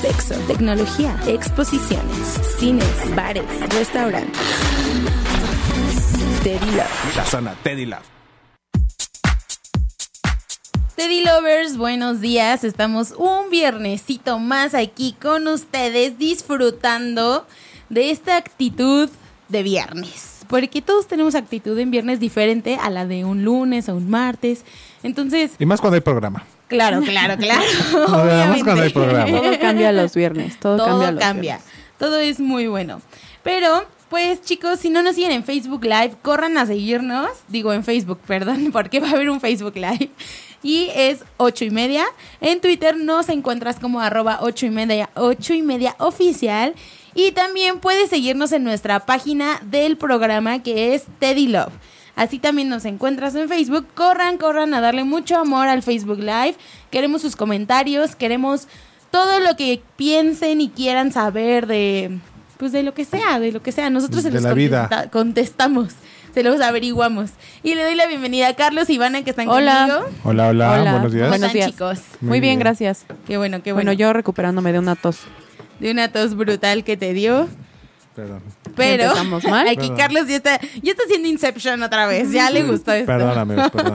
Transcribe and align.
Sexo, 0.00 0.34
tecnología, 0.46 1.18
exposiciones, 1.26 2.40
cines, 2.58 3.14
bares, 3.14 3.44
restaurantes. 3.70 4.40
Teddy 6.42 6.70
Love. 6.72 7.16
La 7.16 7.24
zona 7.24 7.54
Teddy 7.62 7.86
Love. 7.86 8.04
Teddy 10.96 11.24
Lovers, 11.24 11.78
buenos 11.78 12.20
días. 12.20 12.62
Estamos 12.64 13.12
un 13.16 13.48
viernesito 13.50 14.38
más 14.38 14.74
aquí 14.74 15.14
con 15.20 15.48
ustedes 15.48 16.18
disfrutando 16.18 17.46
de 17.88 18.10
esta 18.10 18.36
actitud 18.36 19.08
de 19.48 19.62
viernes. 19.62 20.40
Porque 20.48 20.82
todos 20.82 21.06
tenemos 21.06 21.34
actitud 21.34 21.78
en 21.78 21.90
viernes 21.90 22.20
diferente 22.20 22.76
a 22.80 22.90
la 22.90 23.06
de 23.06 23.24
un 23.24 23.44
lunes 23.44 23.88
o 23.88 23.96
un 23.96 24.10
martes. 24.10 24.64
Entonces, 25.02 25.52
Y 25.58 25.66
más 25.66 25.80
cuando 25.80 25.94
hay 25.94 26.02
programa. 26.02 26.44
Claro, 26.68 27.00
claro, 27.02 27.36
claro. 27.38 27.62
Además 28.08 28.62
cuando 28.64 28.82
hay 28.82 28.90
obviamente. 28.90 28.92
programa. 28.92 29.40
Todo 29.40 29.58
cambia 29.60 29.92
los 29.92 30.14
viernes. 30.14 30.58
Todo, 30.60 30.76
Todo 30.76 31.00
cambia 31.00 31.18
cambia. 31.26 31.54
los 31.56 31.64
viernes. 31.64 31.96
Todo 31.98 32.18
es 32.18 32.40
muy 32.40 32.66
bueno. 32.66 33.00
Pero, 33.42 33.84
pues 34.10 34.42
chicos, 34.42 34.80
si 34.80 34.90
no 34.90 35.02
nos 35.02 35.14
siguen 35.14 35.32
en 35.32 35.44
Facebook 35.44 35.84
Live, 35.84 36.14
corran 36.22 36.58
a 36.58 36.66
seguirnos. 36.66 37.30
Digo 37.48 37.72
en 37.72 37.84
Facebook, 37.84 38.18
perdón, 38.26 38.70
porque 38.72 39.00
va 39.00 39.08
a 39.08 39.12
haber 39.12 39.30
un 39.30 39.40
Facebook 39.40 39.76
Live. 39.76 40.10
Y 40.62 40.90
es 40.94 41.20
ocho 41.36 41.64
y 41.64 41.70
media. 41.70 42.04
En 42.40 42.60
Twitter 42.60 42.96
nos 42.96 43.28
encuentras 43.28 43.78
como 43.78 44.00
arroba 44.00 44.38
ocho 44.42 44.66
y 44.66 44.70
media, 44.70 45.10
ocho 45.14 45.54
y 45.54 45.62
media 45.62 45.94
oficial. 45.98 46.74
Y 47.14 47.32
también 47.32 47.78
puedes 47.78 48.10
seguirnos 48.10 48.52
en 48.52 48.64
nuestra 48.64 49.06
página 49.06 49.60
del 49.62 49.96
programa 49.96 50.62
que 50.62 50.94
es 50.94 51.04
Teddy 51.18 51.48
Love. 51.48 51.72
Así 52.16 52.38
también 52.40 52.68
nos 52.68 52.84
encuentras 52.86 53.34
en 53.36 53.48
Facebook. 53.48 53.86
Corran, 53.94 54.38
corran 54.38 54.74
a 54.74 54.80
darle 54.80 55.04
mucho 55.04 55.36
amor 55.36 55.68
al 55.68 55.82
Facebook 55.82 56.18
Live. 56.18 56.56
Queremos 56.90 57.22
sus 57.22 57.36
comentarios, 57.36 58.16
queremos 58.16 58.66
todo 59.10 59.38
lo 59.40 59.54
que 59.56 59.82
piensen 59.96 60.60
y 60.60 60.68
quieran 60.70 61.12
saber 61.12 61.66
de 61.66 62.18
pues 62.58 62.72
de 62.72 62.82
lo 62.82 62.94
que 62.94 63.04
sea, 63.04 63.38
de 63.38 63.52
lo 63.52 63.62
que 63.62 63.70
sea. 63.70 63.90
Nosotros 63.90 64.22
se 64.22 64.30
De 64.30 64.34
los 64.36 64.42
la 64.42 64.54
vida. 64.54 64.88
contesta- 64.88 65.10
contestamos, 65.10 65.92
se 66.34 66.42
los 66.42 66.58
averiguamos. 66.62 67.30
Y 67.62 67.74
le 67.74 67.82
doy 67.84 67.94
la 67.94 68.06
bienvenida 68.06 68.48
a 68.48 68.54
Carlos 68.54 68.88
y 68.88 68.94
Ivana 68.94 69.22
que 69.22 69.30
están 69.30 69.46
Hola. 69.48 69.86
conmigo. 69.86 70.18
Hola, 70.24 70.48
hola, 70.48 70.72
Hola. 70.80 70.92
buenos 70.92 71.12
días. 71.12 71.26
¿Cómo 71.26 71.38
Buenos 71.38 71.52
días. 71.52 71.66
chicos? 71.70 71.98
Muy, 72.22 72.28
Muy 72.30 72.40
bien, 72.40 72.52
bien. 72.52 72.60
gracias. 72.60 73.04
Qué 73.26 73.36
bueno, 73.36 73.62
qué 73.62 73.72
bueno. 73.72 73.88
Bueno, 73.88 73.92
yo 73.92 74.12
recuperándome 74.14 74.72
de 74.72 74.78
una 74.78 74.96
tos. 74.96 75.18
de 75.80 75.90
una 75.90 76.10
tos 76.10 76.34
brutal 76.34 76.82
que 76.82 76.96
te 76.96 77.12
dio. 77.12 77.46
Perdón. 78.16 78.42
Pero 78.74 79.12
mal. 79.50 79.68
aquí 79.68 79.76
Perdón. 79.76 79.96
Carlos 79.98 80.26
ya 80.26 80.36
está, 80.36 80.58
ya 80.82 80.92
está 80.92 81.04
haciendo 81.04 81.28
Inception 81.28 81.82
otra 81.82 82.06
vez. 82.06 82.32
Ya 82.32 82.50
le 82.50 82.62
gustó 82.62 82.92
esto. 82.92 83.06
Perdón, 83.06 83.38
amigos, 83.38 83.70
perdón. 83.70 83.94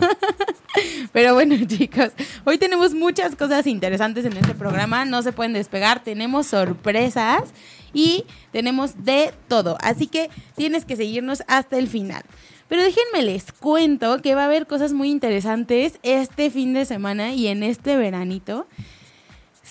Pero 1.12 1.34
bueno, 1.34 1.56
chicos, 1.68 2.12
hoy 2.46 2.60
tenemos 2.60 2.94
muchas 2.94 3.36
cosas 3.36 3.66
interesantes 3.66 4.24
en 4.26 4.38
este 4.38 4.54
programa. 4.54 5.06
No 5.06 5.24
se 5.24 5.34
pueden 5.34 5.54
despegar. 5.54 6.04
Tenemos 6.04 6.46
sorpresas 6.46 7.50
y 7.94 8.26
tenemos 8.52 9.04
de 9.04 9.34
todo. 9.48 9.78
Así 9.82 10.06
que 10.06 10.30
tienes 10.56 10.86
que 10.86 10.96
seguirnos 10.96 11.42
hasta 11.48 11.80
el 11.80 11.88
final. 11.88 12.22
Pero 12.70 12.84
déjenme 12.84 13.24
les 13.24 13.52
cuento 13.52 14.22
que 14.22 14.36
va 14.36 14.44
a 14.44 14.46
haber 14.46 14.68
cosas 14.68 14.94
muy 14.94 15.10
interesantes 15.10 16.00
este 16.04 16.52
fin 16.52 16.74
de 16.74 16.86
semana 16.86 17.34
y 17.34 17.48
en 17.48 17.64
este 17.64 17.98
veranito. 17.98 18.68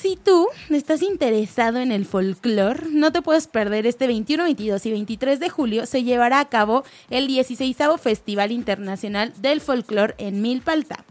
Si 0.01 0.17
tú 0.17 0.49
estás 0.71 1.03
interesado 1.03 1.79
en 1.79 1.93
el 1.93 2.07
folclore, 2.07 2.87
no 2.91 3.13
te 3.13 3.21
puedes 3.21 3.47
perder 3.47 3.87
este 3.87 4.07
21, 4.07 4.45
22 4.45 4.87
y 4.87 4.93
23 4.93 5.41
de 5.41 5.51
julio. 5.51 5.85
Se 5.85 6.03
llevará 6.03 6.41
a 6.41 6.49
cabo 6.49 6.85
el 7.11 7.27
16 7.27 7.77
Festival 8.01 8.51
Internacional 8.51 9.35
del 9.43 9.61
Folclore 9.61 10.15
en 10.17 10.41
Milpalta. 10.41 11.05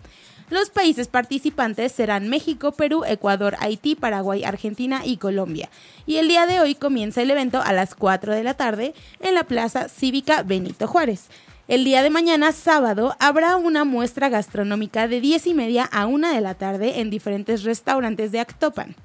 Los 0.50 0.72
países 0.72 1.08
participantes 1.08 1.92
serán 1.92 2.30
México, 2.30 2.72
Perú, 2.72 3.04
Ecuador, 3.06 3.58
Haití, 3.60 3.94
Paraguay, 3.94 4.44
Argentina 4.44 5.04
y 5.06 5.18
Colombia. 5.18 5.70
Y 6.08 6.16
el 6.16 6.28
día 6.28 6.48
de 6.48 6.60
hoy 6.60 6.74
comienza 6.74 7.22
el 7.22 7.30
evento 7.30 7.62
a 7.62 7.74
las 7.74 7.94
4 7.94 8.34
de 8.34 8.44
la 8.44 8.56
tarde 8.56 8.96
en 9.20 9.36
la 9.36 9.44
Plaza 9.44 9.88
Cívica 9.88 10.42
Benito 10.42 10.88
Juárez. 10.88 11.28
El 11.70 11.84
día 11.86 12.02
de 12.02 12.10
mañana, 12.10 12.52
sábado, 12.52 13.16
habrá 13.20 13.56
una 13.56 13.84
muestra 13.84 14.28
gastronómica 14.28 15.08
de 15.08 15.22
10 15.22 15.46
y 15.46 15.54
media 15.54 15.84
a 15.92 16.08
1 16.08 16.34
de 16.34 16.42
la 16.42 16.56
tarde 16.56 17.00
en 17.00 17.12
diferentes 17.12 17.62
restaurantes 17.62 18.32
de 18.32 18.40
Actopan. 18.40 18.96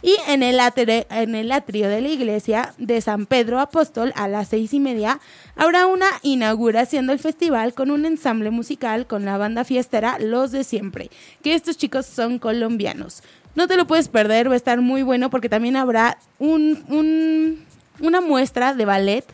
Y 0.00 0.14
en 0.26 0.42
el, 0.42 0.58
atrio, 0.58 1.88
de 1.90 2.00
la 2.00 2.08
iglesia 2.08 2.72
de 2.78 3.02
San 3.02 3.26
Pedro 3.26 3.60
Apóstol 3.60 4.14
a 4.16 4.28
las 4.28 4.48
seis 4.48 4.72
y 4.72 4.80
media 4.80 5.20
habrá 5.56 5.86
una 5.86 6.06
inauguración 6.22 7.06
del 7.06 7.18
festival 7.18 7.74
con 7.74 7.90
un 7.90 8.06
ensamble 8.06 8.48
musical 8.48 9.06
con 9.06 9.26
la 9.26 9.36
banda 9.36 9.64
fiestera 9.64 10.18
Los 10.18 10.52
de 10.52 10.64
Siempre, 10.64 11.10
que 11.42 11.54
estos 11.54 11.76
chicos 11.76 12.06
son 12.06 12.38
colombianos. 12.38 13.22
No 13.54 13.68
te 13.68 13.76
lo 13.76 13.86
puedes 13.86 14.08
perder, 14.08 14.48
va 14.48 14.54
a 14.54 14.56
estar 14.56 14.80
muy 14.80 15.02
bueno 15.02 15.28
porque 15.28 15.50
también 15.50 15.76
habrá 15.76 16.16
un, 16.38 16.82
un- 16.88 17.62
una 18.00 18.22
muestra 18.22 18.72
de 18.72 18.86
ballet 18.86 19.24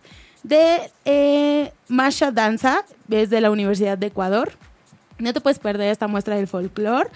de 0.43 0.91
eh, 1.05 1.73
Masha 1.89 2.31
Danza, 2.31 2.85
es 3.11 3.31
de 3.31 3.41
la 3.41 3.51
Universidad 3.51 3.99
de 3.99 4.07
Ecuador. 4.07 4.53
No 5.19 5.33
te 5.33 5.41
puedes 5.41 5.59
perder 5.59 5.91
esta 5.91 6.09
muestra 6.09 6.37
del 6.37 6.49
folclore. 6.49 7.09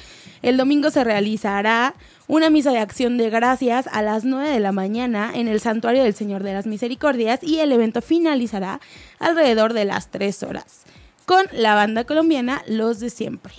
El 0.43 0.57
domingo 0.57 0.91
se 0.91 1.03
realizará 1.03 1.95
una 2.29 2.51
misa 2.51 2.71
de 2.71 2.79
acción 2.79 3.19
de 3.19 3.31
gracias 3.31 3.89
a 3.89 4.03
las 4.03 4.25
9 4.25 4.49
de 4.49 4.61
la 4.61 4.73
mañana 4.73 5.31
en 5.35 5.49
el 5.49 5.61
Santuario 5.61 6.05
del 6.05 6.15
Señor 6.15 6.43
de 6.43 6.53
las 6.53 6.67
Misericordias 6.67 7.43
y 7.43 7.61
el 7.61 7.73
evento 7.73 8.03
finalizará 8.03 8.81
alrededor 9.19 9.73
de 9.73 9.87
las 9.87 10.09
3 10.11 10.43
horas 10.45 10.85
con 11.25 11.45
la 11.53 11.75
banda 11.75 12.05
colombiana 12.05 12.63
Los 12.69 13.01
de 13.01 13.11
Siempre. 13.11 13.53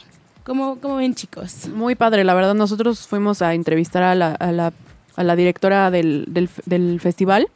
¿Cómo, 0.44 0.80
cómo 0.80 0.96
ven 0.96 1.14
chicos? 1.14 1.68
Muy 1.68 1.96
padre, 1.96 2.24
la 2.24 2.34
verdad. 2.34 2.56
Nosotros 2.56 3.06
fuimos 3.06 3.42
a 3.42 3.54
entrevistar 3.54 4.04
a 4.04 4.16
la, 4.16 4.32
a 4.32 5.24
la, 5.24 5.36
directora 5.36 5.92
del, 5.92 6.26
del 6.66 7.02
festival 7.02 7.50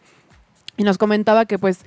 y 0.77 0.83
nos 0.83 0.97
comentaba 0.97 1.45
que 1.45 1.59
pues 1.59 1.79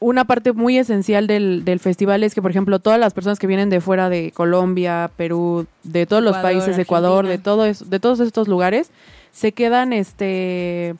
una 0.00 0.24
parte 0.24 0.52
muy 0.52 0.78
esencial 0.78 1.26
del, 1.26 1.64
del 1.64 1.80
festival 1.80 2.22
es 2.22 2.34
que, 2.34 2.40
por 2.40 2.50
ejemplo, 2.52 2.78
todas 2.78 3.00
las 3.00 3.14
personas 3.14 3.38
que 3.38 3.48
vienen 3.48 3.68
de 3.68 3.80
fuera 3.80 4.08
de 4.08 4.30
Colombia, 4.32 5.10
Perú, 5.16 5.66
de 5.82 6.06
todos 6.06 6.22
los 6.22 6.36
países, 6.36 6.78
Ecuador, 6.78 7.26
de 7.26 7.38
todo 7.38 7.64
eso, 7.66 7.84
de 7.84 7.98
todos 7.98 8.20
estos 8.20 8.46
lugares, 8.46 8.90
se 9.32 9.52
quedan 9.52 9.92
este 9.92 10.94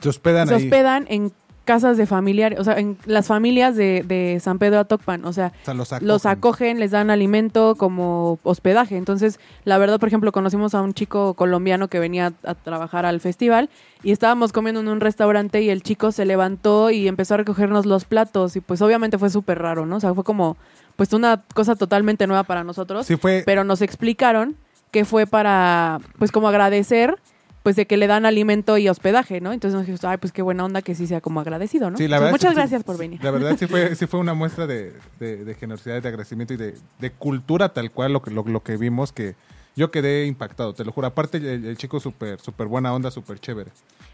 Se 0.00 0.08
hospedan 0.08 0.48
se 0.48 0.54
ahí. 0.54 0.64
hospedan 0.64 1.06
en 1.10 1.32
casas 1.70 1.96
de 1.96 2.04
familiares, 2.06 2.58
o 2.58 2.64
sea, 2.64 2.80
en 2.80 2.96
las 3.06 3.28
familias 3.28 3.76
de, 3.76 4.02
de 4.04 4.40
San 4.40 4.58
Pedro 4.58 4.80
Atocpan, 4.80 5.24
o 5.24 5.32
sea, 5.32 5.52
O 5.62 5.64
sea, 5.64 5.74
los 5.74 5.92
acogen. 5.92 6.08
los 6.08 6.26
acogen, 6.26 6.80
les 6.80 6.90
dan 6.90 7.10
alimento 7.10 7.76
como 7.76 8.40
hospedaje. 8.42 8.96
Entonces, 8.96 9.38
la 9.64 9.78
verdad, 9.78 10.00
por 10.00 10.08
ejemplo, 10.08 10.32
conocimos 10.32 10.74
a 10.74 10.82
un 10.82 10.94
chico 10.94 11.34
colombiano 11.34 11.86
que 11.86 12.00
venía 12.00 12.32
a 12.44 12.54
trabajar 12.56 13.06
al 13.06 13.20
festival 13.20 13.70
y 14.02 14.10
estábamos 14.10 14.52
comiendo 14.52 14.80
en 14.80 14.88
un 14.88 14.98
restaurante 15.00 15.62
y 15.62 15.70
el 15.70 15.82
chico 15.84 16.10
se 16.10 16.24
levantó 16.24 16.90
y 16.90 17.06
empezó 17.06 17.34
a 17.34 17.36
recogernos 17.36 17.86
los 17.86 18.04
platos 18.04 18.56
y 18.56 18.60
pues 18.60 18.82
obviamente 18.82 19.16
fue 19.16 19.30
súper 19.30 19.60
raro, 19.60 19.86
¿no? 19.86 19.96
O 19.96 20.00
sea, 20.00 20.12
fue 20.12 20.24
como 20.24 20.56
pues 20.96 21.12
una 21.12 21.42
cosa 21.54 21.76
totalmente 21.76 22.26
nueva 22.26 22.42
para 22.42 22.64
nosotros, 22.64 23.06
Sí 23.06 23.16
fue... 23.16 23.44
pero 23.46 23.62
nos 23.62 23.80
explicaron 23.80 24.56
que 24.90 25.04
fue 25.04 25.26
para 25.26 26.00
pues 26.18 26.32
como 26.32 26.48
agradecer 26.48 27.14
pues 27.62 27.76
de 27.76 27.86
que 27.86 27.96
le 27.96 28.06
dan 28.06 28.24
alimento 28.24 28.78
y 28.78 28.88
hospedaje, 28.88 29.40
¿no? 29.40 29.52
Entonces 29.52 29.74
nos 29.74 29.82
dijimos, 29.82 30.02
ay, 30.04 30.16
pues 30.16 30.32
qué 30.32 30.40
buena 30.42 30.64
onda 30.64 30.80
que 30.82 30.94
sí 30.94 31.06
sea 31.06 31.20
como 31.20 31.40
agradecido, 31.40 31.90
¿no? 31.90 31.98
Sí, 31.98 32.08
la 32.08 32.16
Entonces, 32.16 32.20
verdad 32.20 32.30
muchas 32.32 32.50
sí, 32.52 32.56
gracias 32.56 32.84
por 32.84 32.96
venir. 32.98 33.22
La 33.22 33.30
verdad 33.30 33.56
sí 33.58 33.66
fue, 33.66 33.94
sí 33.96 34.06
fue 34.06 34.18
una 34.20 34.32
muestra 34.34 34.66
de, 34.66 34.94
de- 35.18 35.44
de 35.44 35.54
generosidad, 35.54 36.00
de 36.00 36.08
agradecimiento 36.08 36.54
y 36.54 36.56
de, 36.56 36.74
de 36.98 37.10
cultura 37.10 37.68
tal 37.74 37.90
cual 37.90 38.12
lo 38.14 38.22
que, 38.22 38.30
lo, 38.30 38.44
lo 38.44 38.62
que 38.62 38.76
vimos 38.76 39.12
que 39.12 39.34
yo 39.80 39.90
quedé 39.90 40.26
impactado, 40.26 40.74
te 40.74 40.84
lo 40.84 40.92
juro. 40.92 41.06
Aparte 41.06 41.38
el, 41.38 41.64
el 41.64 41.76
chico 41.78 42.00
súper 42.00 42.38
súper 42.38 42.66
buena 42.66 42.92
onda, 42.92 43.10
súper 43.10 43.40
chévere. 43.40 43.70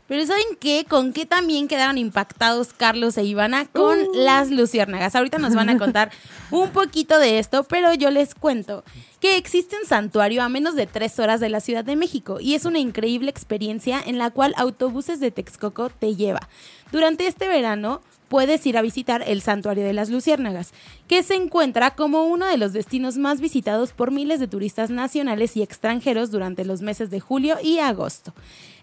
Pero 0.07 0.25
¿saben 0.25 0.45
qué? 0.61 0.87
¿Con 0.89 1.13
qué 1.13 1.27
también 1.27 1.67
quedaron 1.67 1.99
impactados 1.99 2.73
Carlos 2.73 3.19
e 3.19 3.25
Ivana? 3.25 3.67
Con 3.67 3.99
las 4.15 4.53
luciérnagas. 4.53 5.17
Ahorita 5.17 5.39
nos 5.39 5.57
van 5.57 5.69
a 5.69 5.77
contar 5.77 6.13
un 6.53 6.71
poquito 6.71 7.19
de 7.19 7.41
esto, 7.41 7.65
pero 7.65 7.93
yo 7.95 8.13
les 8.13 8.37
cuento 8.37 8.85
que 9.19 9.37
existe 9.37 9.77
un 9.77 9.89
santuario 9.89 10.45
a 10.45 10.49
menos 10.49 10.77
de 10.77 10.87
tres 10.87 11.19
horas 11.19 11.41
de 11.41 11.49
la 11.49 11.59
Ciudad 11.59 11.85
de 11.85 11.97
México 11.97 12.39
y 12.41 12.55
es 12.55 12.65
una 12.65 12.79
increíble 12.79 13.29
experiencia 13.29 14.01
en 14.07 14.19
la 14.19 14.31
cual 14.31 14.55
autobuses 14.57 15.19
de 15.19 15.33
Texcoco 15.33 15.91
te 15.91 16.15
lleva. 16.15 16.49
Durante 16.93 17.27
este 17.27 17.49
verano 17.49 18.03
puedes 18.28 18.67
ir 18.67 18.76
a 18.76 18.82
visitar 18.82 19.23
el 19.26 19.43
Santuario 19.43 19.84
de 19.84 19.93
las 19.93 20.11
Luciérnagas, 20.11 20.73
que 21.08 21.23
se 21.23 21.34
encuentra 21.34 21.94
como 21.94 22.25
uno 22.25 22.46
de 22.46 22.56
los 22.56 22.73
destinos 22.73 23.17
más 23.17 23.40
visitados 23.40 23.93
por 23.93 24.11
miles 24.11 24.40
de 24.40 24.49
turistas 24.49 24.90
nacionales 24.90 25.56
y 25.56 25.62
extranjeros 25.62 26.31
durante 26.31 26.64
los 26.64 26.82
meses 26.82 27.11
de 27.11 27.20
julio 27.20 27.56
y 27.62 27.78
agosto. 27.78 28.34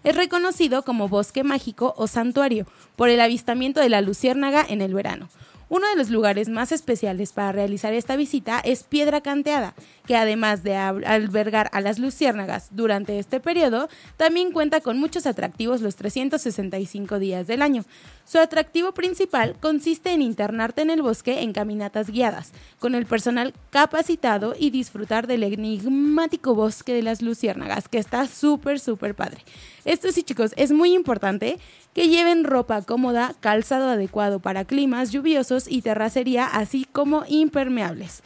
Es 0.02 0.16
reconocido 0.16 0.82
como 0.82 1.08
bosque 1.08 1.44
mágico 1.44 1.94
o 1.96 2.06
santuario 2.06 2.66
por 2.96 3.08
el 3.08 3.20
avistamiento 3.20 3.80
de 3.80 3.88
la 3.88 4.00
luciérnaga 4.00 4.64
en 4.68 4.82
el 4.82 4.94
verano. 4.94 5.28
Uno 5.70 5.88
de 5.88 5.96
los 5.96 6.10
lugares 6.10 6.48
más 6.48 6.72
especiales 6.72 7.32
para 7.32 7.50
realizar 7.50 7.94
esta 7.94 8.16
visita 8.16 8.60
es 8.60 8.82
Piedra 8.82 9.22
Canteada, 9.22 9.74
que 10.06 10.16
además 10.16 10.62
de 10.62 10.76
al- 10.76 11.04
albergar 11.04 11.70
a 11.72 11.80
las 11.80 11.98
luciérnagas 11.98 12.68
durante 12.72 13.18
este 13.18 13.40
periodo, 13.40 13.88
también 14.16 14.52
cuenta 14.52 14.80
con 14.80 14.98
muchos 14.98 15.26
atractivos 15.26 15.80
los 15.80 15.96
365 15.96 17.18
días 17.18 17.46
del 17.46 17.62
año. 17.62 17.84
Su 18.26 18.38
atractivo 18.38 18.92
principal 18.92 19.56
consiste 19.60 20.12
en 20.12 20.22
internarte 20.22 20.82
en 20.82 20.90
el 20.90 21.02
bosque 21.02 21.42
en 21.42 21.52
caminatas 21.52 22.10
guiadas, 22.10 22.52
con 22.78 22.94
el 22.94 23.06
personal 23.06 23.54
capacitado 23.70 24.54
y 24.58 24.70
disfrutar 24.70 25.26
del 25.26 25.42
enigmático 25.42 26.54
bosque 26.54 26.92
de 26.92 27.02
las 27.02 27.22
luciérnagas, 27.22 27.88
que 27.88 27.98
está 27.98 28.26
súper, 28.26 28.80
súper 28.80 29.14
padre. 29.14 29.42
Esto 29.84 30.10
sí, 30.12 30.22
chicos, 30.22 30.52
es 30.56 30.72
muy 30.72 30.94
importante 30.94 31.58
que 31.94 32.08
lleven 32.08 32.44
ropa 32.44 32.82
cómoda, 32.82 33.34
calzado 33.40 33.88
adecuado 33.90 34.40
para 34.40 34.64
climas 34.64 35.12
lluviosos 35.12 35.66
y 35.68 35.82
terracería, 35.82 36.46
así 36.46 36.86
como 36.90 37.24
impermeables. 37.28 38.22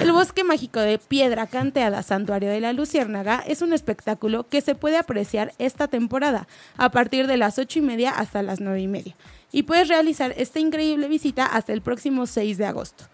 El 0.00 0.12
bosque 0.12 0.44
mágico 0.44 0.80
de 0.80 0.98
Piedra 0.98 1.46
Canteada 1.46 2.02
Santuario 2.02 2.50
de 2.50 2.60
la 2.60 2.72
Luciérnaga 2.72 3.42
es 3.46 3.62
un 3.62 3.72
espectáculo 3.72 4.46
que 4.48 4.60
se 4.60 4.74
puede 4.74 4.96
apreciar 4.98 5.52
esta 5.58 5.88
temporada 5.88 6.46
a 6.76 6.90
partir 6.90 7.26
de 7.26 7.36
las 7.36 7.58
ocho 7.58 7.78
y 7.78 7.82
media 7.82 8.10
hasta 8.10 8.42
las 8.42 8.60
nueve 8.60 8.80
y 8.80 8.88
media. 8.88 9.14
Y 9.52 9.62
puedes 9.62 9.88
realizar 9.88 10.34
esta 10.36 10.58
increíble 10.58 11.06
visita 11.08 11.46
hasta 11.46 11.72
el 11.72 11.80
próximo 11.80 12.26
6 12.26 12.58
de 12.58 12.66
agosto. 12.66 13.04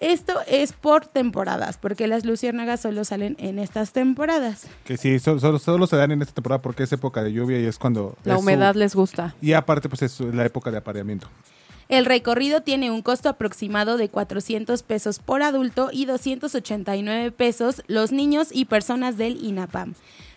Esto 0.00 0.34
es 0.46 0.72
por 0.72 1.06
temporadas, 1.06 1.76
porque 1.76 2.06
las 2.06 2.24
luciérnagas 2.24 2.80
solo 2.80 3.04
salen 3.04 3.34
en 3.40 3.58
estas 3.58 3.92
temporadas. 3.92 4.68
Que 4.84 4.96
sí, 4.96 5.18
solo, 5.18 5.40
solo, 5.40 5.58
solo 5.58 5.86
se 5.88 5.96
dan 5.96 6.12
en 6.12 6.22
esta 6.22 6.34
temporada 6.34 6.62
porque 6.62 6.84
es 6.84 6.92
época 6.92 7.24
de 7.24 7.32
lluvia 7.32 7.58
y 7.60 7.64
es 7.64 7.78
cuando... 7.78 8.16
La 8.22 8.34
es 8.34 8.38
su- 8.38 8.42
humedad 8.44 8.76
les 8.76 8.94
gusta. 8.94 9.34
Y 9.42 9.54
aparte, 9.54 9.88
pues 9.88 10.02
es 10.02 10.20
la 10.20 10.44
época 10.46 10.70
de 10.70 10.76
apareamiento. 10.78 11.28
El 11.88 12.04
recorrido 12.04 12.60
tiene 12.60 12.90
un 12.90 13.00
costo 13.00 13.30
aproximado 13.30 13.96
de 13.96 14.10
400 14.10 14.82
pesos 14.82 15.20
por 15.20 15.42
adulto 15.42 15.88
y 15.90 16.04
289 16.04 17.32
pesos 17.32 17.82
los 17.86 18.12
niños 18.12 18.48
y 18.52 18.66
personas 18.66 19.16
del 19.16 19.42
INAPAM. 19.42 19.94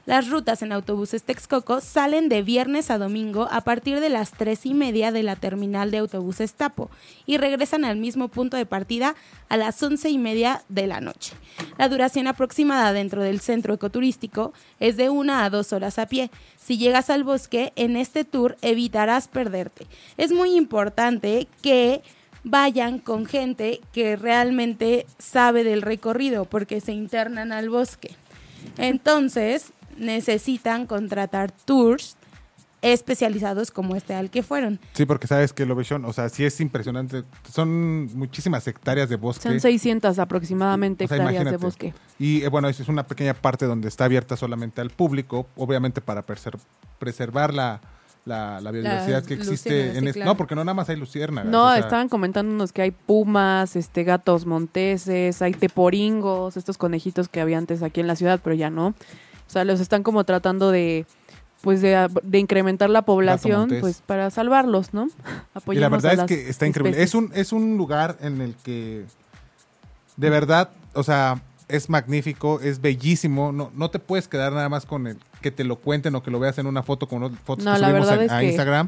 Las 0.07 0.29
rutas 0.29 0.63
en 0.63 0.71
autobuses 0.71 1.21
Texcoco 1.21 1.79
salen 1.79 2.27
de 2.27 2.41
viernes 2.41 2.89
a 2.89 2.97
domingo 2.97 3.47
a 3.51 3.61
partir 3.61 3.99
de 3.99 4.09
las 4.09 4.31
3 4.31 4.65
y 4.65 4.73
media 4.73 5.11
de 5.11 5.21
la 5.21 5.35
terminal 5.35 5.91
de 5.91 5.99
autobuses 5.99 6.53
Tapo 6.53 6.89
y 7.27 7.37
regresan 7.37 7.85
al 7.85 7.97
mismo 7.97 8.27
punto 8.27 8.57
de 8.57 8.65
partida 8.65 9.15
a 9.47 9.57
las 9.57 9.81
11 9.81 10.09
y 10.09 10.17
media 10.17 10.63
de 10.69 10.87
la 10.87 11.01
noche. 11.01 11.33
La 11.77 11.87
duración 11.87 12.25
aproximada 12.25 12.93
dentro 12.93 13.21
del 13.21 13.41
centro 13.41 13.75
ecoturístico 13.75 14.53
es 14.79 14.97
de 14.97 15.09
una 15.09 15.45
a 15.45 15.51
dos 15.51 15.71
horas 15.71 15.99
a 15.99 16.07
pie. 16.07 16.31
Si 16.57 16.79
llegas 16.79 17.11
al 17.11 17.23
bosque, 17.23 17.71
en 17.75 17.95
este 17.95 18.25
tour 18.25 18.57
evitarás 18.63 19.27
perderte. 19.27 19.85
Es 20.17 20.31
muy 20.31 20.55
importante 20.55 21.47
que 21.61 22.01
vayan 22.43 22.97
con 22.97 23.27
gente 23.27 23.81
que 23.93 24.15
realmente 24.15 25.05
sabe 25.19 25.63
del 25.63 25.83
recorrido 25.83 26.45
porque 26.45 26.81
se 26.81 26.91
internan 26.91 27.51
al 27.51 27.69
bosque. 27.69 28.15
Entonces, 28.77 29.73
necesitan 30.01 30.85
contratar 30.87 31.51
tours 31.51 32.17
especializados 32.81 33.69
como 33.69 33.95
este 33.95 34.15
al 34.15 34.31
que 34.31 34.41
fueron. 34.41 34.79
Sí, 34.93 35.05
porque 35.05 35.27
sabes 35.27 35.53
que 35.53 35.63
el 35.63 35.71
Ovation, 35.71 36.03
o 36.05 36.13
sea, 36.13 36.29
sí 36.29 36.43
es 36.43 36.59
impresionante. 36.61 37.23
Son 37.51 38.05
muchísimas 38.17 38.67
hectáreas 38.67 39.07
de 39.07 39.17
bosque. 39.17 39.47
Son 39.47 39.59
600 39.59 40.17
aproximadamente 40.17 41.05
O 41.05 41.07
sea, 41.07 41.17
hectáreas 41.17 41.51
de 41.51 41.57
bosque. 41.57 41.93
Y 42.17 42.41
eh, 42.43 42.47
bueno, 42.47 42.67
esa 42.69 42.81
es 42.81 42.89
una 42.89 43.03
pequeña 43.05 43.35
parte 43.35 43.65
donde 43.65 43.87
está 43.87 44.05
abierta 44.05 44.35
solamente 44.35 44.81
al 44.81 44.89
público, 44.89 45.47
obviamente 45.55 46.01
para 46.01 46.25
preser- 46.25 46.57
preservar 46.97 47.53
la, 47.53 47.81
la, 48.25 48.59
la 48.61 48.71
biodiversidad 48.71 49.23
que 49.25 49.35
existe 49.35 49.89
en 49.91 49.99
sí, 49.99 50.07
este. 50.07 50.13
claro. 50.13 50.31
No, 50.31 50.37
porque 50.37 50.55
no 50.55 50.63
nada 50.63 50.73
más 50.73 50.89
hay 50.89 50.95
luciérnagas. 50.95 51.51
No, 51.51 51.67
o 51.67 51.69
sea, 51.69 51.79
estaban 51.81 52.09
comentándonos 52.09 52.71
que 52.73 52.81
hay 52.81 52.91
pumas, 52.91 53.75
este 53.75 54.03
gatos 54.03 54.47
monteses, 54.47 55.39
hay 55.43 55.53
teporingos, 55.53 56.57
estos 56.57 56.79
conejitos 56.79 57.29
que 57.29 57.41
había 57.41 57.59
antes 57.59 57.83
aquí 57.83 57.99
en 58.01 58.07
la 58.07 58.15
ciudad, 58.15 58.39
pero 58.43 58.55
ya 58.55 58.71
no. 58.71 58.95
O 59.51 59.53
sea, 59.53 59.65
los 59.65 59.81
están 59.81 60.01
como 60.01 60.23
tratando 60.23 60.71
de 60.71 61.05
pues 61.61 61.81
de, 61.81 62.07
de 62.23 62.39
incrementar 62.39 62.89
la 62.89 63.01
población 63.03 63.69
pues 63.81 64.01
para 64.05 64.31
salvarlos, 64.31 64.93
¿no? 64.93 65.03
Y 65.05 65.09
la 65.09 65.41
Apoyemos 65.53 66.01
verdad 66.01 66.21
a 66.21 66.23
es 66.23 66.27
que 66.27 66.49
está 66.49 66.65
increíble. 66.65 67.03
Es 67.03 67.13
un, 67.13 67.31
es 67.35 67.51
un 67.51 67.75
lugar 67.77 68.17
en 68.21 68.39
el 68.41 68.55
que 68.63 69.03
de 70.15 70.29
verdad, 70.29 70.69
o 70.93 71.03
sea, 71.03 71.41
es 71.67 71.89
magnífico, 71.89 72.61
es 72.61 72.79
bellísimo. 72.81 73.51
No, 73.51 73.71
no 73.75 73.89
te 73.91 73.99
puedes 73.99 74.27
quedar 74.29 74.53
nada 74.53 74.69
más 74.69 74.85
con 74.85 75.05
el 75.05 75.17
que 75.41 75.51
te 75.51 75.63
lo 75.65 75.75
cuenten 75.75 76.15
o 76.15 76.23
que 76.23 76.31
lo 76.31 76.39
veas 76.39 76.57
en 76.57 76.65
una 76.67 76.81
foto 76.81 77.07
con 77.07 77.35
fotos 77.37 77.65
No, 77.65 77.73
que 77.73 77.79
subimos 77.79 78.07
a, 78.09 78.23
es 78.23 78.31
a 78.31 78.39
que- 78.39 78.45
Instagram. 78.47 78.87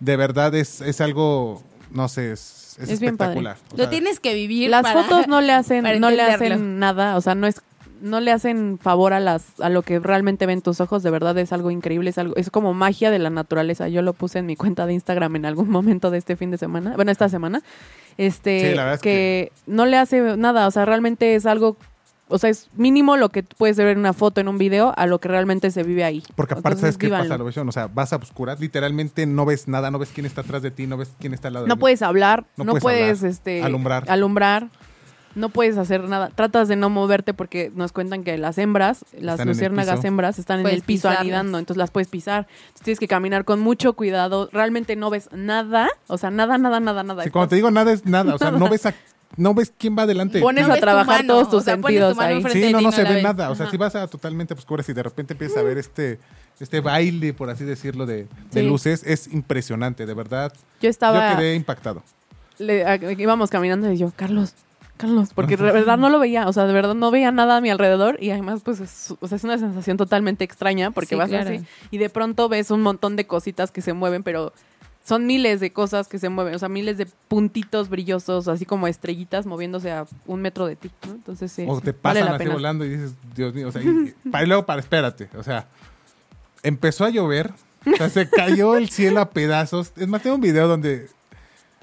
De 0.00 0.16
verdad 0.16 0.54
es, 0.54 0.80
es 0.80 1.00
algo, 1.00 1.60
no 1.90 2.08
sé, 2.08 2.32
es, 2.32 2.76
es 2.80 2.88
Es 2.88 3.00
bien 3.00 3.16
padre. 3.16 3.32
espectacular. 3.32 3.56
Lo 3.72 3.76
sea, 3.78 3.90
tienes 3.90 4.20
que 4.20 4.32
vivir. 4.32 4.70
Las 4.70 4.82
para- 4.82 5.02
fotos 5.02 5.26
no 5.26 5.40
le 5.40 5.52
hacen 5.52 5.82
no 6.00 6.10
le 6.10 6.22
hacen 6.22 6.78
nada, 6.78 7.16
o 7.16 7.20
sea, 7.20 7.34
no 7.34 7.46
es 7.48 7.60
no 8.00 8.20
le 8.20 8.32
hacen 8.32 8.78
favor 8.78 9.12
a 9.12 9.20
las 9.20 9.60
a 9.60 9.68
lo 9.68 9.82
que 9.82 9.98
realmente 9.98 10.46
ven 10.46 10.62
tus 10.62 10.80
ojos, 10.80 11.02
de 11.02 11.10
verdad 11.10 11.36
es 11.38 11.52
algo 11.52 11.70
increíble, 11.70 12.10
es 12.10 12.18
algo 12.18 12.34
es 12.36 12.50
como 12.50 12.74
magia 12.74 13.10
de 13.10 13.18
la 13.18 13.30
naturaleza. 13.30 13.88
Yo 13.88 14.02
lo 14.02 14.12
puse 14.12 14.38
en 14.38 14.46
mi 14.46 14.56
cuenta 14.56 14.86
de 14.86 14.94
Instagram 14.94 15.36
en 15.36 15.46
algún 15.46 15.70
momento 15.70 16.10
de 16.10 16.18
este 16.18 16.36
fin 16.36 16.50
de 16.50 16.58
semana, 16.58 16.94
bueno, 16.96 17.10
esta 17.10 17.28
semana. 17.28 17.62
Este 18.16 18.70
Sí, 18.70 18.74
la 18.74 18.82
verdad 18.82 18.94
es 18.96 19.00
que, 19.00 19.52
no 19.66 19.86
le 19.86 19.96
hace 19.96 20.36
nada, 20.36 20.66
o 20.66 20.70
sea, 20.70 20.84
realmente 20.84 21.34
es 21.34 21.46
algo 21.46 21.76
o 22.28 22.38
sea, 22.38 22.50
es 22.50 22.68
mínimo 22.76 23.16
lo 23.16 23.30
que 23.30 23.42
puedes 23.42 23.76
ver 23.76 23.88
en 23.88 23.98
una 23.98 24.12
foto, 24.12 24.40
en 24.40 24.48
un 24.48 24.58
video, 24.58 24.92
a 24.96 25.06
lo 25.06 25.18
que 25.18 25.28
realmente 25.28 25.70
se 25.70 25.82
vive 25.82 26.04
ahí. 26.04 26.22
Porque 26.36 26.54
aparte, 26.54 26.80
¿sabes 26.80 26.98
qué 26.98 27.08
pasa? 27.08 27.36
O 27.36 27.72
sea, 27.72 27.86
vas 27.86 28.12
a 28.12 28.16
oscuras, 28.16 28.60
literalmente 28.60 29.26
no 29.26 29.46
ves 29.46 29.66
nada, 29.68 29.90
no 29.90 29.98
ves 29.98 30.10
quién 30.14 30.26
está 30.26 30.42
atrás 30.42 30.62
de 30.62 30.70
ti, 30.70 30.86
no 30.86 30.96
ves 30.96 31.10
quién 31.18 31.34
está 31.34 31.48
al 31.48 31.54
lado 31.54 31.64
de 31.64 31.68
No 31.68 31.76
ti. 31.76 31.80
puedes 31.80 32.02
hablar, 32.02 32.44
No 32.56 32.64
no, 32.64 32.72
puedes 32.72 32.82
puedes, 32.82 33.18
hablar, 33.20 33.30
este, 33.32 33.62
alumbrar. 33.62 34.04
alumbrar, 34.08 34.68
no 35.38 35.48
puedes 35.48 35.78
hacer 35.78 36.02
nada. 36.08 36.30
Tratas 36.34 36.68
de 36.68 36.76
no 36.76 36.90
moverte 36.90 37.32
porque 37.34 37.70
nos 37.74 37.92
cuentan 37.92 38.24
que 38.24 38.36
las 38.38 38.58
hembras, 38.58 39.04
las 39.18 39.34
Están 39.34 39.48
luciérnagas 39.48 40.04
hembras, 40.04 40.38
están 40.38 40.60
en 40.60 40.66
el 40.66 40.82
piso 40.82 40.84
pisarlas. 41.08 41.20
anidando, 41.20 41.58
entonces 41.58 41.78
las 41.78 41.90
puedes 41.90 42.08
pisar. 42.08 42.46
Entonces 42.66 42.82
tienes 42.84 43.00
que 43.00 43.08
caminar 43.08 43.44
con 43.44 43.60
mucho 43.60 43.92
cuidado. 43.94 44.48
Realmente 44.52 44.96
no 44.96 45.10
ves 45.10 45.28
nada, 45.32 45.88
o 46.08 46.18
sea, 46.18 46.30
nada, 46.30 46.58
nada, 46.58 46.80
nada, 46.80 47.02
nada. 47.02 47.24
Sí, 47.24 47.30
cuando 47.30 47.48
te 47.48 47.56
digo 47.56 47.70
nada 47.70 47.92
es 47.92 48.04
nada, 48.04 48.34
o 48.34 48.38
sea, 48.38 48.50
no 48.50 48.68
ves 48.68 48.86
a, 48.86 48.94
no 49.36 49.54
ves 49.54 49.72
quién 49.76 49.96
va 49.96 50.02
adelante. 50.02 50.40
Pones 50.40 50.66
No 50.66 50.72
a 50.72 50.76
tu 50.76 50.80
trabajar 50.80 51.18
mano, 51.22 51.34
todos 51.34 51.50
tus 51.50 51.60
o 51.60 51.64
sea, 51.64 51.76
pones 51.76 52.00
tu 52.00 52.06
sentidos 52.16 52.18
ahí. 52.18 52.62
Sí, 52.66 52.72
no, 52.72 52.80
no 52.80 52.92
se 52.92 53.04
ve 53.04 53.22
nada. 53.22 53.50
O 53.50 53.54
sea, 53.54 53.64
Ajá. 53.64 53.70
si 53.70 53.76
vas 53.76 53.94
a 53.94 54.06
totalmente 54.08 54.54
oscuras 54.54 54.88
y 54.88 54.92
de 54.92 55.02
repente 55.02 55.34
empiezas 55.34 55.58
a 55.58 55.62
ver 55.62 55.78
este, 55.78 56.18
este 56.58 56.80
baile, 56.80 57.32
por 57.34 57.48
así 57.50 57.64
decirlo, 57.64 58.06
de, 58.06 58.24
de 58.50 58.60
Sí. 58.60 58.62
luces, 58.62 59.02
es 59.06 59.28
impresionante, 59.32 60.04
de 60.06 60.14
verdad. 60.14 60.52
Yo 60.80 60.88
estaba, 60.90 61.30
Yo 61.32 61.36
quedé 61.38 61.54
impactado. 61.54 62.02
le- 62.58 62.84
a- 62.84 62.96
íbamos 62.96 63.50
caminando 63.50 63.92
y 63.92 63.98
yo, 63.98 64.12
Carlos, 64.16 64.54
Carlos, 64.98 65.30
porque 65.34 65.56
de 65.56 65.62
verdad 65.72 65.96
no 65.96 66.10
lo 66.10 66.18
veía, 66.18 66.46
o 66.48 66.52
sea, 66.52 66.66
de 66.66 66.72
verdad 66.74 66.94
no 66.94 67.10
veía 67.10 67.32
nada 67.32 67.56
a 67.56 67.60
mi 67.62 67.70
alrededor 67.70 68.22
y 68.22 68.30
además 68.30 68.60
pues 68.62 68.80
es, 68.80 69.14
o 69.20 69.26
sea, 69.28 69.36
es 69.36 69.44
una 69.44 69.56
sensación 69.56 69.96
totalmente 69.96 70.44
extraña 70.44 70.90
porque 70.90 71.10
Sí, 71.10 71.14
vas 71.14 71.30
claro. 71.30 71.48
así 71.50 71.64
y 71.90 71.98
de 71.98 72.10
pronto 72.10 72.48
ves 72.50 72.70
un 72.70 72.82
montón 72.82 73.16
de 73.16 73.26
cositas 73.26 73.70
que 73.70 73.80
se 73.80 73.92
mueven, 73.94 74.22
pero 74.22 74.52
son 75.04 75.24
miles 75.26 75.60
de 75.60 75.72
cosas 75.72 76.06
que 76.08 76.18
se 76.18 76.28
mueven, 76.28 76.54
o 76.54 76.58
sea, 76.58 76.68
miles 76.68 76.98
de 76.98 77.06
puntitos 77.28 77.88
brillosos, 77.88 78.46
así 78.48 78.66
como 78.66 78.86
estrellitas 78.88 79.46
moviéndose 79.46 79.90
a 79.90 80.04
un 80.26 80.42
metro 80.42 80.66
de 80.66 80.76
ti, 80.76 80.90
¿no? 81.06 81.12
Entonces 81.14 81.50
sí, 81.50 81.64
O 81.66 81.80
te 81.80 81.92
vale 81.92 82.20
pasan 82.20 82.24
la 82.26 82.30
así 82.32 82.38
pena. 82.44 82.52
volando 82.54 82.84
y 82.84 82.90
dices, 82.90 83.14
Dios 83.34 83.54
mío, 83.54 83.68
o 83.68 83.72
sea, 83.72 83.80
y, 83.82 83.86
y- 83.86 84.14
para, 84.30 84.44
y 84.44 84.46
luego 84.46 84.66
para, 84.66 84.80
espérate, 84.80 85.30
o 85.38 85.42
sea, 85.42 85.66
empezó 86.62 87.04
a 87.04 87.10
llover, 87.10 87.52
o 87.86 87.96
sea, 87.96 88.10
se 88.10 88.28
cayó 88.28 88.76
el 88.76 88.90
cielo 88.90 89.20
a 89.20 89.30
pedazos. 89.30 89.92
Es 89.96 90.08
más, 90.08 90.22
tengo 90.22 90.34
un 90.36 90.42
video 90.42 90.68
donde 90.68 91.08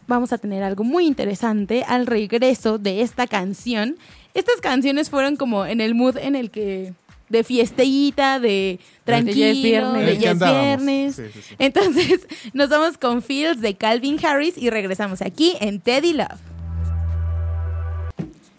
vamos 0.06 0.32
a 0.32 0.38
tener 0.38 0.62
algo 0.62 0.84
muy 0.84 1.06
interesante 1.06 1.84
al 1.86 2.06
regreso 2.06 2.78
de 2.78 3.02
esta 3.02 3.26
canción. 3.26 3.96
Estas 4.34 4.60
canciones 4.60 5.10
fueron 5.10 5.36
como 5.36 5.66
en 5.66 5.80
el 5.80 5.94
mood 5.94 6.16
en 6.18 6.34
el 6.36 6.50
que 6.50 6.92
de 7.28 7.44
fiestita, 7.44 8.38
de 8.38 8.78
tranquilo, 9.04 9.38
ya 9.38 9.50
es 9.50 9.62
viernes. 9.62 10.06
de 10.06 10.18
ya 10.18 10.30
es 10.32 10.38
viernes. 10.38 11.16
Sí, 11.16 11.22
sí, 11.32 11.40
sí. 11.48 11.54
Entonces, 11.58 12.26
nos 12.52 12.68
vamos 12.68 12.98
con 12.98 13.22
Fields 13.22 13.60
de 13.60 13.74
Calvin 13.74 14.18
Harris 14.24 14.56
y 14.56 14.70
regresamos 14.70 15.22
aquí 15.22 15.54
en 15.60 15.80
Teddy 15.80 16.12
Love. 16.12 16.40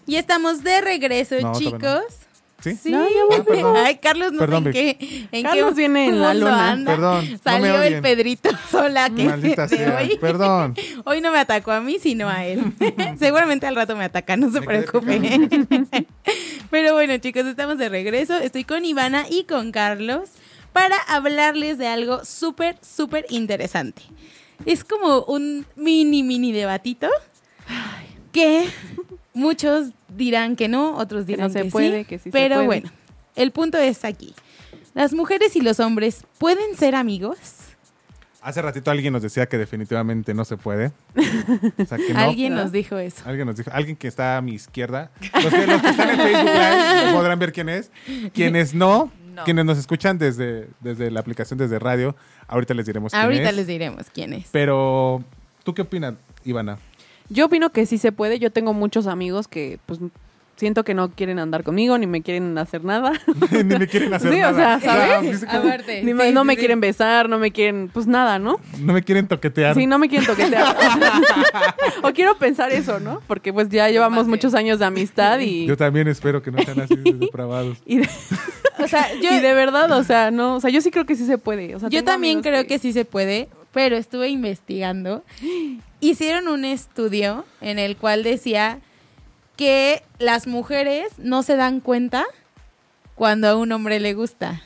Y 0.08 0.18
estamos 0.18 0.64
de 0.64 0.82
regreso, 0.82 1.36
No, 1.42 1.54
chicos. 1.54 2.04
¿Sí? 2.66 2.76
Sí. 2.82 2.92
No, 2.92 3.06
ya 3.08 3.62
Ah. 3.64 3.84
Ay, 3.86 3.98
Carlos, 3.98 4.32
no 4.32 4.40
Perdón, 4.40 4.64
sé 4.64 4.70
en 4.70 4.74
qué, 4.74 5.28
en 5.32 5.44
Carlos 5.44 5.70
qué 5.70 5.76
viene 5.76 6.08
en 6.08 6.20
la 6.20 6.34
luna. 6.34 6.72
anda. 6.72 6.92
Perdón, 6.96 7.26
no 7.26 7.32
me 7.32 7.38
Salió 7.38 7.82
el. 7.84 8.02
Pedrito 8.02 8.50
sola 8.72 9.10
que 9.12 9.24
Maldita 9.24 9.68
de 9.68 9.78
sea. 9.78 9.98
hoy. 10.02 10.18
Perdón. 10.20 10.74
Hoy 11.06 11.22
no 11.22 11.32
me 11.32 11.38
atacó 11.38 11.72
a 11.72 11.80
mí, 11.80 12.00
sino 12.00 12.28
a 12.28 12.44
él. 12.44 12.74
Seguramente 13.20 13.68
al 13.68 13.76
rato 13.76 13.96
me 13.96 14.04
ataca, 14.06 14.36
no 14.36 14.52
se 14.52 14.62
Me 14.62 14.66
preocupe. 14.66 15.20
Pero 16.72 16.94
bueno, 16.94 17.16
chicos, 17.20 17.46
estamos 17.46 17.78
de 17.78 17.88
regreso. 17.90 18.36
Estoy 18.38 18.64
con 18.64 18.84
Ivana 18.84 19.26
y 19.30 19.44
con 19.44 19.72
Carlos 19.72 20.30
para 20.74 20.98
hablarles 21.08 21.78
de 21.78 21.88
algo 21.88 22.26
súper, 22.26 22.78
súper 22.82 23.26
interesante. 23.30 24.02
Es 24.66 24.84
como 24.84 25.22
un 25.26 25.66
mini, 25.76 26.24
mini 26.24 26.52
debatito 26.52 27.10
que 28.32 28.68
muchos 29.34 29.90
dirán 30.16 30.56
que 30.56 30.68
no, 30.68 30.98
otros 30.98 31.26
Que 31.26 31.34
dirán 31.34 31.48
no 31.48 31.54
se 31.54 31.64
que 31.64 31.70
puede, 31.72 32.00
sí. 32.00 32.06
que 32.06 32.18
sí 32.20 32.24
se 32.26 32.32
pero 32.32 32.56
puede. 32.56 32.66
bueno, 32.68 32.92
el 33.36 33.52
punto 33.52 33.78
es 33.78 34.04
aquí. 34.06 34.34
¿Las 34.94 35.14
mujeres 35.14 35.56
y 35.56 35.62
los 35.62 35.80
hombres 35.80 36.24
pueden 36.38 36.76
ser 36.78 36.96
amigos? 36.96 37.38
Hace 38.42 38.62
ratito 38.62 38.92
alguien 38.92 39.12
nos 39.12 39.24
decía 39.24 39.48
que 39.48 39.58
definitivamente 39.58 40.34
no 40.36 40.46
se 40.46 40.56
puede. 40.56 40.92
O 41.80 41.86
sea, 41.86 41.98
que 41.98 42.14
no. 42.14 42.20
Alguien 42.20 42.54
nos 42.54 42.72
dijo 42.72 42.98
eso. 42.98 43.24
Alguien 43.26 43.48
nos 43.48 43.56
dijo, 43.58 43.72
alguien 43.74 43.96
que 43.98 44.08
está 44.08 44.38
a 44.38 44.42
mi 44.42 44.54
izquierda. 44.54 45.10
Los 45.44 45.52
que, 45.52 45.66
los 45.68 45.82
que 45.82 45.90
están 45.90 46.10
en 46.12 46.18
Facebook 46.18 46.52
Live 46.54 47.12
podrán 47.14 47.40
ver 47.40 47.52
quién 47.52 47.70
es. 47.70 47.92
Quienes 48.34 48.76
no, 48.76 49.12
No. 49.34 49.44
quienes 49.46 49.66
nos 49.66 49.80
escuchan 49.80 50.20
desde, 50.20 50.68
desde 50.80 51.10
la 51.10 51.22
aplicación, 51.22 51.58
desde 51.58 51.80
radio, 51.80 52.16
ahorita 52.48 52.76
les 52.76 52.86
diremos 52.86 53.12
quién 53.14 53.24
Ahorita 53.24 53.50
es. 53.50 53.56
les 53.56 53.66
diremos 53.68 54.06
quién 54.14 54.34
es. 54.34 54.46
Pero, 54.52 55.24
¿tú 55.64 55.74
qué 55.74 55.82
opinas, 55.82 56.14
Ivana? 56.44 56.78
Yo 57.29 57.46
opino 57.46 57.72
que 57.72 57.86
sí 57.86 57.98
se 57.98 58.12
puede. 58.12 58.39
Yo 58.39 58.51
tengo 58.51 58.74
muchos 58.74 59.08
amigos 59.08 59.48
que, 59.48 59.79
pues, 59.86 60.00
siento 60.58 60.84
que 60.86 60.94
no 60.94 61.10
quieren 61.12 61.38
andar 61.39 61.63
conmigo 61.63 61.98
ni 61.98 62.08
me 62.08 62.22
quieren 62.22 62.58
hacer 62.58 62.84
nada. 62.86 63.12
Ni 63.51 63.63
me 63.77 63.88
quieren 63.88 64.13
hacer 64.13 64.32
Sí, 64.34 64.39
o 64.39 64.51
nada. 64.53 64.79
sea, 64.79 65.13
¿sabes? 65.13 65.44
Aparte, 65.44 66.01
Ni 66.03 66.13
me- 66.13 66.27
sí, 66.27 66.32
no 66.32 66.41
sí, 66.41 66.48
me 66.48 66.53
sí. 66.53 66.60
quieren 66.60 66.79
besar, 66.79 67.27
no 67.27 67.38
me 67.39 67.51
quieren, 67.51 67.89
pues 67.94 68.08
nada, 68.08 68.39
¿no? 68.39 68.60
no 68.79 68.94
me 68.94 69.03
quieren 69.03 69.27
toquetear. 69.27 69.75
Sí, 69.75 69.86
no 69.86 70.00
me 70.00 70.08
quieren 70.08 70.25
toquetear. 70.25 70.77
o 72.03 72.12
quiero 72.13 72.38
pensar 72.38 72.72
eso, 72.72 73.00
¿no? 73.01 73.22
Porque 73.27 73.51
pues 73.51 73.67
ya 73.70 73.89
llevamos 73.89 74.27
muchos 74.27 74.53
años 74.53 74.79
de 74.79 74.86
amistad 74.86 75.39
y... 75.39 75.65
Yo 75.65 75.75
también 75.75 76.08
espero 76.08 76.41
que 76.41 76.51
no 76.51 76.62
sean 76.63 76.79
así 76.79 76.96
de 76.96 77.13
depravados. 77.13 77.77
Y 77.86 77.98
de, 77.98 78.10
O 78.82 78.88
sea, 78.88 79.08
yo, 79.22 79.34
y 79.34 79.39
de 79.39 79.53
verdad, 79.53 79.91
o 79.91 80.03
sea, 80.03 80.32
no, 80.32 80.55
o 80.55 80.60
sea, 80.62 80.70
yo 80.70 80.79
sí 80.82 80.89
creo 80.91 81.05
que 81.05 81.15
sí 81.15 81.25
se 81.25 81.38
puede. 81.38 81.75
O 81.75 81.79
sea, 81.79 81.89
yo 81.89 82.03
también 82.03 82.41
creo 82.41 82.65
que... 82.65 82.79
sí 82.79 82.94
se 82.94 83.03
puede, 83.05 83.50
pero 83.75 83.98
estuve 83.98 84.29
investigando. 84.29 85.22
Hicieron 86.00 86.48
un 86.48 86.63
estudio 86.63 87.44
en 87.60 87.77
el 87.77 87.98
cual 87.98 88.24
decía 88.24 88.79
que 89.58 90.01
las 90.17 90.48
mujeres 90.48 91.12
no 91.17 91.44
se 91.44 91.58
dan 91.58 91.82
cuenta 91.82 92.24
cuando 93.15 93.50
a 93.50 93.58
un 93.58 93.74
hombre 93.74 94.00
le 94.00 94.13
gusta. 94.13 94.62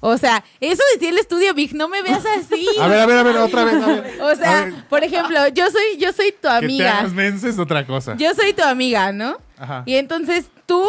O 0.00 0.16
sea, 0.16 0.44
eso 0.60 0.82
decía 0.94 1.10
el 1.10 1.18
estudio, 1.18 1.52
Vic, 1.52 1.72
no 1.72 1.90
me 1.90 2.00
veas 2.00 2.24
así. 2.24 2.66
A 2.80 2.88
ver, 2.88 3.00
a 3.00 3.06
ver, 3.06 3.18
a 3.18 3.22
ver, 3.22 3.36
otra 3.36 3.64
vez. 3.64 3.74
a 3.74 3.86
ver. 3.86 4.22
O 4.22 4.34
sea, 4.34 4.86
por 4.88 5.04
ejemplo, 5.04 5.48
yo 5.48 5.70
soy, 5.70 5.98
yo 5.98 6.10
soy 6.14 6.32
tu 6.32 6.48
que 6.48 6.48
te 6.48 6.64
amiga. 6.64 7.00
hagas 7.00 7.44
es 7.44 7.58
otra 7.58 7.86
cosa. 7.86 8.16
Yo 8.16 8.32
soy 8.32 8.54
tu 8.54 8.62
amiga, 8.62 9.12
¿no? 9.12 9.36
Ajá. 9.58 9.82
Y 9.84 9.96
entonces 9.96 10.46
tú 10.64 10.86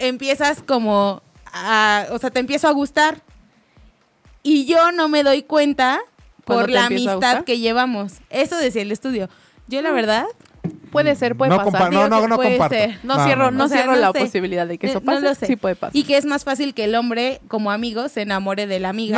empiezas 0.00 0.60
como 0.60 1.22
a, 1.52 2.06
o 2.10 2.18
sea, 2.18 2.30
te 2.30 2.40
empiezo 2.40 2.66
a 2.66 2.72
gustar. 2.72 3.20
Y 4.42 4.64
yo 4.66 4.90
no 4.90 5.08
me 5.08 5.22
doy 5.22 5.44
cuenta 5.44 6.00
¿Cuándo 6.00 6.15
por 6.46 6.70
la 6.70 6.86
amistad 6.86 7.44
que 7.44 7.58
llevamos. 7.58 8.14
Eso 8.30 8.56
decía 8.56 8.82
el 8.82 8.92
estudio. 8.92 9.28
Yo 9.68 9.82
la 9.82 9.90
verdad, 9.92 10.24
Puede 10.90 11.14
ser, 11.14 11.36
puede 11.36 11.50
No 11.50 11.58
pasar. 11.58 11.92
no, 11.92 12.08
no, 12.08 12.22
que 12.22 12.28
no 12.28 12.36
puede 12.36 12.50
comparto. 12.56 12.74
ser. 12.74 12.98
No, 13.04 13.16
No, 13.16 13.24
cierro, 13.24 13.50
no. 13.52 13.64
O 13.64 13.68
sea, 13.68 13.78
cierro 13.78 13.92
no 13.94 13.98
la 14.00 14.12
sé. 14.12 14.18
posibilidad 14.20 14.66
de 14.66 14.78
que 14.78 14.86
eso 14.88 14.98
Eh, 14.98 15.02
no 15.04 15.12
pase. 15.12 15.22
lo 15.26 15.34
sé. 15.34 15.46
Sí 15.46 15.54
puede 15.56 15.76
pasar. 15.76 15.94
Y 15.96 16.04
que 16.04 16.16
es 16.16 16.24
más 16.24 16.42
fácil 16.44 16.74
que 16.74 16.84
el 16.84 16.94
hombre, 16.96 17.40
como 17.48 17.70
amigo, 17.70 18.08
se 18.08 18.22
enamore 18.22 18.66
de 18.66 18.80
la 18.80 18.88
amiga. 18.88 19.16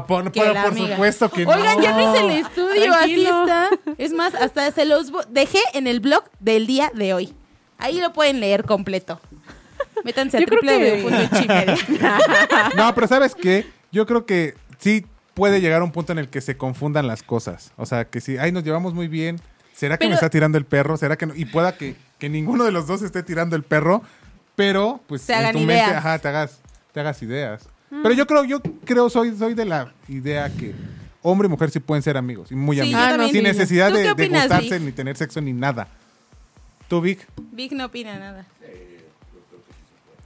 No, 0.00 0.06
por, 0.06 0.32
que 0.32 0.40
por, 0.40 0.54
la 0.54 0.62
por 0.64 0.72
amiga. 0.72 0.94
supuesto 0.96 1.28
que 1.28 1.44
no. 1.44 1.50
Oigan, 1.52 1.80
ya 1.82 1.92
no 1.92 2.14
hice 2.14 2.24
el 2.24 2.30
estudio, 2.30 2.92
así 2.94 3.14
Tranquilo. 3.24 3.42
está. 3.42 3.68
Es 3.98 4.12
más, 4.12 4.34
hasta 4.34 4.70
se 4.72 4.86
los 4.86 5.12
dejé 5.28 5.60
en 5.74 5.86
el 5.86 6.00
blog 6.00 6.24
del 6.40 6.66
día 6.66 6.90
de 6.94 7.14
hoy. 7.14 7.32
Ahí 7.78 8.00
lo 8.00 8.12
pueden 8.12 8.40
leer 8.40 8.64
completo. 8.64 9.20
Métanse 10.04 10.38
a 10.38 10.44
creo 10.44 10.60
que- 10.60 11.02
www.chimedia. 11.04 11.76
No, 12.76 12.94
pero 12.94 13.06
¿sabes 13.06 13.34
qué? 13.34 13.66
Yo 13.92 14.06
creo 14.06 14.24
que 14.26 14.54
sí 14.78 15.04
puede 15.38 15.60
llegar 15.60 15.80
a 15.80 15.84
un 15.84 15.92
punto 15.92 16.12
en 16.12 16.18
el 16.18 16.28
que 16.28 16.40
se 16.40 16.56
confundan 16.56 17.06
las 17.06 17.22
cosas. 17.22 17.72
O 17.76 17.86
sea, 17.86 18.04
que 18.04 18.20
si, 18.20 18.36
ay, 18.36 18.52
nos 18.52 18.64
llevamos 18.64 18.92
muy 18.92 19.08
bien. 19.08 19.40
¿Será 19.72 19.96
que 19.96 20.00
Pero- 20.00 20.10
me 20.10 20.14
está 20.16 20.28
tirando 20.28 20.58
el 20.58 20.66
perro? 20.66 20.96
¿Será 20.96 21.16
que 21.16 21.26
no? 21.26 21.34
Y 21.36 21.44
pueda 21.44 21.76
que, 21.76 21.94
que 22.18 22.28
ninguno 22.28 22.64
de 22.64 22.72
los 22.72 22.86
dos 22.88 23.00
esté 23.02 23.22
tirando 23.22 23.54
el 23.54 23.62
perro, 23.62 24.02
pero 24.56 25.00
pues 25.06 25.22
Se 25.22 25.32
en 25.32 25.38
hagan 25.38 25.52
tu 25.52 25.60
mente, 25.60 25.94
ajá, 25.94 26.18
te 26.18 26.26
hagas, 26.28 26.58
te 26.92 26.98
hagas 27.00 27.22
ideas. 27.22 27.68
Pero 27.90 28.12
yo 28.12 28.26
creo, 28.26 28.44
yo 28.44 28.60
creo, 28.84 29.08
soy, 29.08 29.34
soy 29.38 29.54
de 29.54 29.64
la 29.64 29.94
idea 30.08 30.50
que 30.50 30.74
hombre 31.22 31.46
y 31.46 31.50
mujer 31.50 31.70
sí 31.70 31.78
pueden 31.80 32.02
ser 32.02 32.16
amigos 32.16 32.50
y 32.50 32.56
muy 32.56 32.76
Sí, 32.76 32.80
amigos. 32.82 33.00
también. 33.00 33.30
sin 33.30 33.42
necesidad 33.44 33.88
¿Tú 33.90 33.94
qué 33.94 34.02
de, 34.02 34.10
opinas, 34.10 34.42
gustarse 34.48 34.74
Vic? 34.78 34.82
ni 34.86 34.92
tener 34.92 35.16
sexo 35.16 35.40
ni 35.40 35.52
nada. 35.52 35.86
¿Tú, 36.88 37.00
Vic? 37.00 37.26
Vic 37.52 37.70
no 37.72 37.84
opina 37.86 38.18
nada. 38.18 38.44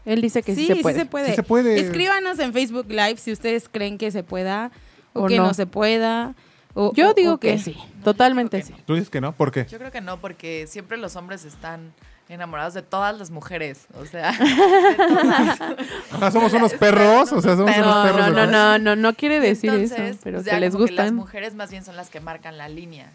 Él 0.04 0.21
dice 0.21 0.42
que 0.42 0.54
sí, 0.54 0.62
sí, 0.62 0.66
se 0.69 0.75
sí 0.76 0.83
puede. 0.83 0.99
se 0.99 1.07
puede. 1.07 1.28
Sí 1.31 1.35
se 1.37 1.42
puede. 1.42 1.78
Escríbanos 1.78 2.38
en 2.40 2.52
Facebook 2.52 2.87
Live 2.88 3.19
si 3.19 3.31
ustedes 3.33 3.69
creen 3.69 3.99
que 3.99 4.11
se 4.11 4.25
pueda 4.25 4.73
o, 5.14 5.25
O 5.25 5.26
que 5.28 5.37
no. 5.38 5.47
no. 5.49 5.54
se 5.54 5.66
pueda. 5.66 6.35
o- 6.75 6.92
Yo 6.95 7.11
o- 7.11 7.14
digo 7.14 7.35
o 7.35 7.38
que 7.38 7.59
sí, 7.59 7.76
totalmente 8.04 8.62
sí. 8.62 8.75
¿Tú 8.87 8.95
dices 8.95 9.11
que 9.11 9.21
no? 9.21 9.33
¿Por 9.33 9.50
qué? 9.52 9.66
Yo 9.66 9.78
creo 9.78 9.90
que 9.90 10.00
no, 10.00 10.19
porque 10.21 10.66
siempre 10.66 10.97
los 10.97 11.16
hombres 11.16 11.45
están 11.45 11.92
enamorados 12.28 12.73
de 12.73 12.81
todas 12.83 13.19
las 13.19 13.31
mujeres. 13.31 13.87
O 14.00 14.07
sea. 14.07 14.33
O 16.21 16.31
somos 16.31 16.52
unos 16.52 16.73
perros, 16.81 17.33
o 17.33 17.40
sea, 17.40 17.57
somos 17.57 17.73
Pero- 17.75 17.85
unos 17.87 17.97
No, 17.97 18.02
perros. 18.04 18.33
no, 18.35 18.47
no, 18.47 18.47
no, 18.47 18.78
no, 18.78 18.97
no 18.97 19.14
quiere 19.14 19.40
decir 19.40 19.71
Entonces, 19.71 19.99
eso, 20.16 20.21
pero 20.23 20.42
que 20.42 20.61
les 20.61 20.73
como 20.73 20.85
Las 20.85 20.90
gustan. 20.90 21.14
mujeres 21.14 21.54
más 21.54 21.71
bien 21.71 21.85
son 21.85 21.97
las 21.97 22.11
que 22.11 22.21
marcan 22.21 22.57
la 22.59 22.69
línea. 22.69 23.11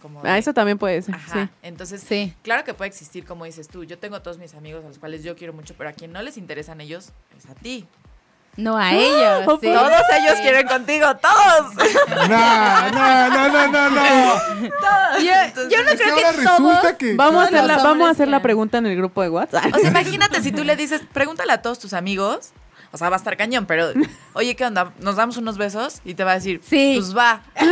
Como 0.00 0.20
Ah, 0.24 0.32
de- 0.32 0.38
eso 0.40 0.52
también 0.52 0.78
puede 0.78 1.00
ser, 1.02 1.14
Ajá. 1.14 1.44
sí. 1.44 1.50
Entonces, 1.62 2.00
Sí. 2.02 2.34
claro 2.42 2.64
que 2.64 2.74
puede 2.74 2.88
existir, 2.88 3.24
como 3.24 3.44
dices 3.44 3.68
tú. 3.68 3.84
Yo 3.84 3.98
tengo 3.98 4.20
todos 4.20 4.38
mis 4.38 4.54
amigos 4.54 4.84
a 4.84 4.88
los 4.88 4.98
cuales 4.98 5.22
yo 5.22 5.36
quiero 5.36 5.52
mucho, 5.52 5.74
pero 5.78 5.90
a 5.90 5.92
quien 5.92 6.12
no 6.12 6.20
les 6.22 6.36
interesan 6.36 6.80
ellos 6.80 7.10
es 7.38 7.46
a 7.48 7.54
ti. 7.54 7.86
No 8.56 8.76
a 8.76 8.92
ellos. 8.94 9.44
Todos 9.46 9.60
ellos 9.62 10.36
Sí. 10.36 10.42
quieren 10.42 10.66
contigo, 10.68 11.06
todos. 11.16 11.74
No, 12.28 12.90
no, 12.90 13.28
no, 13.28 13.48
no, 13.48 13.68
no, 13.68 13.90
no. 13.90 14.34
Yo, 15.18 15.68
yo 15.70 15.82
no 15.82 15.90
Es 15.90 15.98
que 16.00 16.04
creo 16.04 16.16
que, 16.16 16.44
todos. 16.44 16.92
que... 16.98 17.14
Vamos 17.14 17.42
a 17.44 17.46
hacer 17.46 17.64
la, 17.64 17.76
vamos 17.78 18.08
a 18.08 18.10
hacer 18.10 18.28
la 18.28 18.42
pregunta 18.42 18.78
en 18.78 18.86
el 18.86 18.96
grupo 18.96 19.22
de 19.22 19.30
WhatsApp. 19.30 19.74
O 19.74 19.78
sea, 19.78 19.88
imagínate 19.90 20.42
si 20.42 20.52
tú 20.52 20.64
le 20.64 20.76
dices, 20.76 21.00
pregúntale 21.12 21.52
a 21.52 21.62
todos 21.62 21.78
tus 21.78 21.92
amigos. 21.94 22.50
O 22.92 22.98
sea, 22.98 23.08
va 23.08 23.16
a 23.16 23.18
estar 23.18 23.36
cañón, 23.38 23.64
pero 23.66 23.90
oye, 24.34 24.54
¿qué 24.54 24.64
onda? 24.66 24.92
¿Nos 25.00 25.16
damos 25.16 25.38
unos 25.38 25.56
besos? 25.56 26.00
Y 26.04 26.12
te 26.14 26.24
va 26.24 26.32
a 26.32 26.34
decir, 26.34 26.60
Sí. 26.62 26.94
pues 26.98 27.16
va. 27.16 27.40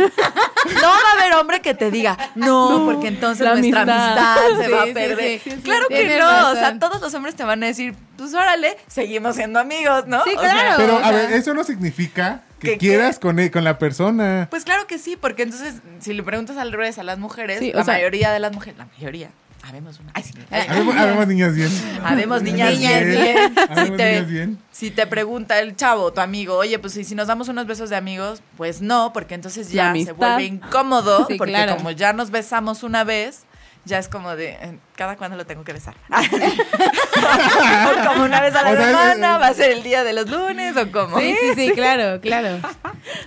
No 0.75 0.81
va 0.89 0.95
a 0.95 1.19
haber 1.19 1.33
hombre 1.33 1.59
que 1.61 1.73
te 1.73 1.89
diga, 1.89 2.17
no, 2.35 2.83
porque 2.85 3.07
entonces 3.07 3.45
La 3.45 3.55
nuestra 3.55 3.81
amistad. 3.81 4.17
amistad, 4.37 4.57
se 4.59 4.65
Sí, 4.65 4.71
va 4.71 4.81
a 4.83 4.85
perder. 4.93 5.39
sí, 5.41 5.41
sí, 5.43 5.51
sí. 5.57 5.61
claro 5.63 5.87
que 5.89 6.19
no. 6.19 6.51
O 6.51 6.53
sea, 6.53 6.77
todos 6.79 7.01
los 7.01 7.13
hombres 7.15 7.35
te 7.35 7.43
van 7.43 7.63
a 7.63 7.65
decir, 7.65 7.95
pues 8.15 8.33
órale, 8.35 8.77
seguimos 8.87 9.35
siendo 9.35 9.59
amigos, 9.59 10.05
¿no? 10.07 10.23
Sí, 10.23 10.33
O 10.37 10.39
sea, 10.41 10.51
claro. 10.51 10.73
Pero, 10.77 10.95
o 10.97 11.03
a 11.03 11.11
ver, 11.11 11.33
eso 11.33 11.53
no 11.55 11.63
significa 11.63 12.43
que 12.59 12.73
¿Que 12.73 12.77
quieras 12.77 13.17
con, 13.17 13.39
e- 13.39 13.49
con 13.49 13.63
la 13.63 13.79
persona. 13.79 14.47
Pues 14.51 14.63
claro 14.65 14.85
que 14.85 14.99
sí, 14.99 15.15
porque 15.19 15.43
entonces, 15.43 15.75
si 15.99 16.13
le 16.13 16.21
preguntas 16.21 16.57
al 16.57 16.71
revés 16.71 16.99
a 16.99 17.03
las 17.03 17.17
mujeres, 17.17 17.57
Sí, 17.59 17.71
o 17.73 17.77
la 17.77 17.83
sea- 17.83 17.95
mayoría 17.95 18.31
de 18.31 18.39
las 18.39 18.53
mujeres, 18.53 18.77
la 18.77 18.85
mayoría, 18.85 19.31
habemos 19.63 19.99
una. 19.99 20.11
Ay, 20.13 20.23
sí. 20.23 20.33
Habemos, 20.49 20.95
habemos 20.95 21.27
niñas 21.27 21.55
bien. 21.55 21.69
Habemos 22.03 22.41
niñas 22.41 22.71
Niñas 22.73 23.03
bien. 23.05 23.11
bien. 23.11 23.53
Si 23.55 23.91
te, 23.91 24.11
niñas 24.11 24.27
bien. 24.27 24.57
si 24.71 24.91
te 24.91 25.07
pregunta 25.07 25.59
el 25.59 25.75
chavo, 25.75 26.11
tu 26.11 26.21
amigo, 26.21 26.55
oye, 26.57 26.79
pues 26.79 26.93
si, 26.93 27.03
si 27.03 27.15
nos 27.15 27.27
damos 27.27 27.47
unos 27.49 27.67
besos 27.67 27.89
de 27.89 27.95
amigos, 27.95 28.41
pues 28.57 28.81
no, 28.81 29.11
porque 29.13 29.35
entonces 29.35 29.71
ya 29.71 29.93
se 29.93 30.11
vuelve 30.13 30.45
incómodo, 30.45 31.25
Sí, 31.27 31.35
porque 31.37 31.53
claro. 31.53 31.77
como 31.77 31.91
ya 31.91 32.13
nos 32.13 32.31
besamos 32.31 32.83
una 32.83 33.03
vez, 33.03 33.43
ya 33.85 33.97
es 33.99 34.07
como 34.07 34.35
de, 34.35 34.49
eh, 34.51 34.77
cada 34.95 35.15
cuándo 35.17 35.35
lo 35.37 35.45
tengo 35.45 35.63
que 35.63 35.73
besar. 35.73 35.95
o 36.11 38.07
como 38.07 38.23
una 38.25 38.41
vez 38.41 38.55
a 38.55 38.61
la 38.63 38.71
O 38.71 38.75
semana, 38.75 39.35
eh, 39.35 39.39
va 39.39 39.47
a 39.47 39.53
ser 39.53 39.71
el 39.71 39.83
día 39.83 40.03
de 40.03 40.13
los 40.13 40.29
lunes, 40.29 40.75
o 40.77 40.91
como. 40.91 41.19
Sí, 41.19 41.35
sí, 41.39 41.53
sí, 41.55 41.71
claro, 41.73 42.21
claro. 42.21 42.59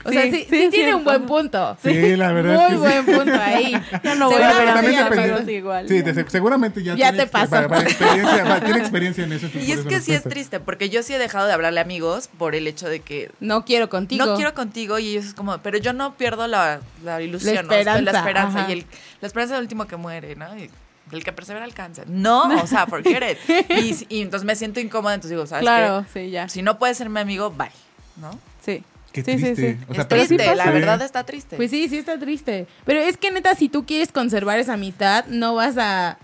O 0.05 0.13
sea, 0.13 0.23
Sí, 0.25 0.31
sí, 0.31 0.39
sí, 0.43 0.47
sí, 0.51 0.65
es 0.65 0.71
tiene 0.71 0.95
un 0.95 1.05
buen 1.05 1.27
punto. 1.27 1.77
Sí, 1.83 2.17
la 2.17 2.33
verdad 2.33 2.55
Muy 2.55 2.63
es 2.65 2.69
que 2.69 2.75
sí. 3.03 3.05
buen 3.05 3.19
punto 3.19 3.41
ahí. 3.43 3.73
Ya 4.05 4.15
no 4.15 4.31
voy 4.31 4.43
a 4.43 4.47
ver 4.49 4.57
Pero 4.59 4.71
a 4.71 4.83
depende- 4.83 5.23
amigos 5.23 5.49
igual. 5.49 5.89
Sí, 5.89 6.03
seguramente 6.29 6.83
ya, 6.83 6.95
Ya 6.95 7.09
tiene 7.11 7.25
te 7.25 7.31
pasó. 7.31 7.51
va- 7.57 7.67
va 7.67 7.81
experiencia, 7.83 8.61
tiene 8.61 8.79
experiencia 8.79 9.25
en 9.25 9.33
eso. 9.33 9.49
Y 9.55 9.73
es 9.73 9.79
eso 9.81 9.89
que 9.89 10.01
sí 10.01 10.13
es 10.15 10.23
triste, 10.23 10.61
porque 10.61 10.89
yo 10.91 11.03
sí 11.03 11.15
he 11.15 11.19
dejado 11.19 11.47
de 11.47 11.53
hablarle 11.53 11.81
a 11.81 11.83
amigos 11.83 12.29
por 12.39 12.55
el 12.55 12.67
hecho 12.67 12.89
de 12.89 13.01
que 13.01 13.31
No 13.41 13.65
quiero 13.65 13.89
contigo. 13.89 14.25
no 14.25 14.37
quiero 14.37 14.55
contigo 14.55 14.99
y 14.99 15.09
ellos 15.11 15.25
es 15.27 15.35
como, 15.35 15.59
pero 15.59 15.79
yo 15.79 15.93
no 15.93 16.15
pierdo 16.17 16.47
la, 16.47 16.81
la 17.03 17.21
ilusión, 17.21 17.55
La 17.57 17.63
¿no? 17.63 17.73
Estoy- 17.73 17.85
la 17.85 17.97
esperanza, 18.11 18.19
esperanza 18.21 18.67
y 18.69 18.73
el, 18.73 18.87
la 19.21 19.27
esperanza 19.27 19.55
es 19.55 19.59
el 19.59 19.63
último 19.65 19.87
que 19.87 19.97
muere, 19.97 20.37
¿no? 20.37 20.44
Y 20.59 20.71
el 21.13 21.23
que 21.25 21.33
persevera 21.33 21.65
alcanza. 21.65 22.03
No, 22.07 22.63
o 22.63 22.67
sea, 22.67 22.87
forget 22.87 23.23
it. 23.49 23.67
Y, 24.09 24.17
y 24.19 24.23
entonces 24.23 24.47
me 24.47 24.57
siento 24.57 24.81
incómoda, 24.81 25.15
entonces 25.15 25.31
digo, 25.31 25.47
¿sabes 25.47 25.63
Claro, 25.63 26.05
qué? 26.13 26.25
sí, 26.27 26.31
ya. 26.31 26.49
Si 26.49 26.63
no 26.63 26.79
puedes 26.79 26.97
ser 26.97 27.09
mi 27.11 27.21
amigo, 27.21 27.51
bye, 27.51 27.69
¿no? 28.17 28.31
Sí. 28.65 28.83
Qué 29.13 29.23
sí, 29.23 29.37
triste. 29.37 29.55
sí. 29.79 29.85
O 29.89 29.95
sea, 29.95 30.03
es 30.03 30.09
pero 30.09 30.23
sí 30.23 30.37
triste, 30.37 30.57
la 30.57 30.71
verdad 30.71 31.01
está 31.03 31.23
triste. 31.25 31.57
Pues 31.57 31.71
sí, 31.71 31.89
sí 31.89 31.99
está 31.99 32.19
triste. 32.19 32.67
Pero 32.85 33.01
es 33.01 33.17
que 33.17 33.31
neta, 33.31 33.55
si 33.55 33.69
tú 33.69 33.87
quieres 33.87 34.11
conservar 34.11 34.59
esa 34.59 34.73
amistad, 34.75 35.27
no 35.29 35.55
vas 35.55 35.77
a. 35.79 36.19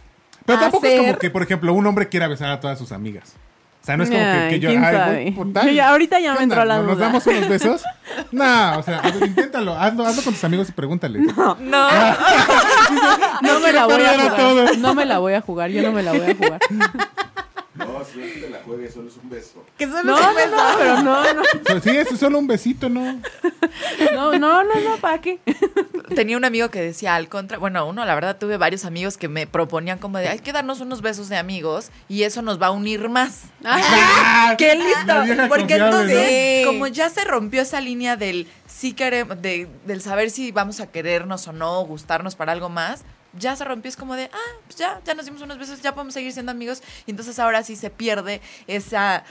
Pero 0.47 0.59
tampoco 0.59 0.87
es 0.87 0.99
como 0.99 1.19
que, 1.19 1.31
por 1.31 1.43
ejemplo, 1.43 1.73
un 1.73 1.87
hombre 1.87 2.09
quiera 2.09 2.27
besar 2.27 2.51
a 2.51 2.59
todas 2.59 2.79
sus 2.79 2.91
amigas. 2.91 3.35
O 3.83 3.87
sea, 3.87 3.97
no 3.97 4.03
es 4.03 4.11
como 4.11 4.21
que, 4.21 4.27
Ay, 4.27 4.51
que 4.51 4.61
yo. 4.61 4.71
ay, 4.71 5.31
voy 5.31 5.53
por 5.53 5.81
ahorita 5.81 6.21
ya 6.21 6.33
¿Qué 6.33 6.39
me 6.39 6.45
entró 6.45 6.65
la 6.67 6.79
¿Nos 6.83 6.97
duda. 6.97 7.07
damos 7.07 7.27
unos 7.27 7.49
besos? 7.49 7.83
No, 8.33 8.79
o 8.79 8.83
sea, 8.83 9.01
inténtalo. 9.25 9.75
Hazlo, 9.75 10.05
hazlo 10.05 10.23
con 10.23 10.35
tus 10.35 10.45
amigos 10.45 10.69
y 10.69 10.73
pregúntale. 10.73 11.21
no, 11.21 11.55
No 11.61 11.89
me 13.61 13.73
la 13.73 13.87
voy 13.87 14.03
a 14.03 14.19
jugar. 14.19 14.79
No 14.79 14.95
me 14.95 15.05
la 15.05 15.19
voy 15.19 15.33
a 15.35 15.41
jugar, 15.41 15.71
yo 15.71 15.83
no 15.83 15.93
me 15.93 16.03
la 16.03 16.13
voy 16.13 16.31
a 16.31 16.35
jugar. 16.35 16.61
Te 18.15 18.51
la 18.51 18.59
juegues, 18.65 18.95
solo 18.95 19.09
es 19.09 19.17
un 19.17 19.31
beso. 19.31 19.65
Que 19.79 19.87
solo 19.87 20.03
No, 20.05 20.17
se 20.17 20.23
no, 20.25 20.35
besa. 20.35 20.51
no, 20.73 20.79
pero 20.79 21.03
no, 21.03 21.35
no. 21.35 21.43
So, 21.67 21.81
Sí, 21.81 21.97
eso 21.97 22.15
es 22.15 22.21
solo 22.21 22.39
un 22.39 22.47
besito, 22.47 22.89
¿no? 22.89 23.21
No, 24.15 24.33
no, 24.39 24.65
no, 24.65 24.81
no, 24.81 24.97
¿para 25.01 25.21
qué? 25.21 25.39
tenía 26.15 26.37
un 26.37 26.45
amigo 26.45 26.71
que 26.71 26.81
decía 26.81 27.15
al 27.15 27.29
contra, 27.29 27.59
bueno, 27.59 27.87
uno, 27.87 28.05
la 28.05 28.15
verdad, 28.15 28.37
tuve 28.39 28.57
varios 28.57 28.85
amigos 28.85 29.17
que 29.17 29.29
me 29.29 29.47
proponían 29.47 29.99
como 29.99 30.19
de, 30.19 30.29
hay 30.29 30.41
que 30.41 30.53
darnos 30.53 30.81
unos 30.81 31.03
besos 31.03 31.29
de 31.29 31.37
amigos 31.37 31.91
y 32.09 32.25
eso 32.25 32.43
nos 32.43 32.61
va 32.61 32.67
a 32.69 32.71
unir 32.71 33.09
más. 33.09 33.43
¡Ah! 33.65 34.55
¡Qué 34.59 34.75
listo! 34.77 35.47
Porque 35.49 35.75
entonces, 35.75 36.65
¿no? 36.67 36.73
como 36.73 36.87
ya 36.89 37.09
se 37.11 37.25
rompió 37.25 37.63
esa 37.63 37.81
línea 37.81 38.17
del 38.17 38.47
sí 38.67 38.93
queremos, 38.93 39.41
de, 39.41 39.69
del 39.87 40.01
saber 40.03 40.31
si 40.31 40.53
vamos 40.53 40.81
a 40.81 40.91
querernos 40.91 41.47
o 41.49 41.53
no, 41.53 41.81
o 41.81 41.85
gustarnos 41.87 42.35
para 42.37 42.53
algo 42.53 42.69
más, 42.69 43.03
ya 43.39 43.55
se 43.57 43.65
rompió, 43.65 43.89
es 43.89 43.97
como 43.97 44.17
de, 44.17 44.31
ah, 44.33 44.53
pues 44.67 44.77
ya, 44.79 45.01
ya 45.05 45.15
nos 45.15 45.25
dimos 45.25 45.43
unos 45.43 45.59
besos, 45.59 45.81
ya 45.83 45.95
podemos 45.95 46.15
seguir 46.15 46.33
siendo 46.33 46.53
amigos. 46.53 46.83
Y 47.07 47.11
entonces 47.11 47.39
ahora 47.39 47.63
sí 47.63 47.77
se 47.77 47.91
pierde 47.91 48.41
esa, 48.67 49.25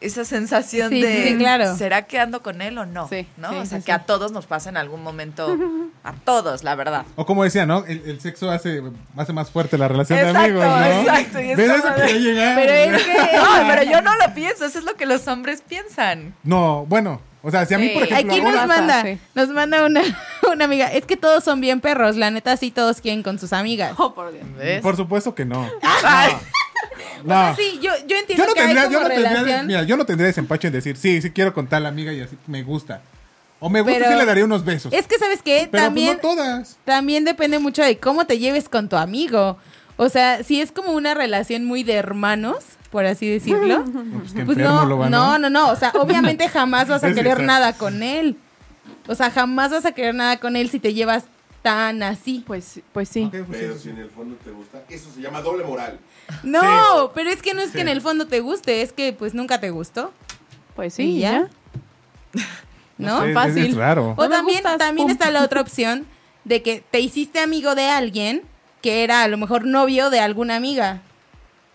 esa 0.00 0.24
sensación 0.24 0.90
Sí, 0.90 1.02
de, 1.02 1.28
sí, 1.28 1.36
claro. 1.38 1.76
¿será 1.76 2.02
que 2.06 2.18
ando 2.20 2.42
con 2.42 2.62
él 2.62 2.78
o 2.78 2.86
no? 2.86 3.08
Sí, 3.08 3.26
¿No? 3.36 3.50
sí, 3.50 3.56
o 3.56 3.66
sea, 3.66 3.78
sí, 3.78 3.84
que 3.84 3.90
sí. 3.92 3.96
a 3.96 3.98
todos 4.00 4.30
nos 4.32 4.46
pasa 4.46 4.68
en 4.70 4.76
algún 4.76 5.02
momento, 5.02 5.56
a 6.04 6.12
todos, 6.12 6.62
la 6.64 6.74
verdad. 6.76 7.04
O 7.16 7.26
como 7.26 7.42
decía, 7.44 7.66
¿no? 7.66 7.84
El, 7.86 8.02
el 8.06 8.20
sexo 8.20 8.50
hace, 8.50 8.80
hace 9.16 9.32
más 9.32 9.50
fuerte 9.50 9.76
la 9.76 9.88
relación 9.88 10.18
Exacto, 10.18 10.38
de 10.40 10.44
amigos, 10.46 10.64
¿no? 10.64 11.00
exacto, 11.00 11.40
y 11.40 11.50
es 11.50 11.56
de- 11.56 12.18
llegar. 12.20 12.54
Pero 12.54 12.72
es 12.96 13.02
que. 13.04 13.12
No, 13.38 13.68
pero 13.68 13.82
yo 13.82 14.00
no 14.02 14.14
lo 14.16 14.34
pienso, 14.34 14.64
eso 14.64 14.78
es 14.78 14.84
lo 14.84 14.94
que 14.94 15.06
los 15.06 15.26
hombres 15.28 15.62
piensan. 15.66 16.34
No, 16.44 16.86
bueno, 16.86 17.20
o 17.42 17.50
sea, 17.50 17.64
si 17.66 17.74
a 17.74 17.78
mí, 17.78 17.88
Sí. 17.88 17.94
por 17.94 18.02
ejemplo... 18.04 18.32
Aquí 18.34 18.42
nos 18.42 18.52
pasa, 18.54 18.66
manda, 18.66 19.02
sí. 19.02 19.18
nos 19.34 19.48
manda 19.50 19.84
una, 19.86 20.02
una 20.52 20.64
amiga. 20.64 20.92
Es 20.92 21.04
que 21.06 21.16
todos 21.16 21.44
son 21.44 21.60
bien 21.60 21.80
perros, 21.80 22.16
la 22.16 22.30
neta 22.30 22.56
sí 22.56 22.70
todos 22.70 23.00
quieren 23.00 23.22
con 23.22 23.38
sus 23.38 23.52
amigas. 23.52 23.94
Oh, 23.96 24.14
por 24.14 24.32
Dios. 24.32 24.44
¿Ves? 24.56 24.80
Por 24.82 24.96
supuesto 24.96 25.34
que 25.34 25.44
no. 25.44 25.68
No. 27.24 27.54
Sí, 27.56 27.80
yo, 27.82 27.90
yo 28.06 28.16
entiendo 28.16 28.44
Yo 28.44 28.46
no, 28.48 28.54
que 28.54 28.60
hay 28.60 28.66
tendría, 28.68 28.84
como 28.84 28.92
yo, 28.92 29.02
no 29.02 29.08
tendría, 29.08 29.62
mira, 29.64 29.82
yo 29.82 29.96
no 29.96 30.06
tendría 30.06 30.28
desempacho 30.28 30.68
en 30.68 30.72
decir, 30.72 30.96
sí, 30.96 31.20
sí 31.20 31.30
quiero 31.32 31.52
con 31.52 31.66
tal 31.66 31.84
amiga 31.86 32.12
y 32.12 32.20
así 32.20 32.36
me 32.46 32.62
gusta. 32.62 33.02
O 33.58 33.68
me 33.68 33.80
gusta 33.80 33.98
Pero- 33.98 34.12
sí 34.12 34.16
le 34.18 34.24
daría 34.24 34.44
unos 34.44 34.64
besos. 34.64 34.92
Es 34.92 35.08
que, 35.08 35.18
¿sabes 35.18 35.42
qué? 35.42 35.68
pero 35.70 35.82
También, 35.84 36.18
pues 36.20 36.36
no 36.36 36.42
todas. 36.42 36.78
también 36.84 37.24
depende 37.24 37.58
mucho 37.58 37.82
de 37.82 37.98
cómo 37.98 38.24
te 38.26 38.38
lleves 38.38 38.68
con 38.68 38.88
tu 38.88 38.96
amigo. 38.96 39.58
O 39.96 40.08
sea, 40.08 40.44
si 40.44 40.60
es 40.60 40.70
como 40.70 40.92
una 40.92 41.14
relación 41.14 41.64
muy 41.64 41.82
de 41.82 41.94
hermanos, 41.94 42.58
por 42.90 43.04
así 43.06 43.28
decirlo. 43.28 43.84
No, 43.86 44.18
pues 44.20 44.32
que 44.32 44.44
Pues 44.44 44.58
no, 44.58 44.84
lo 44.86 45.08
no, 45.08 45.38
no, 45.38 45.50
no. 45.50 45.70
O 45.70 45.76
sea, 45.76 45.92
obviamente 45.94 46.48
jamás 46.48 46.88
vas 46.88 47.04
a 47.04 47.12
querer 47.14 47.42
nada 47.42 47.72
con 47.74 48.02
él. 48.02 48.36
O 49.06 49.14
sea, 49.14 49.30
jamás 49.30 49.70
vas 49.70 49.84
a 49.86 49.92
querer 49.92 50.14
nada 50.14 50.38
con 50.38 50.56
él 50.56 50.68
si 50.70 50.78
te 50.78 50.94
llevas 50.94 51.24
tan 51.62 52.02
así. 52.02 52.44
Pues, 52.46 52.80
pues 52.92 53.08
sí. 53.08 53.28
Pues 53.30 53.44
Pero 53.50 53.74
sí. 53.74 53.80
si 53.84 53.88
en 53.90 53.98
el 53.98 54.10
fondo 54.10 54.36
te 54.44 54.50
gusta, 54.50 54.82
eso 54.88 55.10
se 55.14 55.20
llama 55.20 55.40
doble 55.42 55.64
moral. 55.64 55.98
No, 56.42 57.10
pero 57.14 57.30
es 57.30 57.42
que 57.42 57.54
no 57.54 57.60
es 57.62 57.70
que 57.70 57.80
en 57.80 57.88
el 57.88 58.00
fondo 58.00 58.26
te 58.26 58.40
guste, 58.40 58.82
es 58.82 58.92
que 58.92 59.12
pues 59.12 59.34
nunca 59.34 59.60
te 59.60 59.70
gustó, 59.70 60.12
Pues 60.76 60.98
¿Y 60.98 61.02
sí, 61.02 61.18
ya? 61.20 61.48
ya. 62.34 62.42
¿no? 62.98 63.32
Fácil. 63.32 63.66
Es 63.66 63.76
raro. 63.76 64.14
O 64.16 64.22
No 64.24 64.28
también, 64.28 64.58
gustas, 64.62 64.78
también 64.78 65.10
está 65.10 65.30
la 65.30 65.42
otra 65.42 65.60
opción 65.60 66.06
de 66.44 66.62
que 66.62 66.82
te 66.90 67.00
hiciste 67.00 67.40
amigo 67.40 67.74
de 67.74 67.88
alguien 67.88 68.42
que 68.82 69.04
era 69.04 69.22
a 69.22 69.28
lo 69.28 69.36
mejor 69.38 69.64
novio 69.64 70.10
de 70.10 70.20
alguna 70.20 70.56
amiga. 70.56 71.02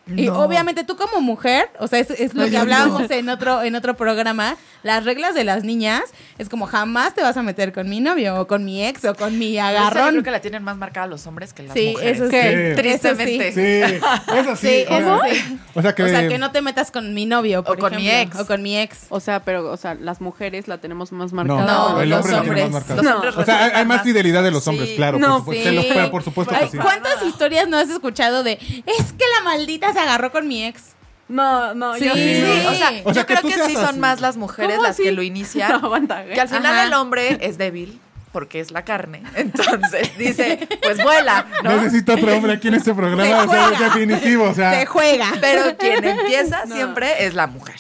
Y 0.06 0.26
No. 0.26 0.40
obviamente 0.42 0.84
tú 0.84 0.98
como 0.98 1.22
mujer, 1.22 1.70
o 1.80 1.88
sea, 1.88 2.00
es, 2.00 2.10
es 2.10 2.34
lo 2.34 2.44
que 2.44 2.52
yo 2.52 2.60
hablábamos 2.60 3.10
no. 3.10 3.16
en 3.16 3.30
otro 3.30 3.64
en 3.64 3.74
otro 3.76 3.96
programa, 3.96 4.58
las 4.84 5.06
reglas 5.06 5.34
de 5.34 5.46
las 5.46 5.64
niñas 5.64 6.02
es 6.38 6.50
como 6.50 6.66
jamás 6.68 7.16
te 7.16 7.22
vas 7.22 7.38
a 7.38 7.42
meter 7.42 7.72
con 7.72 7.88
mi 7.90 8.02
novio 8.02 8.36
o 8.42 8.46
con 8.48 8.66
mi 8.66 8.86
ex 8.86 9.06
o 9.06 9.16
con 9.16 9.40
mi 9.40 9.54
yo 9.54 9.64
agarrón. 9.64 10.10
creo 10.10 10.24
que 10.24 10.32
la 10.32 10.42
tienen 10.42 10.62
más 10.62 10.76
marcada 10.76 11.08
los 11.08 11.26
hombres 11.26 11.54
que 11.54 11.64
las 11.64 11.74
Sí, 11.74 11.92
mujeres. 11.94 12.20
eso 12.20 12.30
sí. 12.30 12.38
Sí. 12.38 12.76
Tristemente. 12.76 13.52
Sí, 13.54 14.04
eso 14.36 14.56
sí. 14.58 14.68
Sí, 14.68 14.86
o, 14.90 14.98
eso 14.98 15.20
sea, 15.22 15.34
sí. 15.34 15.60
o 15.74 15.82
sea 15.82 15.96
que... 15.96 16.04
O 16.04 16.08
sea, 16.10 16.28
que 16.28 16.38
no 16.38 16.52
te 16.52 16.62
metas 16.62 16.92
con 16.92 17.14
mi 17.14 17.26
novio, 17.26 17.64
por 17.64 17.78
O 17.78 17.80
con 17.80 17.96
mi 17.96 18.10
ejemplo, 18.10 18.40
ex. 18.42 18.44
O 18.44 18.48
con 18.48 18.62
mi 18.62 18.78
ex. 18.78 18.98
O 19.08 19.22
sea, 19.22 19.40
pero, 19.46 19.72
o 19.72 19.78
sea, 19.78 19.96
las 19.96 20.20
mujeres 20.20 20.68
la 20.68 20.80
tenemos 20.80 21.14
más 21.14 21.32
marcada. 21.32 21.66
No, 21.66 22.02
el 22.02 22.10
los 22.10 22.26
hombre 22.26 22.40
hombres. 22.40 22.64
más 22.66 22.72
marcada. 22.74 22.96
Los 22.98 23.06
No. 23.06 23.16
hombres 23.16 23.38
O 23.38 23.46
sea, 23.46 23.72
hay, 23.78 23.86
más 23.86 24.02
fidelidad 24.04 24.44
de 24.44 24.52
los 24.52 24.66
Sí. 24.66 24.70
hombres, 24.70 24.90
claro. 24.98 25.18
No, 25.18 25.28
por, 25.46 25.56
supuesto, 25.56 25.70
sí. 25.70 25.76
te 25.78 25.88
lo- 25.88 25.94
pero 25.94 26.12
por 26.12 26.24
supuesto 26.24 26.54
Ay, 26.58 26.66
que 26.66 26.72
sí. 26.72 26.78
¿Cuántas 26.78 27.24
historias 27.24 27.70
no 27.70 27.78
has 27.78 27.90
escuchado 27.90 28.44
de 28.44 28.54
es 28.54 29.14
que 29.14 29.24
la 29.38 29.44
maldita 29.46 29.93
se 29.94 30.00
agarró 30.00 30.32
con 30.32 30.48
mi 30.48 30.66
ex? 30.66 30.84
No, 31.30 31.74
no, 31.74 31.96
Sí, 31.96 32.06
yo 32.06 32.14
Sí, 32.14 32.36
Sí. 32.36 32.66
o 32.68 32.74
sea, 32.74 32.90
O 33.06 33.14
sea, 33.14 33.24
yo 33.24 33.26
que 33.26 33.36
creo 33.36 33.42
que 33.44 33.66
sí 33.68 33.74
son 33.76 33.86
así. 33.86 34.00
más 34.00 34.20
las 34.22 34.36
mujeres 34.38 34.76
¿Cómo 34.76 34.88
las 34.88 34.98
que 34.98 35.12
lo 35.12 35.24
inician. 35.24 35.72
No, 35.82 35.86
aguanta, 35.88 36.26
Que 36.26 36.40
al 36.42 36.50
final 36.50 36.66
Ajá. 36.74 36.84
el 36.86 36.94
hombre 36.94 37.38
es 37.42 37.58
débil 37.58 38.00
porque 38.34 38.60
es 38.60 38.72
la 38.72 38.84
carne. 38.84 39.24
Entonces 39.36 40.18
dice, 40.18 40.68
pues 40.82 41.02
vuela, 41.04 41.46
¿no? 41.64 41.78
Necesito 41.82 42.14
otro 42.14 42.36
hombre 42.36 42.54
aquí 42.54 42.68
en 42.68 42.74
este 42.76 42.94
programa. 42.94 43.24
Se 43.24 43.34
O 43.34 43.38
sea, 43.38 43.48
juega. 43.48 43.72
es 43.74 43.80
definitivo. 43.80 44.44
O 44.50 44.54
sea, 44.54 44.74
Se 44.80 44.86
juega. 44.86 45.28
Pero 45.40 45.78
quien 45.78 46.04
empieza 46.20 46.66
No. 46.66 46.76
siempre 46.76 47.26
es 47.26 47.34
la 47.36 47.48
mujer. 47.48 47.80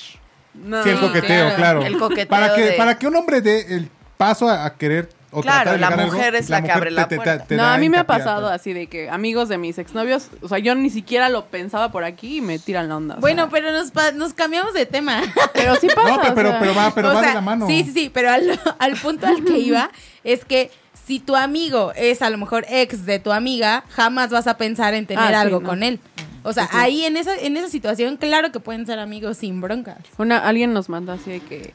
No. 0.54 0.84
sí, 0.84 0.90
el 0.90 1.00
coqueteo, 1.00 1.56
claro. 1.56 1.56
claro. 1.56 1.82
El 1.86 1.98
coqueteo 1.98 2.28
Para 2.28 2.54
que, 2.56 2.62
de- 2.62 2.72
para 2.74 2.98
que 2.98 3.08
un 3.08 3.16
hombre 3.16 3.42
dé 3.42 3.76
el 3.76 3.90
paso 4.18 4.48
a, 4.48 4.66
a 4.66 4.76
querer 4.76 5.10
o 5.34 5.42
Claro, 5.42 5.72
de 5.74 5.78
la 5.80 5.88
algo, 5.88 6.04
mujer 6.06 6.36
es 6.36 6.50
la 6.50 6.62
que 6.64 6.72
abre 6.72 6.92
la 6.92 7.08
puerta. 7.08 7.46
No, 7.50 7.64
a 7.64 7.78
mí 7.78 7.90
me 7.90 7.98
ha 7.98 8.06
pasado 8.06 8.48
a- 8.48 8.54
así 8.54 8.72
de 8.74 8.88
que 8.88 9.10
amigos 9.10 9.50
de 9.50 9.58
mis 9.58 9.78
exnovios, 9.78 10.28
o 10.42 10.48
sea, 10.48 10.60
yo 10.60 10.76
ni 10.76 10.90
siquiera 10.90 11.30
lo 11.30 11.46
pensaba 11.48 11.92
por 11.92 12.04
aquí 12.04 12.38
y 12.38 12.42
me 12.42 12.60
tiran 12.60 12.88
la 12.90 12.98
onda. 12.98 13.16
o 13.16 13.20
Bueno, 13.20 13.44
sea. 13.44 13.52
pero 13.52 13.72
nos, 13.72 13.92
pa- 13.92 14.12
nos 14.12 14.34
cambiamos 14.34 14.74
de 14.74 14.86
tema. 14.86 15.22
pero 15.54 15.76
sí 15.76 15.88
pasa. 15.96 16.10
No, 16.10 16.22
pero, 16.22 16.36
pero, 16.36 16.56
pero 16.60 16.76
va, 16.76 16.92
pero 16.96 17.08
va 17.10 17.16
de 17.16 17.26
sea, 17.26 17.34
la 17.36 17.42
mano. 17.42 17.68
Sí, 17.68 17.84
sí, 17.84 17.92
sí, 17.92 18.12
pero 18.14 18.30
al, 18.30 18.60
al 18.80 18.94
punto 18.96 19.28
al 19.28 19.44
que 19.44 19.58
iba 19.58 19.90
es 20.24 20.46
que 20.46 20.72
si 21.06 21.20
tu 21.20 21.36
amigo 21.36 21.92
es 21.96 22.22
a 22.22 22.30
lo 22.30 22.38
mejor 22.38 22.66
ex 22.70 23.06
de 23.06 23.20
tu 23.20 23.32
amiga, 23.34 23.84
jamás 23.90 24.30
vas 24.30 24.48
a 24.48 24.56
pensar 24.58 24.94
en 24.94 25.06
tener 25.06 25.24
Ah, 25.24 25.30
sí, 25.30 25.36
algo 25.36 25.60
no. 25.60 25.68
con 25.70 25.84
él. 25.84 26.00
O 26.44 26.54
sea, 26.54 26.70
ahí 26.74 27.06
en 27.06 27.16
esa, 27.18 27.36
en 27.38 27.56
esa 27.58 27.70
situación, 27.70 28.18
claro 28.18 28.52
que 28.52 28.60
pueden 28.60 28.86
ser 28.86 29.00
amigos 29.00 29.38
sin 29.38 29.62
broncas. 29.62 29.98
Una, 30.18 30.38
alguien 30.40 30.74
nos 30.74 30.90
manda 30.90 31.14
así 31.14 31.32
de 31.32 31.40
que 31.40 31.74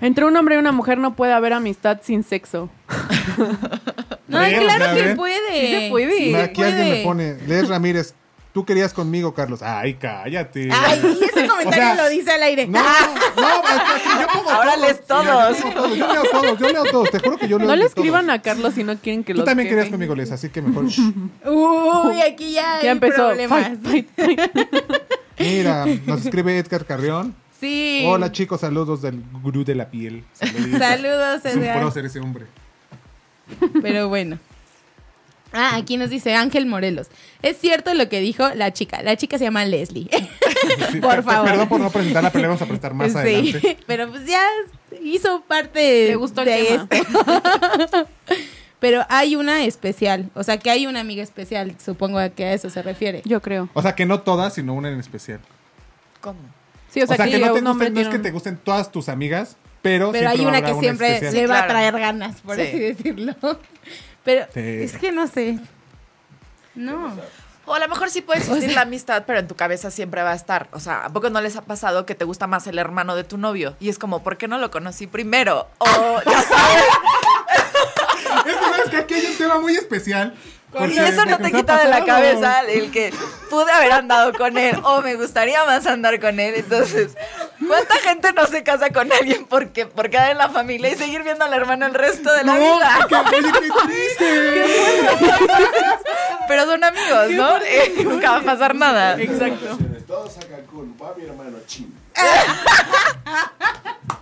entre 0.00 0.24
un 0.24 0.36
hombre 0.36 0.56
y 0.56 0.58
una 0.58 0.72
mujer 0.72 0.98
no 0.98 1.14
puede 1.16 1.32
haber 1.32 1.52
amistad 1.52 1.98
sin 2.02 2.22
sexo. 2.24 2.68
No, 4.28 4.38
claro 4.40 4.86
que 4.96 5.02
ver. 5.02 5.10
Sí 5.10 5.14
puede. 5.16 5.80
se 5.84 5.88
puede. 5.90 6.18
Sí 6.18 6.30
se 6.32 6.42
Aquí 6.42 6.62
alguien 6.62 6.90
me 6.90 7.04
pone, 7.04 7.36
Les 7.46 7.68
Ramírez, 7.68 8.12
tú 8.52 8.64
querías 8.64 8.92
conmigo, 8.92 9.34
Carlos. 9.34 9.62
Ay, 9.62 9.94
cállate. 9.94 10.68
Ay, 10.72 10.98
ese 11.22 11.46
comentario 11.46 11.68
O 11.68 11.72
sea, 11.72 11.94
lo 11.94 12.08
dice 12.08 12.32
al 12.32 12.42
aire. 12.42 12.66
No, 12.66 12.80
no, 12.82 12.88
es 12.88 14.02
que 14.02 14.20
yo 14.20 14.26
pongo 14.32 14.50
Ahora 14.50 14.72
todos. 14.74 14.80
lees 14.86 15.06
todos. 15.06 15.58
Yo, 15.60 15.70
todos. 15.72 15.96
yo 15.96 16.12
leo 16.12 16.22
todos, 16.24 16.58
yo 16.58 16.68
leo 16.70 16.84
todos. 16.90 17.10
Te 17.10 17.18
juro 17.20 17.36
que 17.38 17.46
yo 17.46 17.58
leo 17.58 17.68
No 17.68 17.76
le 17.76 17.82
todos. 17.84 17.96
escriban 17.96 18.28
a 18.30 18.42
Carlos 18.42 18.74
si 18.74 18.82
no 18.82 18.96
quieren 18.96 19.22
que 19.22 19.32
Tú 19.32 19.38
los 19.38 19.46
también 19.46 19.68
querías 19.68 19.88
conmigo, 19.90 20.16
Les, 20.16 20.32
así 20.32 20.48
que 20.48 20.60
mejor. 20.60 20.86
Uy, 21.44 22.20
aquí 22.22 22.52
ya, 22.52 22.62
Ya 22.62 22.80
hay 22.80 22.88
empezó. 22.88 23.28
problemas. 23.28 23.68
Fight, 23.68 24.08
fight, 24.16 24.40
fight. 24.40 24.40
Mira, 25.38 25.84
nos 26.06 26.24
escribe 26.24 26.58
Edgar 26.58 26.84
Carrión. 26.84 27.36
Sí. 27.58 28.04
Hola 28.06 28.32
chicos, 28.32 28.60
saludos 28.60 29.02
del 29.02 29.22
gurú 29.42 29.64
de 29.64 29.74
la 29.74 29.90
piel. 29.90 30.24
Saluditos. 30.34 30.78
Saludos, 30.78 31.44
Es 31.44 31.56
un 31.56 31.62
prócer 31.62 32.04
ese 32.04 32.20
hombre. 32.20 32.46
Pero 33.82 34.08
bueno. 34.08 34.38
Ah, 35.52 35.76
aquí 35.76 35.96
nos 35.96 36.10
dice 36.10 36.34
Ángel 36.34 36.66
Morelos. 36.66 37.08
Es 37.40 37.56
cierto 37.58 37.94
lo 37.94 38.08
que 38.08 38.20
dijo 38.20 38.48
la 38.54 38.72
chica. 38.72 39.02
La 39.02 39.16
chica 39.16 39.38
se 39.38 39.44
llama 39.44 39.64
Leslie. 39.64 40.08
Sí, 40.90 41.00
Por 41.00 41.22
favor. 41.22 41.48
Perdón 41.48 41.68
por 41.68 41.80
no 41.80 41.90
presentarla, 41.90 42.30
pero 42.30 42.42
le 42.42 42.48
vamos 42.48 42.62
a 42.62 42.64
presentar 42.64 42.94
más 42.94 43.12
sí, 43.12 43.18
adelante. 43.18 43.78
pero 43.86 44.08
pues 44.08 44.26
ya 44.26 44.42
hizo 45.02 45.42
parte 45.42 46.06
Te 46.08 46.16
gustó 46.16 46.40
el 46.40 46.46
de 46.46 46.64
tema. 46.64 46.88
esto. 47.78 48.08
pero 48.80 49.04
hay 49.08 49.36
una 49.36 49.64
especial, 49.64 50.30
o 50.34 50.42
sea 50.42 50.58
que 50.58 50.70
hay 50.70 50.86
una 50.86 51.00
amiga 51.00 51.22
especial, 51.22 51.76
supongo 51.84 52.18
que 52.34 52.44
a 52.46 52.52
eso 52.54 52.70
se 52.70 52.82
refiere. 52.82 53.22
Yo 53.26 53.40
creo. 53.42 53.68
O 53.74 53.82
sea, 53.82 53.94
que 53.94 54.06
no 54.06 54.22
todas, 54.22 54.54
sino 54.54 54.74
una 54.74 54.90
en 54.90 54.98
especial. 54.98 55.40
¿Cómo? 56.20 56.38
Sí, 56.90 57.00
o 57.02 57.04
O 57.04 57.06
sea, 57.06 57.16
que, 57.24 57.30
que 57.32 57.38
no, 57.38 57.52
te 57.52 57.60
gusten, 57.60 57.94
no 57.94 58.00
es 58.00 58.08
que 58.08 58.18
te 58.18 58.30
gusten 58.30 58.56
todas 58.56 58.90
tus 58.92 59.08
amigas, 59.08 59.56
pero, 59.82 60.12
Pero 60.12 60.30
hay 60.30 60.44
una 60.44 60.62
que 60.62 60.74
siempre 60.74 61.14
especial. 61.14 61.34
le 61.34 61.46
va 61.46 61.60
a 61.64 61.66
traer 61.66 61.98
ganas, 61.98 62.40
por 62.40 62.56
Sí. 62.56 62.62
así 62.62 62.78
decirlo. 62.78 63.34
Pero 64.24 64.46
Sí. 64.52 64.60
es 64.60 64.96
que 64.98 65.12
no 65.12 65.26
sé. 65.28 65.58
No. 66.74 67.12
O 67.64 67.74
a 67.74 67.78
lo 67.80 67.88
mejor 67.88 68.10
sí 68.10 68.20
puede 68.20 68.40
existir 68.40 68.72
la 68.74 68.82
amistad, 68.82 69.24
pero 69.26 69.40
en 69.40 69.48
tu 69.48 69.56
cabeza 69.56 69.90
siempre 69.90 70.22
va 70.22 70.30
a 70.32 70.34
estar. 70.36 70.68
O 70.72 70.78
sea, 70.80 71.04
¿a 71.04 71.08
poco 71.10 71.30
no 71.30 71.40
les 71.40 71.56
ha 71.56 71.62
pasado 71.62 72.06
que 72.06 72.14
te 72.14 72.24
gusta 72.24 72.46
más 72.46 72.66
el 72.68 72.78
hermano 72.78 73.16
de 73.16 73.24
tu 73.24 73.38
novio? 73.38 73.76
Y 73.80 73.88
es 73.88 73.98
como, 73.98 74.22
¿por 74.22 74.36
qué 74.36 74.46
no 74.46 74.58
lo 74.58 74.70
conocí 74.70 75.06
primero? 75.08 75.68
O, 75.78 75.86
ya 76.24 76.42
sabes, 76.42 76.84
Es 78.46 78.54
que 78.56 78.64
sabes 78.64 78.88
que 78.90 78.96
aquí 78.98 79.14
hay 79.14 79.26
un 79.26 79.36
tema 79.36 79.58
muy 79.60 79.74
especial. 79.74 80.34
Y 80.88 80.98
eso 80.98 81.24
no 81.24 81.38
te 81.38 81.52
quita 81.52 81.78
de 81.78 81.88
la 81.88 82.04
cabeza 82.04 82.62
el 82.68 82.90
que 82.90 83.12
pude 83.50 83.70
haber 83.72 83.92
andado 83.92 84.32
con 84.32 84.58
él 84.58 84.78
o 84.82 85.00
me 85.02 85.14
gustaría 85.14 85.64
más 85.64 85.86
andar 85.86 86.20
con 86.20 86.38
él. 86.40 86.54
Entonces, 86.56 87.16
¿cuánta 87.66 87.94
gente 87.96 88.32
no 88.32 88.46
se 88.46 88.62
casa 88.62 88.90
con 88.90 89.10
alguien 89.12 89.46
porque, 89.46 89.86
por 89.86 90.10
quedar 90.10 90.32
en 90.32 90.38
la 90.38 90.48
familia 90.50 90.90
y 90.90 90.96
seguir 90.96 91.22
viendo 91.22 91.44
al 91.44 91.52
hermano 91.54 91.86
el 91.86 91.94
resto 91.94 92.32
de 92.32 92.44
la 92.44 92.54
No, 92.54 92.60
vida? 92.60 93.06
porque, 93.08 93.36
oye, 93.36 93.52
qué 93.52 93.70
triste. 93.86 94.64
Pero 96.48 96.64
son 96.66 96.84
amigos, 96.84 97.30
¿no? 97.30 97.56
Eh, 97.58 97.94
nunca 98.04 98.32
va 98.32 98.38
a 98.38 98.42
pasar 98.42 98.74
nada. 98.74 99.20
Exacto. 99.20 99.78
Todos 100.06 100.36
a 100.38 100.40
Cancún, 100.40 100.96
va 101.02 101.14
mi 101.16 101.24
hermano 101.24 101.58
chino. 101.66 101.88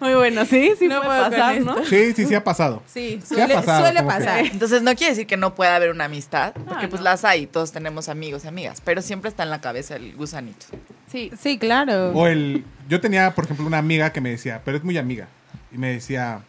Muy 0.00 0.14
bueno, 0.14 0.44
sí, 0.44 0.72
sí 0.78 0.88
No 0.88 1.02
puede 1.02 1.20
pasar. 1.30 1.60
¿no? 1.60 1.84
Sí, 1.84 2.12
sí, 2.14 2.26
sí 2.26 2.34
ha 2.34 2.42
pasado. 2.44 2.82
Sí, 2.86 3.20
Sí 3.24 3.34
ha 3.34 3.46
suele, 3.46 3.54
pasado, 3.54 3.80
suele 3.84 4.00
que- 4.00 4.06
pasar. 4.06 4.46
Entonces 4.46 4.82
no 4.82 4.94
quiere 4.94 5.12
decir 5.12 5.26
que 5.26 5.36
no 5.36 5.54
pueda 5.54 5.76
haber 5.76 5.90
una 5.90 6.04
amistad, 6.06 6.52
porque 6.54 6.86
Ah, 6.86 6.88
pues 6.90 7.00
no. 7.00 7.04
las 7.04 7.24
hay, 7.24 7.46
todos 7.46 7.72
tenemos 7.72 8.08
amigos 8.08 8.44
y 8.44 8.48
amigas, 8.48 8.80
pero 8.84 9.02
siempre 9.02 9.28
está 9.28 9.42
en 9.44 9.50
la 9.50 9.60
cabeza 9.60 9.96
el 9.96 10.14
gusanito. 10.16 10.66
Sí. 11.10 11.30
Sí, 11.40 11.58
claro. 11.58 12.10
O 12.12 12.26
el. 12.26 12.64
Yo 12.88 13.00
tenía, 13.00 13.34
por 13.34 13.44
ejemplo, 13.44 13.66
una 13.66 13.78
amiga 13.78 14.12
que 14.12 14.20
me 14.20 14.30
decía, 14.30 14.60
pero 14.64 14.76
es 14.76 14.84
muy 14.84 14.98
amiga. 14.98 15.28
Y 15.72 15.78
me 15.78 15.88
decía, 15.92 16.40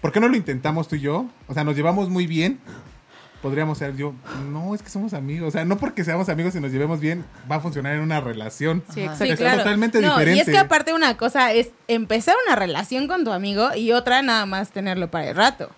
¿por 0.00 0.12
qué 0.12 0.20
no 0.20 0.28
lo 0.28 0.36
intentamos 0.36 0.88
tú 0.88 0.96
y 0.96 1.00
yo? 1.00 1.26
O 1.46 1.54
sea, 1.54 1.64
nos 1.64 1.76
llevamos 1.76 2.08
muy 2.10 2.26
bien. 2.26 2.58
Podríamos 3.42 3.78
ser 3.78 3.96
yo. 3.96 4.12
No, 4.50 4.74
es 4.74 4.82
que 4.82 4.90
somos 4.90 5.14
amigos. 5.14 5.48
O 5.48 5.50
sea, 5.50 5.64
no 5.64 5.78
porque 5.78 6.04
seamos 6.04 6.28
amigos 6.28 6.54
y 6.56 6.60
nos 6.60 6.72
llevemos 6.72 7.00
bien, 7.00 7.24
va 7.50 7.56
a 7.56 7.60
funcionar 7.60 7.94
en 7.94 8.00
una 8.02 8.20
relación. 8.20 8.82
Sí, 8.92 9.00
exacto. 9.00 9.24
Sí, 9.24 9.30
es 9.30 9.38
claro. 9.38 9.58
totalmente 9.58 10.00
No, 10.00 10.08
diferente. 10.10 10.36
Y 10.36 10.40
es 10.40 10.48
que 10.48 10.58
aparte 10.58 10.92
una 10.92 11.16
cosa 11.16 11.52
es 11.52 11.70
empezar 11.88 12.34
una 12.46 12.54
relación 12.56 13.08
con 13.08 13.24
tu 13.24 13.32
amigo 13.32 13.74
y 13.74 13.92
otra 13.92 14.20
nada 14.20 14.44
más 14.44 14.70
tenerlo 14.70 15.10
para 15.10 15.30
el 15.30 15.36
rato. 15.36 15.70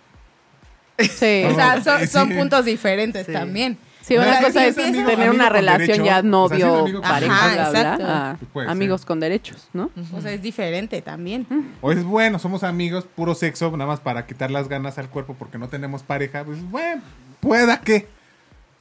Sí. 0.98 1.44
O 1.48 1.54
sea, 1.54 1.82
son, 1.82 2.00
sí. 2.00 2.06
son 2.08 2.30
puntos 2.30 2.64
diferentes 2.64 3.26
Sí. 3.26 3.32
también. 3.32 3.78
Sí, 4.02 4.16
O 4.16 4.20
una 4.20 4.32
sea, 4.32 4.42
cosa 4.42 4.66
es 4.66 4.76
es 4.76 4.84
amigo- 4.84 5.08
tener 5.08 5.28
amigo 5.28 5.34
una 5.34 5.48
relación 5.48 5.86
derecho. 5.86 6.04
ya 6.04 6.18
O 6.18 6.20
sea, 6.20 6.22
novio, 6.58 6.92
con 6.94 7.02
pareja, 7.02 7.32
Ajá, 7.32 7.52
bla, 7.70 7.80
exacto. 7.80 8.04
a 8.08 8.36
Puede 8.52 8.68
amigos 8.68 9.00
ser. 9.02 9.06
con 9.08 9.20
derechos, 9.20 9.68
¿no? 9.72 9.90
O 10.12 10.20
sea, 10.20 10.32
es 10.32 10.42
diferente 10.42 11.00
también. 11.02 11.46
O 11.80 11.92
es 11.92 12.02
bueno, 12.02 12.40
somos 12.40 12.64
amigos, 12.64 13.04
puro 13.14 13.36
sexo, 13.36 13.70
nada 13.70 13.86
más 13.86 14.00
para 14.00 14.26
quitar 14.26 14.50
las 14.50 14.68
ganas 14.68 14.98
al 14.98 15.08
cuerpo 15.08 15.36
porque 15.38 15.56
no 15.56 15.68
tenemos 15.68 16.02
pareja. 16.02 16.42
Pues 16.44 16.60
bueno, 16.68 17.00
pueda 17.42 17.80
que. 17.80 18.08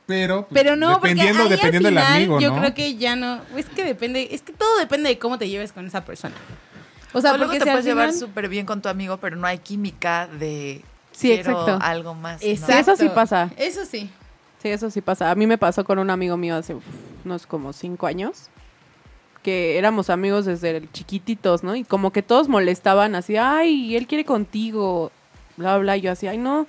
Pero, 0.06 0.47
pues, 0.47 0.62
Pero 0.62 0.76
no, 0.76 0.95
dependiendo, 0.95 1.43
porque 1.43 1.56
dependiendo 1.56 1.88
al 1.89 1.93
final, 1.93 2.06
del 2.06 2.15
amigo, 2.15 2.39
yo 2.39 2.50
¿no? 2.50 2.60
creo 2.60 2.74
que 2.74 2.95
ya 2.95 3.15
no, 3.15 3.39
es 3.56 3.65
que 3.67 3.84
depende, 3.84 4.30
es 4.32 4.41
que 4.41 4.52
todo 4.52 4.78
depende 4.78 5.10
de 5.10 5.17
cómo 5.17 5.38
te 5.38 5.47
lleves 5.50 5.71
con 5.71 5.86
esa 5.88 6.04
persona. 6.04 6.36
O 7.13 7.21
sea, 7.21 7.34
O 7.34 7.38
luego 7.38 7.52
porque 7.52 7.60
te 7.60 7.65
si 7.65 7.69
al 7.69 7.76
puedes 7.76 7.86
llevar 7.86 8.13
súper 8.13 8.50
bien 8.50 8.65
con 8.65 8.82
tu 8.82 8.89
amigo, 8.89 9.17
pero 9.17 9.36
no 9.36 9.47
hay 9.47 9.60
química 9.60 10.28
de 10.28 10.82
Sí, 11.12 11.30
quiero 11.30 11.52
exacto. 11.52 11.80
algo 11.82 12.13
más. 12.13 12.41
¿no? 12.41 12.47
Exacto. 12.47 12.91
eso 12.91 12.95
sí 12.97 13.10
pasa. 13.10 13.52
Eso 13.58 13.86
sí. 13.86 14.10
Sí, 14.62 14.69
eso 14.69 14.89
sí 14.89 15.02
pasa. 15.02 15.32
A 15.32 15.36
mí 15.36 15.47
me 15.47 15.58
pasó 15.58 15.84
con 15.86 15.97
un 16.00 16.10
amigo 16.10 16.38
mío 16.38 16.56
hace 16.56 16.76
uf, 16.76 16.84
unos 17.26 17.45
como 17.47 17.74
cinco 17.74 18.08
años, 18.08 18.50
que 19.43 19.78
éramos 19.78 20.10
amigos 20.10 20.45
desde 20.45 20.78
el 20.78 20.91
chiquititos, 20.91 21.63
¿no? 21.63 21.76
Y 21.76 21.84
como 21.84 22.12
que 22.12 22.21
todos 22.21 22.47
molestaban 22.47 23.15
así, 23.15 23.38
ay, 23.38 23.95
él 23.95 24.08
quiere 24.08 24.26
contigo, 24.26 25.12
bla, 25.58 25.78
bla, 25.78 25.97
y 25.97 26.02
yo 26.02 26.12
así, 26.12 26.28
ay, 26.28 26.38
no. 26.38 26.67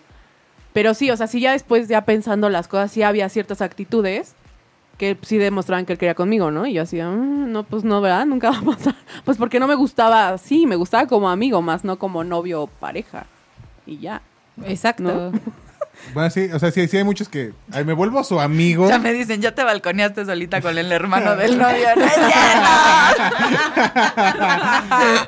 Pero 0.72 0.94
sí, 0.94 1.10
o 1.10 1.16
sea, 1.16 1.26
sí 1.26 1.40
ya 1.40 1.52
después, 1.52 1.88
ya 1.88 2.04
pensando 2.04 2.48
las 2.48 2.68
cosas, 2.68 2.90
sí 2.92 3.02
había 3.02 3.28
ciertas 3.28 3.60
actitudes 3.60 4.34
que 4.98 5.16
sí 5.22 5.36
demostraban 5.38 5.84
que 5.84 5.92
él 5.94 5.98
quería 5.98 6.14
conmigo, 6.14 6.50
¿no? 6.50 6.66
Y 6.66 6.74
yo 6.74 6.82
así, 6.82 7.00
"Mm, 7.00 7.50
no, 7.50 7.64
pues 7.64 7.82
no, 7.84 8.00
¿verdad? 8.00 8.24
Nunca 8.26 8.50
va 8.52 8.58
a 8.58 8.62
pasar. 8.76 8.94
Pues 9.24 9.36
porque 9.36 9.58
no 9.58 9.66
me 9.66 9.74
gustaba, 9.74 10.38
sí, 10.38 10.66
me 10.66 10.76
gustaba 10.76 11.06
como 11.06 11.28
amigo, 11.28 11.60
más 11.62 11.84
no 11.84 11.98
como 11.98 12.24
novio 12.24 12.62
o 12.62 12.66
pareja. 12.66 13.26
Y 13.86 13.98
ya. 13.98 14.22
Exacto. 14.64 15.02
¿No? 15.02 15.32
Bueno, 16.14 16.30
sí, 16.30 16.48
o 16.52 16.58
sea, 16.58 16.70
sí, 16.70 16.86
sí 16.88 16.96
hay 16.98 17.04
muchos 17.04 17.28
que. 17.28 17.52
Ay, 17.72 17.84
me 17.84 17.92
vuelvo 17.92 18.22
su 18.24 18.38
amigo. 18.40 18.88
Ya 18.88 18.98
me 18.98 19.12
dicen, 19.12 19.40
ya 19.40 19.54
te 19.54 19.64
balconeaste 19.64 20.24
solita 20.26 20.60
con 20.60 20.76
el 20.76 20.92
hermano 20.92 21.36
del 21.42 21.56
novio. 21.58 21.88
¡No 21.96 22.04
es 22.04 22.12
cierto! 22.12 22.68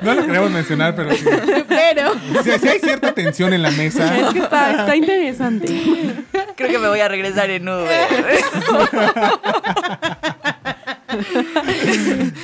No 0.01 0.13
lo 0.13 0.25
queremos 0.25 0.51
mencionar, 0.51 0.95
pero 0.95 1.11
sí. 1.15 1.25
Pero 1.67 2.13
Sí, 2.43 2.51
sí 2.61 2.67
hay 2.67 2.79
cierta 2.79 3.13
tensión 3.13 3.53
en 3.53 3.63
la 3.63 3.71
mesa. 3.71 4.15
Es 4.17 4.33
que 4.33 4.39
está, 4.39 4.71
está 4.71 4.95
interesante. 4.95 5.67
Creo 6.55 6.69
que 6.69 6.79
me 6.79 6.87
voy 6.87 6.99
a 6.99 7.07
regresar 7.07 7.49
en 7.49 7.67
Uber. 7.67 8.07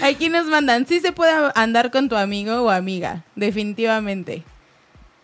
aquí 0.04 0.30
nos 0.30 0.46
mandan, 0.48 0.86
sí 0.88 1.00
se 1.00 1.12
puede 1.12 1.34
andar 1.56 1.92
con 1.92 2.10
tu 2.10 2.16
amigo 2.16 2.62
o 2.64 2.70
amiga, 2.70 3.24
definitivamente. 3.36 4.44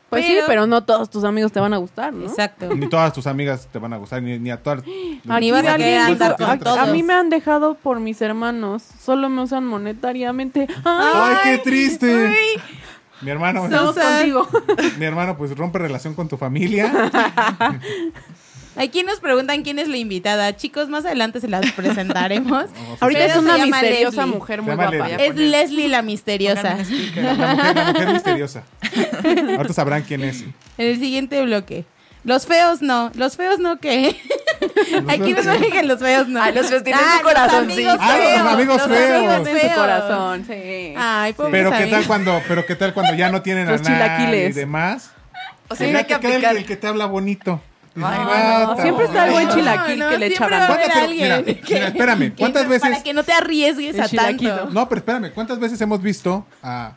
Pues 0.10 0.26
sí, 0.26 0.38
pero 0.48 0.68
no 0.68 0.84
todos 0.86 1.10
tus 1.10 1.24
amigos 1.26 1.52
te 1.52 1.60
van 1.60 1.74
a 1.74 1.78
gustar, 1.78 2.14
¿no? 2.14 2.26
Exacto. 2.28 2.74
Ni 2.74 2.88
todas 2.88 3.12
tus 3.12 3.28
amigas 3.28 3.68
te 3.72 3.78
van 3.78 3.92
a 3.94 3.98
gustar, 3.98 4.22
ni, 4.22 4.40
ni 4.40 4.52
a 4.52 4.62
todas. 4.62 4.84
Ni 4.86 5.52
vas 5.52 5.66
a 5.66 5.76
querer 5.76 6.00
andar 6.00 6.38
con 6.38 6.60
todos. 6.60 6.78
a 6.78 6.86
mí 6.88 7.04
me 7.04 7.14
han 7.14 7.30
dejado 7.30 7.76
por 7.76 8.00
mis 8.00 8.22
hermanos, 8.22 8.84
solo 9.02 9.28
me 9.30 9.42
usan 9.42 9.66
monetariamente. 9.66 10.68
¡Ay! 10.86 11.14
¡Ay, 11.14 11.38
qué 11.44 11.58
triste! 11.60 12.32
Mi 13.22 13.32
hermano, 13.32 13.66
Estamos 13.66 13.96
Susan. 13.96 14.32
contigo. 14.32 14.48
mi 14.98 15.06
hermano, 15.06 15.38
pues 15.38 15.56
rompe 15.58 15.80
relación 15.80 16.14
con 16.14 16.28
tu 16.28 16.38
familia. 16.38 17.12
Aquí 18.78 19.02
nos 19.02 19.20
preguntan 19.20 19.64
quién 19.64 19.80
es 19.80 19.88
la 19.88 19.98
invitada. 19.98 20.56
Chicos, 20.56 20.88
más 20.88 21.04
adelante 21.04 21.42
se 21.42 21.48
las 21.48 21.72
presentaremos. 21.72 22.66
Ahorita 23.00 23.26
es 23.26 23.36
una 23.36 23.58
misteriosa 23.58 24.22
Leslie. 24.22 24.36
mujer 24.36 24.62
muy 24.62 24.76
guapa. 24.76 24.92
Leslie. 24.92 25.26
Es 25.28 25.36
Leslie 25.36 25.88
la 25.90 26.02
misteriosa. 26.04 26.76
Mujer, 26.76 27.24
la 27.24 27.86
mujer 27.92 28.14
misteriosa. 28.14 28.64
Ahorita 29.58 29.74
sabrán 29.74 30.04
quién 30.04 30.24
es. 30.24 30.42
En 30.42 30.88
el 30.88 31.00
siguiente 31.00 31.42
bloque. 31.44 31.86
Los 32.24 32.46
feos 32.46 32.82
no. 32.82 33.12
Los 33.16 33.38
feos 33.38 33.60
no, 33.60 33.80
¿qué? 33.80 34.16
Aquí 35.08 35.34
nos 35.34 35.46
dicen 35.62 35.88
los 35.88 36.00
feos 36.00 36.28
no. 36.28 36.42
Ay, 36.42 36.54
los 36.54 36.68
feos 36.68 36.84
tienen 36.84 37.02
Ah, 37.06 37.18
su 37.18 37.24
corazón, 37.24 37.68
los 37.68 37.76
sí. 37.76 37.82
amigos 37.86 37.98
Ah, 38.02 38.18
los 38.18 38.26
feos, 38.28 38.48
amigos 38.54 38.82
feos. 38.82 39.34
amigos 39.34 39.48
En 39.48 39.70
su 39.70 39.76
corazón, 39.76 40.46
sí. 40.46 40.94
Ay, 40.98 41.34
pobres 41.34 41.52
Pero 41.52 41.72
qué 41.78 41.88
tal 41.88 42.06
cuando, 42.08 42.42
pero 42.48 42.66
qué 42.66 42.76
tal 42.76 42.94
cuando 42.94 43.14
ya 43.14 43.30
no 43.30 43.42
tienen 43.42 43.68
a 43.68 43.72
Los 43.72 43.82
nadie 43.84 43.96
y 43.96 44.00
chilaquiles. 44.26 44.56
demás. 44.56 45.12
O 45.70 45.76
sea, 45.76 45.88
hay 45.98 46.06
que 46.06 46.16
te 46.16 46.20
queda 46.20 46.30
el, 46.30 46.36
aplicar. 46.38 46.58
el 46.58 46.66
que 46.66 46.76
te 46.76 46.88
habla 46.88 47.06
bonito. 47.06 47.62
Ay, 47.96 48.04
"Ah, 48.04 48.74
no, 48.76 48.82
siempre 48.82 49.06
está 49.06 49.26
el 49.26 49.32
buen 49.32 49.46
bueno". 49.48 49.60
chilaquil 49.62 50.04
que 50.10 50.18
le 50.20 50.26
echa 50.28 50.38
siempre 50.38 50.58
ganas. 50.58 50.70
va 50.70 50.74
a 50.74 50.78
haber 50.78 50.92
¿Cuántas- 50.92 50.94
pero 50.94 51.06
alguien 51.06 51.24
mira, 51.24 51.44
que- 51.64 51.74
mira, 51.74 51.88
espérame, 51.88 52.20
que 52.36 52.36
¿cuántas 52.36 52.68
veces- 52.68 52.90
Para 52.90 53.04
que 53.04 53.14
no 53.14 53.24
te 53.24 53.34
arriesgues 53.34 54.00
a 54.00 54.08
tanto. 54.08 54.70
No, 54.72 54.88
pero 54.90 55.00
espérame, 55.00 55.32
¿cuántas 55.34 55.60
veces 55.60 55.82
hemos 55.82 56.02
visto 56.02 56.46
a, 56.62 56.92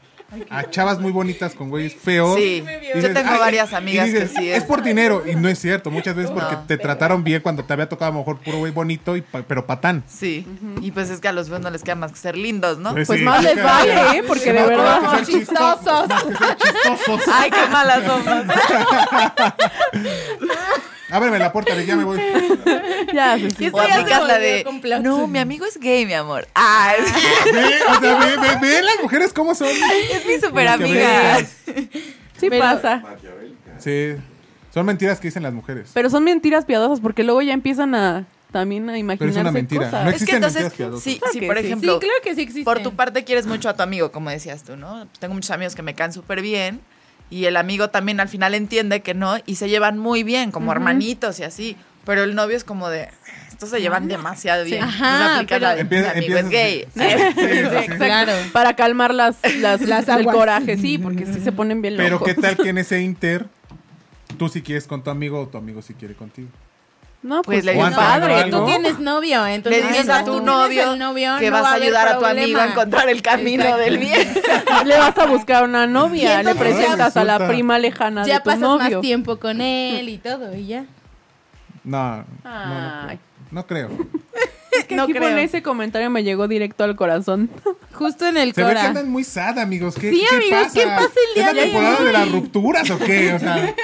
a 0.49 0.71
chavas 0.71 0.99
muy 1.01 1.13
bonitas 1.13 1.55
con 1.55 1.71
güeyes 1.71 1.95
feos? 1.95 2.37
Sí, 2.37 2.65
Y 2.65 2.89
yo 2.89 2.95
dices, 2.97 3.15
tengo 3.15 3.39
varias 3.39 3.73
y 3.73 3.75
amigas 3.75 4.07
dices, 4.07 4.31
que 4.31 4.39
sí 4.41 4.51
Es 4.51 4.65
por 4.65 4.83
dinero, 4.83 5.25
y 5.27 5.35
no 5.35 5.49
es 5.49 5.59
cierto, 5.59 5.91
muchas 5.91 6.15
veces 6.15 6.31
porque 6.31 6.55
No. 6.55 6.65
te 6.67 6.79
trataron 6.79 7.25
bien 7.25 7.43
cuando 7.43 7.65
te 7.65 7.73
había 7.73 7.89
tocado 7.89 8.11
a 8.11 8.15
lo 8.15 8.19
mejor 8.21 8.39
puro 8.39 8.59
güey 8.59 8.73
bonito, 8.73 9.17
y 9.17 9.23
pa- 9.23 9.43
pero 9.43 9.67
patán. 9.67 10.05
Sí, 10.07 10.47
y 10.81 10.91
pues 10.93 11.11
es 11.11 11.21
que 11.21 11.29
a 11.29 11.33
los 11.33 11.49
feos 11.49 11.61
no 11.61 11.71
les 11.71 11.83
queda 11.83 11.97
más 11.97 12.13
que 12.13 12.19
ser 12.19 12.37
lindos, 12.37 12.79
¿no? 12.79 12.93
Pues 12.93 13.07
Pues 13.07 13.19
sí, 13.19 13.25
más 13.25 13.43
les 13.43 13.55
sí. 13.55 13.61
vale, 13.61 14.19
¿eh? 14.19 14.23
Porque 14.27 14.53
de 14.53 14.63
verdad. 14.67 15.15
ser 15.17 15.27
chistosos. 15.27 16.09
Chistosos. 16.63 17.21
Ay, 17.33 17.51
qué 17.51 17.67
malas 17.71 18.05
somos. 18.05 18.45
Ábreme 21.11 21.39
la 21.39 21.53
puerta, 21.53 21.75
de 21.75 21.85
ya 21.87 21.97
me 21.97 22.05
voy. 22.05 22.21
Ya, 23.13 23.37
sí, 23.39 23.49
sí. 23.51 23.71
O 23.73 23.81
aplicas 23.81 24.23
la 24.27 24.39
de, 24.39 24.65
no, 25.03 25.27
mi 25.27 25.39
amigo 25.39 25.65
es 25.67 25.79
gay, 25.79 26.07
mi 26.07 26.13
amor. 26.15 26.47
Ah, 26.55 26.93
es, 26.99 27.53
Ve, 27.53 27.65
o 27.89 28.01
sea, 28.01 28.19
ve, 28.19 28.37
ve, 28.37 28.59
ve 28.61 28.83
las 28.83 28.95
mujeres 29.03 29.33
cómo 29.33 29.55
son. 29.55 29.69
es 29.69 30.27
mi 30.27 30.39
super 30.39 30.69
amiga. 30.69 31.39
Sí 32.39 32.49
Pero- 32.49 32.59
pasa. 32.61 33.03
Sí. 33.79 34.15
Son 34.73 34.87
mentiras 34.87 35.19
que 35.19 35.29
dicen 35.29 35.43
las 35.43 35.53
mujeres. 35.53 35.91
Pero 35.93 36.09
son 36.11 36.23
mentiras 36.25 36.65
piadosas 36.65 37.01
porque 37.01 37.25
luego 37.25 37.43
ya 37.43 37.53
empiezan 37.53 37.95
a 37.97 38.27
también 38.53 38.89
a 38.91 38.99
imaginarse 38.99 39.41
una 39.41 39.51
mentira. 39.53 39.87
cosas. 39.87 40.05
No 40.05 40.11
Es 40.11 40.17
que 40.17 40.17
Existen 40.25 40.37
entonces, 40.37 40.63
mentiras 40.63 40.77
piadosas. 40.77 41.03
sí, 41.05 41.19
Claro 41.19 41.33
sí, 41.33 41.41
por 41.41 41.57
sí. 41.57 41.61
Sí, 41.63 41.67
ejemplo, 41.67 41.99
claro 41.99 42.15
que 42.23 42.35
sí 42.37 42.41
existe. 42.43 42.65
por 42.65 42.81
tu 42.83 42.95
parte 42.95 43.25
quieres 43.25 43.47
mucho 43.47 43.69
a 43.69 43.75
tu 43.75 43.83
amigo, 43.83 44.13
como 44.13 44.31
decías 44.31 44.63
tú, 44.63 44.77
¿no? 44.77 45.07
Tengo 45.19 45.35
muchos 45.35 45.51
amigos 45.51 45.75
que 45.75 45.83
me 45.83 45.95
caen 45.95 46.13
súper 46.13 46.41
bien 46.43 46.81
y 47.31 47.45
el 47.47 47.57
amigo 47.57 47.89
también 47.91 48.21
al 48.21 48.29
final 48.29 48.55
entiende 48.55 49.01
que 49.01 49.15
no 49.15 49.37
y 49.47 49.55
se 49.57 49.69
llevan 49.69 49.99
muy 49.99 50.23
bien, 50.25 50.51
como 50.51 50.73
hermanitos 50.73 51.39
y 51.41 51.45
así. 51.45 51.77
Pero 52.05 52.25
el 52.25 52.35
novio 52.35 52.57
es 52.57 52.65
como 52.65 52.89
de, 52.89 53.09
estos 53.51 53.69
se 53.71 53.81
llevan 53.81 54.09
demasiado 54.09 54.65
bien. 54.65 54.83
Ajá, 54.83 55.11
Entonces 55.13 55.37
aplica 55.37 55.55
pero- 55.57 55.67
la 55.67 55.75
de, 55.75 55.81
Empieza- 55.83 56.13
mi 56.15 56.19
amigo 56.19 56.39
empiezas- 56.39 56.45
es 56.45 56.97
gay. 56.97 57.35
Sí, 57.35 57.35
sí, 57.35 57.77
sí, 57.87 57.93
sí. 57.93 57.97
Claro. 57.99 58.33
Para 58.53 58.75
calmar 58.75 59.15
las, 59.15 59.37
las, 59.59 59.81
Las 59.83 60.09
el 60.09 60.25
coraje, 60.25 60.77
sí, 60.79 60.99
porque 60.99 61.27
sí 61.27 61.41
se 61.41 61.53
ponen 61.53 61.83
bien 61.83 61.95
Pero 61.97 62.11
locos. 62.19 62.27
qué 62.29 62.35
tal 62.35 62.57
que 62.57 62.71
en 62.71 62.79
ese 62.79 63.01
inter 63.03 63.47
tú 64.39 64.49
sí 64.49 64.63
quieres 64.63 64.87
con 64.87 65.05
tu 65.05 65.11
amigo 65.11 65.41
o 65.41 65.47
tu 65.49 65.59
amigo 65.59 65.83
sí 65.83 65.95
quiere 65.95 66.15
contigo. 66.15 66.49
No, 67.23 67.43
Pues 67.43 67.57
pues, 67.63 67.65
le 67.67 67.75
dices, 67.75 67.95
padre, 67.95 68.33
"Aguanta, 68.35 68.57
¿no? 68.57 68.61
Tú 68.65 68.67
tienes 68.71 68.99
novio, 68.99 69.47
entonces 69.47 69.83
Le 69.85 69.89
dices 69.91 70.09
a 70.09 70.25
tu 70.25 70.41
novio, 70.41 70.85
que 71.39 71.51
no 71.51 71.53
vas 71.53 71.65
va 71.65 71.71
a 71.73 71.75
ayudar 71.75 72.09
a 72.09 72.19
tu 72.19 72.25
amigo 72.25 72.59
a 72.59 72.67
encontrar 72.67 73.11
el 73.11 73.21
camino 73.21 73.63
Exacto. 73.65 73.83
del 73.85 73.99
bien. 73.99 74.29
Le 74.87 74.99
vas 74.99 75.19
a 75.19 75.27
buscar 75.27 75.65
una 75.65 75.87
novia, 75.87 76.43
le 76.43 76.55
ya 76.55 76.59
presentas 76.59 77.17
a 77.19 77.25
la 77.25 77.47
prima 77.47 77.79
lejana 77.79 78.25
Ya 78.25 78.35
de 78.35 78.41
tu 78.41 78.45
pasas 78.47 78.61
novio. 78.61 78.91
más 78.97 79.01
tiempo 79.03 79.37
con 79.39 79.61
él 79.61 80.09
y 80.09 80.17
todo, 80.17 80.55
y 80.55 80.67
ya. 80.67 80.87
No, 81.85 82.19
no, 82.25 82.25
creo. 83.07 83.19
no 83.51 83.67
creo. 83.67 83.91
Es 84.73 84.85
que 84.85 84.95
No 84.95 85.03
aquí 85.03 85.13
creo. 85.15 85.29
con 85.29 85.37
ese 85.39 85.63
comentario 85.65 86.09
me 86.11 86.23
llegó 86.23 86.47
directo 86.47 86.85
al 86.85 86.95
corazón. 86.95 87.51
Justo 87.93 88.25
en 88.27 88.37
el 88.37 88.55
Se 88.55 88.63
ve 88.63 88.69
que 88.69 88.75
cora. 88.77 88.87
andan 88.89 89.11
muy 89.11 89.25
sad, 89.25 89.59
amigos. 89.59 89.97
¿Qué, 89.97 90.11
Sí, 90.11 90.25
qué 90.31 90.37
amigos, 90.37 90.59
pasa? 90.63 90.75
¿qué 90.75 90.87
pasa 90.87 91.03
el 91.29 91.35
día 91.35 91.43
¿Es 91.43 91.47
la 91.47 91.53
de 91.53 91.61
temporada 91.67 91.97
hoy? 91.99 92.05
de 92.07 92.13
las 92.13 92.31
rupturas 92.31 92.91
o 92.93 92.99
qué? 93.01 93.33
O 93.35 93.39
sea, 93.41 93.75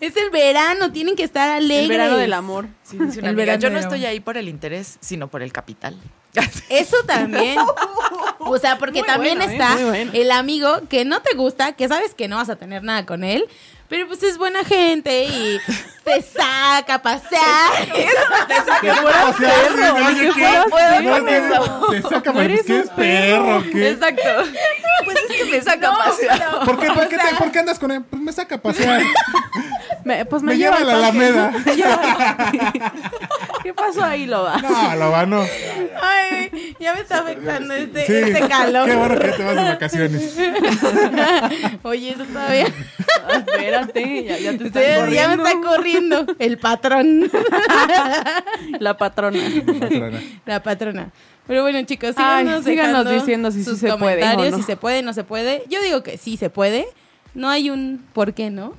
Es 0.00 0.16
el 0.16 0.30
verano, 0.30 0.92
tienen 0.92 1.16
que 1.16 1.24
estar 1.24 1.48
alegres. 1.48 1.82
El 1.82 1.88
verano 1.88 2.16
del 2.16 2.32
amor. 2.32 2.66
Sí, 2.82 2.98
dice 2.98 3.20
una 3.20 3.30
El 3.30 3.36
amiga, 3.36 3.56
yo 3.56 3.70
no 3.70 3.78
estoy 3.78 4.04
ahí 4.06 4.20
por 4.20 4.36
el 4.36 4.48
interés, 4.48 4.98
sino 5.00 5.28
por 5.28 5.42
el 5.42 5.52
capital. 5.52 5.96
Eso 6.68 6.96
también. 7.06 7.58
O 8.38 8.58
sea, 8.58 8.78
porque 8.78 9.00
Muy 9.00 9.06
también 9.06 9.38
bueno, 9.38 9.50
¿eh? 9.52 9.54
está 9.54 9.76
bueno. 9.76 10.10
el 10.14 10.30
amigo 10.30 10.80
que 10.88 11.04
no 11.04 11.20
te 11.22 11.36
gusta, 11.36 11.72
que 11.72 11.88
sabes 11.88 12.14
que 12.14 12.28
no 12.28 12.36
vas 12.36 12.48
a 12.48 12.56
tener 12.56 12.82
nada 12.82 13.06
con 13.06 13.24
él, 13.24 13.46
pero 13.92 14.06
pues 14.08 14.22
es 14.22 14.38
buena 14.38 14.64
gente 14.64 15.24
y 15.26 15.60
te 16.02 16.22
saca 16.22 16.94
a 16.94 17.02
pasear. 17.02 17.92
que 18.80 18.90
fuera 18.94 19.32
perro, 19.36 20.06
que 20.08 20.32
¿qué? 20.34 20.62
fueras 20.70 21.02
No, 21.02 21.24
perro. 21.24 21.86
que 21.90 21.96
Te 22.00 22.02
saca, 22.08 22.30
No 22.32 22.38
pero 22.38 22.40
eres 22.54 22.62
¿qué 22.66 22.78
es 22.78 22.88
perro? 22.88 23.62
¿Qué? 23.70 23.90
Exacto. 23.90 24.22
Pues 25.04 25.16
es 25.28 25.36
que 25.36 25.44
me 25.44 25.60
saca 25.60 25.90
a 25.90 25.98
pasear. 25.98 26.64
¿Por 26.64 26.80
qué, 26.80 26.86
por, 26.90 27.06
qué 27.08 27.18
te- 27.18 27.34
por 27.36 27.52
qué 27.52 27.58
andas 27.58 27.78
con 27.78 27.90
él? 27.90 28.02
Pues 28.08 28.22
me 28.22 28.32
saca 28.32 28.54
a 28.54 28.58
pasear. 28.62 29.02
Me, 30.04 30.24
pues 30.24 30.42
me, 30.42 30.52
Me 30.54 30.58
lleva 30.58 30.78
a 30.78 30.80
la. 30.80 30.94
Alameda. 30.96 31.52
¿Qué 33.62 33.72
pasó 33.72 34.02
ahí, 34.04 34.26
Loba? 34.26 34.56
No, 34.60 34.96
lo 34.96 35.10
va, 35.12 35.26
no. 35.26 35.46
Ay, 36.02 36.74
ya 36.80 36.94
me 36.94 37.00
está 37.02 37.18
afectando 37.20 37.72
este, 37.74 38.06
Sí. 38.06 38.12
este 38.12 38.48
calor. 38.48 38.88
Qué 38.88 38.96
bueno 38.96 39.16
que 39.20 39.28
te 39.28 39.44
vas 39.44 39.54
de 39.54 39.62
vacaciones. 39.62 40.36
Oye, 41.84 42.10
eso 42.10 42.24
todavía. 42.24 42.66
Ah, 43.28 43.42
Espérate, 43.86 44.24
ya, 44.24 44.38
ya 44.38 44.50
te 44.58 44.66
están 44.66 44.66
Ustedes 44.66 45.14
ya 45.14 45.28
me 45.28 45.34
está 45.34 45.60
corriendo. 45.60 46.26
El 46.38 46.58
patrón. 46.58 47.30
La 48.80 48.96
patrona. 48.96 49.38
Patrona. 49.80 50.22
La 50.46 50.62
patrona. 50.62 51.10
Pero 51.46 51.62
bueno, 51.62 51.82
chicos, 51.82 52.14
Ay, 52.16 52.44
síganos, 52.44 52.64
síganos 52.64 53.04
dejando 53.04 53.10
diciendo 53.10 53.50
si 53.50 53.64
se 53.64 53.96
puede 53.96 54.50
no. 54.50 54.56
si 54.56 54.62
se 54.62 54.76
puede, 54.76 55.02
no 55.02 55.12
se 55.12 55.24
puede. 55.24 55.64
Yo 55.68 55.82
digo 55.82 56.02
que 56.02 56.16
sí 56.16 56.36
se 56.36 56.50
puede. 56.50 56.86
No 57.34 57.48
hay 57.48 57.70
un 57.70 58.04
por 58.12 58.34
qué 58.34 58.50
no. 58.50 58.74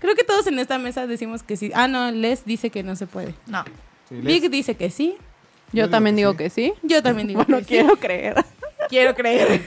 Creo 0.00 0.14
que 0.14 0.24
todos 0.24 0.46
en 0.46 0.58
esta 0.58 0.78
mesa 0.78 1.06
decimos 1.06 1.42
que 1.42 1.56
sí. 1.56 1.70
Ah, 1.74 1.86
no, 1.86 2.10
Les 2.10 2.44
dice 2.44 2.70
que 2.70 2.82
no 2.82 2.96
se 2.96 3.06
puede. 3.06 3.34
No. 3.46 3.64
Sí, 4.08 4.16
Vic 4.16 4.50
dice 4.50 4.74
que 4.74 4.90
sí. 4.90 5.14
Yo 5.72 5.88
también 5.88 6.16
que 6.16 6.20
digo 6.22 6.32
sí. 6.32 6.36
que 6.38 6.50
sí. 6.50 6.72
Yo 6.82 7.02
también 7.02 7.28
digo 7.28 7.44
Bueno, 7.46 7.58
que 7.58 7.64
sí. 7.64 7.68
quiero 7.68 7.96
creer. 7.96 8.34
Quiero 8.88 9.14
creer. 9.14 9.62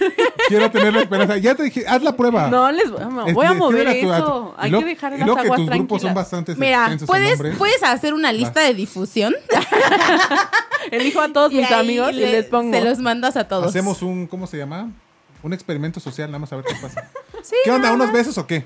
Quiero 0.47 0.69
tener 0.71 0.93
la 0.93 1.02
esperanza. 1.02 1.38
Ya 1.38 1.56
te 1.56 1.63
dije, 1.63 1.86
haz 1.88 2.02
la 2.04 2.15
prueba. 2.15 2.47
No 2.49 2.71
les 2.71 2.89
voy 2.91 3.02
a, 3.02 3.06
no, 3.06 3.28
Es- 3.28 3.34
voy 3.34 3.45
a 3.45 3.52
escríbele 3.52 3.60
mover 3.60 3.88
a 3.88 3.91
tu- 4.02 4.12
a 4.13 4.17
tu- 4.17 4.23
eso. 4.23 4.56
Hay 4.58 4.71
que 4.71 4.86
dejar 4.86 5.12
las 5.12 5.21
luego 5.21 5.36
que 5.36 5.41
aguas 5.47 5.60
tus 5.60 5.69
grupos 5.69 6.02
son 6.02 6.13
tranquilas. 6.13 6.15
bastante 6.15 6.56
Mira, 6.56 6.97
puedes, 7.06 7.58
puedes 7.58 7.84
hacer 7.84 8.13
una 8.13 8.32
lista 8.34 8.62
de 8.62 8.73
difusión. 8.73 9.34
Elijo 10.91 11.21
a 11.21 11.30
todos 11.32 11.52
y 11.52 11.58
mis 11.58 11.71
amigos 11.71 12.12
y 12.12 12.15
le- 12.15 12.32
les 12.32 12.45
pongo. 12.45 12.73
Se 12.78 12.84
los 12.84 12.99
mandas 12.99 13.38
a 13.38 13.47
todos. 13.47 13.67
Hacemos 13.67 14.02
un, 14.02 14.28
¿cómo 14.28 14.47
se 14.47 14.58
llama? 14.58 14.89
Un 15.41 15.54
experimento 15.54 15.99
social, 15.99 16.30
nada 16.30 16.39
más 16.39 16.52
a 16.54 16.58
ver 16.58 16.65
qué 16.65 16.76
pasa. 16.82 17.10
Sí, 17.43 17.56
¿Qué 17.65 17.71
onda? 17.71 17.91
¿Unos 17.91 18.10
besos 18.13 18.38
o 18.38 18.47
qué? 18.47 18.63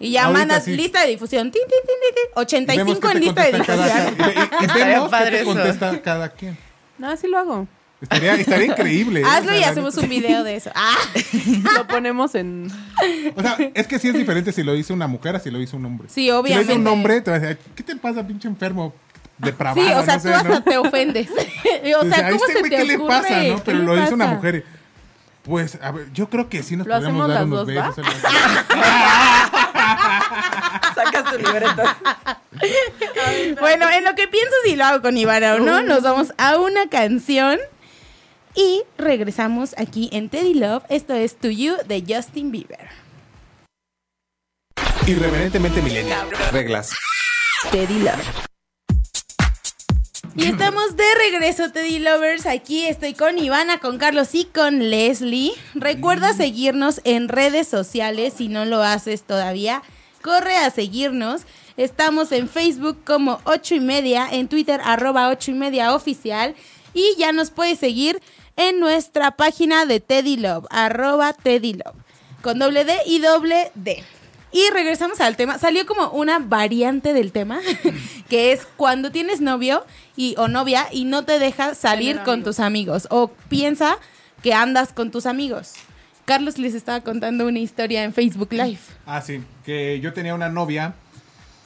Y 0.00 0.10
ya 0.10 0.24
Ahorita 0.24 0.38
mandas 0.40 0.64
sí. 0.64 0.74
lista 0.76 1.02
de 1.02 1.06
difusión. 1.10 1.52
Tin, 1.52 1.62
tin, 1.62 1.78
tin, 1.86 1.94
tin, 2.00 2.14
tin. 2.16 2.74
Y 2.74 2.76
vemos 2.78 2.96
85 2.96 3.00
qué 3.00 3.12
en 3.12 3.20
lista 3.20 3.42
de 3.44 3.52
difusión. 3.52 4.16
y, 4.18 4.22
y- 4.22 4.62
y 4.62 4.64
Estaría 4.66 4.86
vemos 4.86 5.10
qué 5.12 5.30
te 5.30 5.44
contesta 5.44 6.02
cada 6.02 6.28
quien. 6.30 6.58
No, 6.98 7.08
así 7.10 7.28
lo 7.28 7.38
hago. 7.38 7.68
Estaría, 8.02 8.34
estaría 8.34 8.66
increíble. 8.66 9.20
¿eh? 9.20 9.24
Hazlo 9.24 9.50
O 9.50 9.54
sea, 9.54 9.60
y 9.60 9.64
hacemos 9.64 9.94
neta. 9.94 10.04
un 10.04 10.10
video 10.10 10.44
de 10.44 10.56
eso. 10.56 10.70
Ah, 10.74 10.96
Lo 11.76 11.86
ponemos 11.86 12.34
en. 12.34 12.70
O 13.36 13.40
sea, 13.40 13.56
es 13.74 13.86
que 13.86 13.98
sí 13.98 14.08
es 14.08 14.14
diferente 14.14 14.52
si 14.52 14.62
lo 14.62 14.74
hizo 14.74 14.92
una 14.92 15.06
mujer 15.06 15.36
a 15.36 15.40
si 15.40 15.50
lo 15.50 15.60
hizo 15.60 15.76
un 15.76 15.86
hombre. 15.86 16.08
Sí, 16.08 16.22
Si 16.22 16.28
lo 16.28 16.40
obviamente. 16.40 16.72
hizo 16.72 16.80
un 16.80 16.86
hombre, 16.88 17.20
te 17.20 17.30
va 17.30 17.36
a 17.36 17.40
decir, 17.40 17.58
¿qué 17.74 17.82
te 17.82 17.96
pasa, 17.96 18.26
pinche 18.26 18.48
enfermo? 18.48 18.92
Depravado, 19.38 19.80
sí, 19.86 19.92
o 19.92 20.04
sea, 20.04 20.16
no 20.16 20.20
sé, 20.20 20.28
tú 20.28 20.34
hasta 20.34 20.48
¿no? 20.50 20.62
te 20.62 20.78
ofendes. 20.78 21.28
o 21.30 21.34
Dice, 22.04 22.14
sea, 22.14 22.26
"Ay, 22.26 22.32
¿cómo 22.32 22.44
este 22.46 22.52
se 22.52 22.62
te 22.62 22.76
¿qué 22.76 22.84
le 22.84 22.98
pasa, 22.98 23.28
no? 23.42 23.56
¿Qué 23.56 23.62
Pero 23.64 23.78
lo 23.78 24.02
hizo 24.02 24.14
una 24.14 24.26
mujer. 24.26 24.64
Pues, 25.42 25.76
a 25.82 25.90
ver, 25.90 26.06
yo 26.12 26.28
creo 26.30 26.48
que 26.48 26.62
sí 26.62 26.76
nos 26.76 26.86
¿Lo 26.86 26.94
podríamos 26.94 27.28
hacemos 27.30 27.34
dar 27.34 27.44
unos 27.46 27.58
dos, 27.58 27.96
besos. 27.96 28.06
Sacas 30.94 31.24
tu 31.32 31.38
libreta. 31.38 31.96
Bueno, 33.60 33.90
en 33.90 34.04
lo 34.04 34.14
que 34.14 34.28
pienso 34.28 34.52
si 34.64 34.76
lo 34.76 34.84
hago 34.84 35.02
con 35.02 35.16
Ivana 35.16 35.54
o 35.54 35.58
no, 35.58 35.82
nos 35.82 36.02
vamos 36.02 36.32
a 36.38 36.58
una 36.58 36.88
canción 36.88 37.58
y 38.54 38.82
regresamos 38.98 39.74
aquí 39.78 40.08
en 40.12 40.28
Teddy 40.28 40.54
Love. 40.54 40.84
Esto 40.88 41.14
es 41.14 41.36
To 41.36 41.50
You 41.50 41.74
de 41.86 42.04
Justin 42.06 42.50
Bieber. 42.50 42.88
Irreverentemente 45.06 45.82
milenial. 45.82 46.28
Reglas. 46.52 46.92
Teddy 47.70 47.98
Love. 48.00 48.46
Y 50.34 50.46
estamos 50.46 50.96
de 50.96 51.04
regreso, 51.30 51.70
Teddy 51.72 51.98
Lovers. 51.98 52.46
Aquí 52.46 52.86
estoy 52.86 53.12
con 53.12 53.38
Ivana, 53.38 53.78
con 53.78 53.98
Carlos 53.98 54.34
y 54.34 54.46
con 54.46 54.90
Leslie. 54.90 55.52
Recuerda 55.74 56.32
seguirnos 56.32 57.02
en 57.04 57.28
redes 57.28 57.68
sociales 57.68 58.34
si 58.38 58.48
no 58.48 58.64
lo 58.64 58.82
haces 58.82 59.24
todavía. 59.24 59.82
Corre 60.22 60.56
a 60.56 60.70
seguirnos. 60.70 61.42
Estamos 61.76 62.32
en 62.32 62.48
Facebook 62.48 63.04
como 63.04 63.40
8 63.44 63.74
y 63.74 63.80
media, 63.80 64.26
en 64.30 64.48
Twitter 64.48 64.80
arroba 64.84 65.28
8 65.28 65.50
y 65.50 65.54
media 65.54 65.94
oficial. 65.94 66.54
Y 66.94 67.14
ya 67.18 67.32
nos 67.32 67.50
puedes 67.50 67.78
seguir 67.78 68.22
en 68.56 68.80
nuestra 68.80 69.32
página 69.32 69.86
de 69.86 70.00
Teddy 70.00 70.36
Love, 70.36 70.66
arroba 70.70 71.32
Teddy 71.32 71.74
Love, 71.74 71.96
con 72.42 72.58
doble 72.58 72.84
D 72.84 72.96
y 73.06 73.18
doble 73.20 73.70
D. 73.74 74.02
Y 74.54 74.68
regresamos 74.70 75.20
al 75.22 75.36
tema. 75.36 75.58
Salió 75.58 75.86
como 75.86 76.10
una 76.10 76.38
variante 76.38 77.14
del 77.14 77.32
tema, 77.32 77.60
que 78.28 78.52
es 78.52 78.66
cuando 78.76 79.10
tienes 79.10 79.40
novio 79.40 79.84
y, 80.14 80.34
o 80.36 80.48
novia 80.48 80.86
y 80.92 81.06
no 81.06 81.24
te 81.24 81.38
deja 81.38 81.74
salir 81.74 82.16
Tener 82.16 82.24
con 82.24 82.34
amigos. 82.34 82.44
tus 82.56 82.60
amigos 82.60 83.08
o 83.10 83.28
piensa 83.48 83.96
que 84.42 84.52
andas 84.52 84.92
con 84.92 85.10
tus 85.10 85.24
amigos. 85.24 85.72
Carlos 86.26 86.58
les 86.58 86.74
estaba 86.74 87.00
contando 87.00 87.46
una 87.46 87.58
historia 87.58 88.04
en 88.04 88.12
Facebook 88.12 88.52
Live. 88.52 88.78
Ah, 89.06 89.22
sí, 89.22 89.42
que 89.64 89.98
yo 90.00 90.12
tenía 90.12 90.34
una 90.34 90.48
novia, 90.50 90.94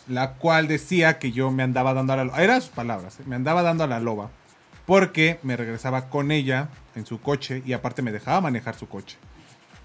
la 0.08 0.34
cual 0.34 0.68
decía 0.68 1.18
que 1.18 1.32
yo 1.32 1.50
me 1.50 1.62
andaba 1.62 1.92
dando 1.92 2.12
a 2.12 2.16
la 2.16 2.24
loba. 2.24 2.42
Eran 2.42 2.62
sus 2.62 2.70
palabras, 2.70 3.18
¿eh? 3.18 3.24
me 3.26 3.36
andaba 3.36 3.62
dando 3.62 3.84
a 3.84 3.86
la 3.88 3.98
loba. 3.98 4.30
Porque 4.86 5.38
me 5.42 5.56
regresaba 5.56 6.08
con 6.08 6.30
ella 6.30 6.68
en 6.94 7.04
su 7.06 7.20
coche 7.20 7.62
y 7.66 7.72
aparte 7.72 8.02
me 8.02 8.12
dejaba 8.12 8.40
manejar 8.40 8.76
su 8.76 8.88
coche. 8.88 9.16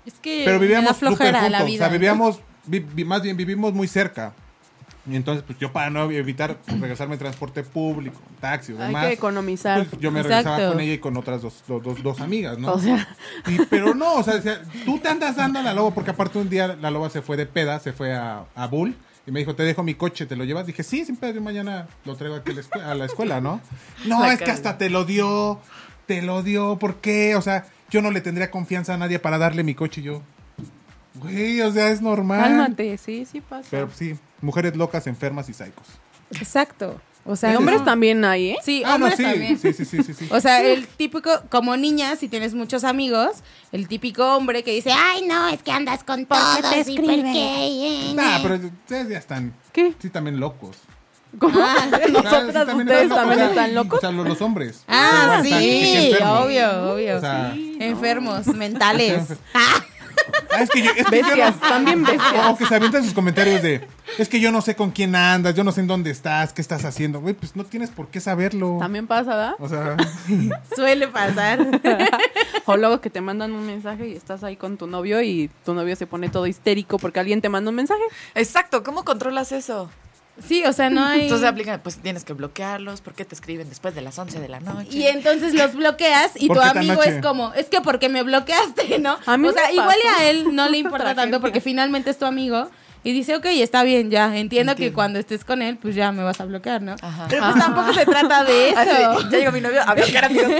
Es 0.05 0.13
que 0.15 0.43
Pero 0.45 0.59
vivíamos 0.59 0.97
súper 0.97 1.33
juntos, 1.33 1.51
la 1.51 1.63
o 1.63 1.65
vida. 1.65 1.85
sea, 1.85 1.89
vivíamos, 1.93 2.39
vi- 2.65 2.79
vi- 2.79 3.05
más 3.05 3.21
bien 3.21 3.35
vivimos 3.37 3.73
muy 3.73 3.87
cerca. 3.87 4.33
Y 5.09 5.15
entonces, 5.15 5.43
pues 5.45 5.57
yo 5.57 5.71
para 5.71 5.89
no 5.89 6.11
evitar 6.11 6.57
regresarme 6.67 7.15
en 7.15 7.19
transporte 7.19 7.63
público, 7.63 8.21
taxi 8.39 8.73
o 8.73 8.79
Hay 8.79 8.87
demás. 8.87 9.07
que 9.07 9.13
economizar. 9.13 9.85
pues, 9.87 9.99
yo 9.99 10.11
me 10.11 10.19
Exacto. 10.19 10.49
regresaba 10.49 10.71
con 10.73 10.79
ella 10.79 10.93
y 10.93 10.97
con 10.99 11.17
otras 11.17 11.41
dos, 11.41 11.63
dos, 11.67 11.81
dos, 11.83 12.03
dos 12.03 12.21
amigas, 12.21 12.59
¿no? 12.59 12.73
O 12.73 12.79
sea, 12.79 13.07
Y- 13.47 13.57
pero 13.65 13.95
no, 13.95 14.13
o 14.13 14.23
sea, 14.23 14.39
tú 14.85 14.99
te 14.99 15.09
andas 15.09 15.35
dando 15.35 15.57
a 15.57 15.63
la 15.63 15.73
loba, 15.73 15.89
porque 15.95 16.11
aparte 16.11 16.37
un 16.37 16.49
día 16.49 16.77
la 16.79 16.91
loba 16.91 17.09
se 17.09 17.23
fue 17.23 17.35
de 17.35 17.47
peda, 17.47 17.79
se 17.79 17.93
fue 17.93 18.13
a, 18.13 18.43
a 18.53 18.67
Bull, 18.67 18.95
y 19.25 19.31
me 19.31 19.39
dijo, 19.39 19.55
te 19.55 19.63
dejo 19.63 19.83
mi 19.83 19.93
coche, 19.95 20.25
¿te 20.25 20.35
lo 20.35 20.43
llevas? 20.43 20.65
Dije, 20.65 20.83
sí, 20.83 21.05
sin 21.05 21.15
pedo, 21.17 21.39
mañana 21.41 21.87
lo 22.05 22.15
traigo 22.15 22.35
aquí 22.37 22.51
a 22.51 22.55
la, 22.55 22.61
escue- 22.61 22.83
a 22.83 22.95
la 22.95 23.05
escuela, 23.05 23.41
¿no? 23.41 23.61
No, 24.05 24.21
La 24.21 24.33
es 24.33 24.41
que 24.41 24.49
hasta 24.51 24.77
te 24.77 24.89
lo 24.89 25.05
dio, 25.05 25.59
te 26.07 26.21
lo 26.21 26.41
dio, 26.43 26.77
¿por 26.79 26.95
qué? 26.95 27.35
O 27.35 27.41
sea, 27.41 27.65
yo 27.89 28.01
no 28.01 28.09
le 28.11 28.21
tendría 28.21 28.49
confianza 28.49 28.93
a 28.93 28.97
nadie 28.97 29.19
para 29.19 29.37
darle 29.37 29.63
mi 29.63 29.75
coche, 29.75 30.01
y 30.01 30.05
yo, 30.05 30.21
güey, 31.15 31.61
o 31.61 31.71
sea, 31.71 31.89
es 31.89 32.01
normal. 32.01 32.41
cálmate. 32.41 32.97
Sí, 32.97 33.25
sí 33.25 33.41
pasa. 33.41 33.67
Pero 33.69 33.89
sí, 33.93 34.17
mujeres 34.41 34.75
locas, 34.75 35.05
enfermas 35.07 35.49
y 35.49 35.53
psicos. 35.53 35.87
Exacto. 36.31 36.99
O 37.25 37.35
sea, 37.35 37.53
Y 37.53 37.55
hombres 37.55 37.79
no. 37.79 37.85
también 37.85 38.25
hay, 38.25 38.49
¿eh? 38.51 38.57
Sí, 38.63 38.81
Ah, 38.85 38.97
no, 38.97 39.05
hombres 39.05 39.17
sí. 39.17 39.23
también. 39.23 39.59
Sí, 39.59 39.73
sí, 39.73 39.85
sí, 39.85 40.03
sí, 40.03 40.13
sí. 40.13 40.27
O 40.31 40.39
sea, 40.39 40.61
el 40.63 40.87
típico, 40.87 41.29
como 41.49 41.77
niña, 41.77 42.15
si 42.15 42.27
tienes 42.27 42.53
muchos 42.55 42.83
amigos, 42.83 43.43
el 43.71 43.87
típico 43.87 44.35
hombre 44.35 44.63
que 44.63 44.71
dice, 44.73 44.91
ay, 44.91 45.23
no, 45.27 45.47
es 45.49 45.61
que 45.61 45.71
andas 45.71 46.03
con 46.03 46.25
todos 46.25 46.87
y 46.87 46.97
por 46.97 47.05
qué. 47.05 48.13
Nah, 48.15 48.39
pero 48.41 48.55
ustedes 48.55 49.09
ya 49.09 49.17
están. 49.19 49.53
¿Qué? 49.71 49.93
Sí, 49.99 50.09
también 50.09 50.39
locos. 50.39 50.77
¿Cómo? 51.37 51.57
Ah. 51.61 51.75
Sí, 52.05 52.11
ustedes 52.11 52.53
también 52.53 52.87
locos, 53.09 53.17
o 53.31 53.33
sea, 53.35 53.49
están 53.49 53.75
locos. 53.75 53.97
O 53.99 54.01
sea, 54.01 54.11
los, 54.11 54.27
los 54.27 54.41
hombres. 54.41 54.83
Ah, 54.87 55.41
sí, 55.43 56.11
obvio, 56.25 56.93
obvio. 56.93 57.17
O 57.17 57.19
sea, 57.21 57.53
Enfermos 57.79 58.47
mentales. 58.47 59.27
ah, 59.53 59.83
es 60.59 60.69
que 60.69 60.81
yo, 60.83 60.91
es 60.91 61.05
que 61.07 61.19
yo 61.21 61.27
Bestias, 61.27 61.55
no- 61.61 61.67
también 61.69 62.03
bestias. 62.03 62.47
O 62.49 62.57
que 62.57 62.65
se 62.65 62.75
avientan 62.75 63.03
sus 63.03 63.13
comentarios 63.13 63.61
de, 63.61 63.87
es 64.17 64.27
que 64.29 64.39
yo 64.39 64.51
no 64.51 64.61
sé 64.61 64.75
con 64.75 64.91
quién 64.91 65.15
andas, 65.15 65.55
yo 65.55 65.63
no 65.63 65.71
sé 65.71 65.81
en 65.81 65.87
dónde 65.87 66.09
estás, 66.11 66.53
qué 66.53 66.61
estás 66.61 66.85
haciendo. 66.85 67.19
Güey, 67.21 67.33
pues 67.33 67.55
no 67.55 67.63
tienes 67.63 67.89
por 67.89 68.07
qué 68.07 68.19
saberlo. 68.19 68.77
También 68.79 69.07
pasa, 69.07 69.29
¿verdad? 69.35 69.55
O 69.59 69.69
sea, 69.69 69.95
Suele 70.75 71.07
pasar. 71.07 71.59
O 72.65 72.77
luego 72.77 73.01
que 73.01 73.09
te 73.09 73.21
mandan 73.21 73.53
un 73.53 73.65
mensaje 73.65 74.07
y 74.09 74.13
estás 74.13 74.43
ahí 74.43 74.55
con 74.55 74.77
tu 74.77 74.85
novio 74.85 75.21
y 75.23 75.49
tu 75.65 75.73
novio 75.73 75.95
se 75.95 76.05
pone 76.05 76.29
todo 76.29 76.45
histérico 76.45 76.99
porque 76.99 77.19
alguien 77.19 77.41
te 77.41 77.49
manda 77.49 77.69
un 77.69 77.75
mensaje. 77.75 78.01
Exacto, 78.35 78.83
¿cómo 78.83 79.03
controlas 79.03 79.51
eso? 79.51 79.89
Sí, 80.47 80.63
o 80.65 80.73
sea, 80.73 80.89
no 80.89 81.03
hay... 81.05 81.23
Entonces 81.23 81.47
aplican, 81.47 81.79
pues 81.81 81.97
tienes 81.97 82.23
que 82.23 82.33
bloquearlos, 82.33 83.01
¿por 83.01 83.13
qué 83.13 83.25
te 83.25 83.35
escriben 83.35 83.69
después 83.69 83.93
de 83.93 84.01
las 84.01 84.17
11 84.17 84.39
de 84.39 84.47
la 84.47 84.59
noche? 84.59 84.97
Y 84.97 85.07
entonces 85.07 85.53
los 85.53 85.75
bloqueas 85.75 86.31
y 86.35 86.47
¿Por 86.47 86.57
tu 86.57 86.63
amigo 86.63 87.03
es 87.03 87.21
como, 87.21 87.53
es 87.53 87.67
que 87.67 87.81
porque 87.81 88.09
me 88.09 88.23
bloqueaste, 88.23 88.99
¿no? 88.99 89.17
A 89.25 89.37
mí 89.37 89.47
o 89.47 89.53
sea, 89.53 89.67
me 89.67 89.73
igual 89.73 89.97
y 90.01 90.07
pasó. 90.07 90.19
a 90.19 90.25
él 90.25 90.55
no 90.55 90.69
le 90.69 90.77
importa 90.77 91.15
tanto 91.15 91.41
porque 91.41 91.61
finalmente 91.61 92.09
es 92.09 92.17
tu 92.17 92.25
amigo 92.25 92.69
y 93.03 93.13
dice, 93.13 93.35
ok, 93.35 93.45
está 93.47 93.83
bien, 93.83 94.09
ya, 94.11 94.35
entiendo, 94.37 94.75
que 94.75 94.93
cuando 94.93 95.17
estés 95.19 95.43
con 95.43 95.61
él, 95.61 95.77
pues 95.81 95.95
ya 95.95 96.11
me 96.11 96.23
vas 96.23 96.39
a 96.39 96.45
bloquear, 96.45 96.81
¿no? 96.81 96.95
Ajá. 97.01 97.25
Pero 97.29 97.43
pues 97.43 97.55
tampoco 97.55 97.93
se 97.93 98.05
trata 98.05 98.43
de 98.43 98.69
Así, 98.77 98.89
eso. 98.91 99.29
ya 99.29 99.37
llegó 99.39 99.51
mi 99.51 99.61
novio 99.61 99.81
a 99.85 99.93
bloquear 99.95 100.25
amigos. 100.25 100.51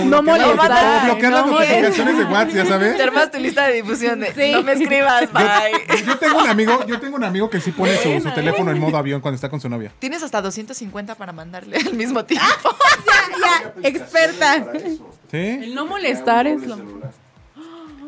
o 0.00 0.04
No 0.04 0.22
las- 0.22 0.24
molestar, 0.24 1.02
o 1.02 1.04
bloquear 1.06 1.32
las 1.32 1.46
no 1.46 1.52
notificaciones 1.52 2.18
de 2.18 2.24
WhatsApp, 2.24 2.54
ya 2.54 2.66
sabes. 2.66 2.96
Te 2.96 3.02
armas 3.02 3.30
tu 3.30 3.38
lista 3.38 3.66
de 3.66 3.74
difusión 3.74 4.20
de 4.20 4.32
Sí. 4.34 4.52
no 4.52 4.62
me 4.62 4.72
escribas, 4.72 5.32
bye. 5.32 6.04
Yo 6.06 6.16
tengo 6.18 6.38
un 6.42 6.48
amigo, 6.48 6.86
yo 6.86 7.00
tengo 7.00 7.16
un 7.16 7.24
amigo 7.24 7.50
que 7.50 7.60
sí 7.60 7.72
pone 7.72 7.96
su, 7.96 8.20
su 8.20 8.30
teléfono 8.34 8.70
en 8.70 8.78
modo 8.78 8.96
avión 8.96 9.20
cuando 9.20 9.34
está 9.36 9.48
con 9.48 9.60
su 9.60 9.68
novia. 9.68 9.92
Tienes 9.98 10.22
hasta 10.22 10.40
250 10.40 11.14
para 11.16 11.32
mandarle 11.32 11.76
al 11.78 11.94
mismo 11.94 12.24
tiempo. 12.24 12.46
Ya, 13.08 13.72
ya, 13.82 13.88
experta. 13.88 14.66
¿Sí? 15.30 15.36
El 15.36 15.74
no 15.74 15.86
molestar 15.86 16.46
es 16.46 16.62
lo... 16.66 16.76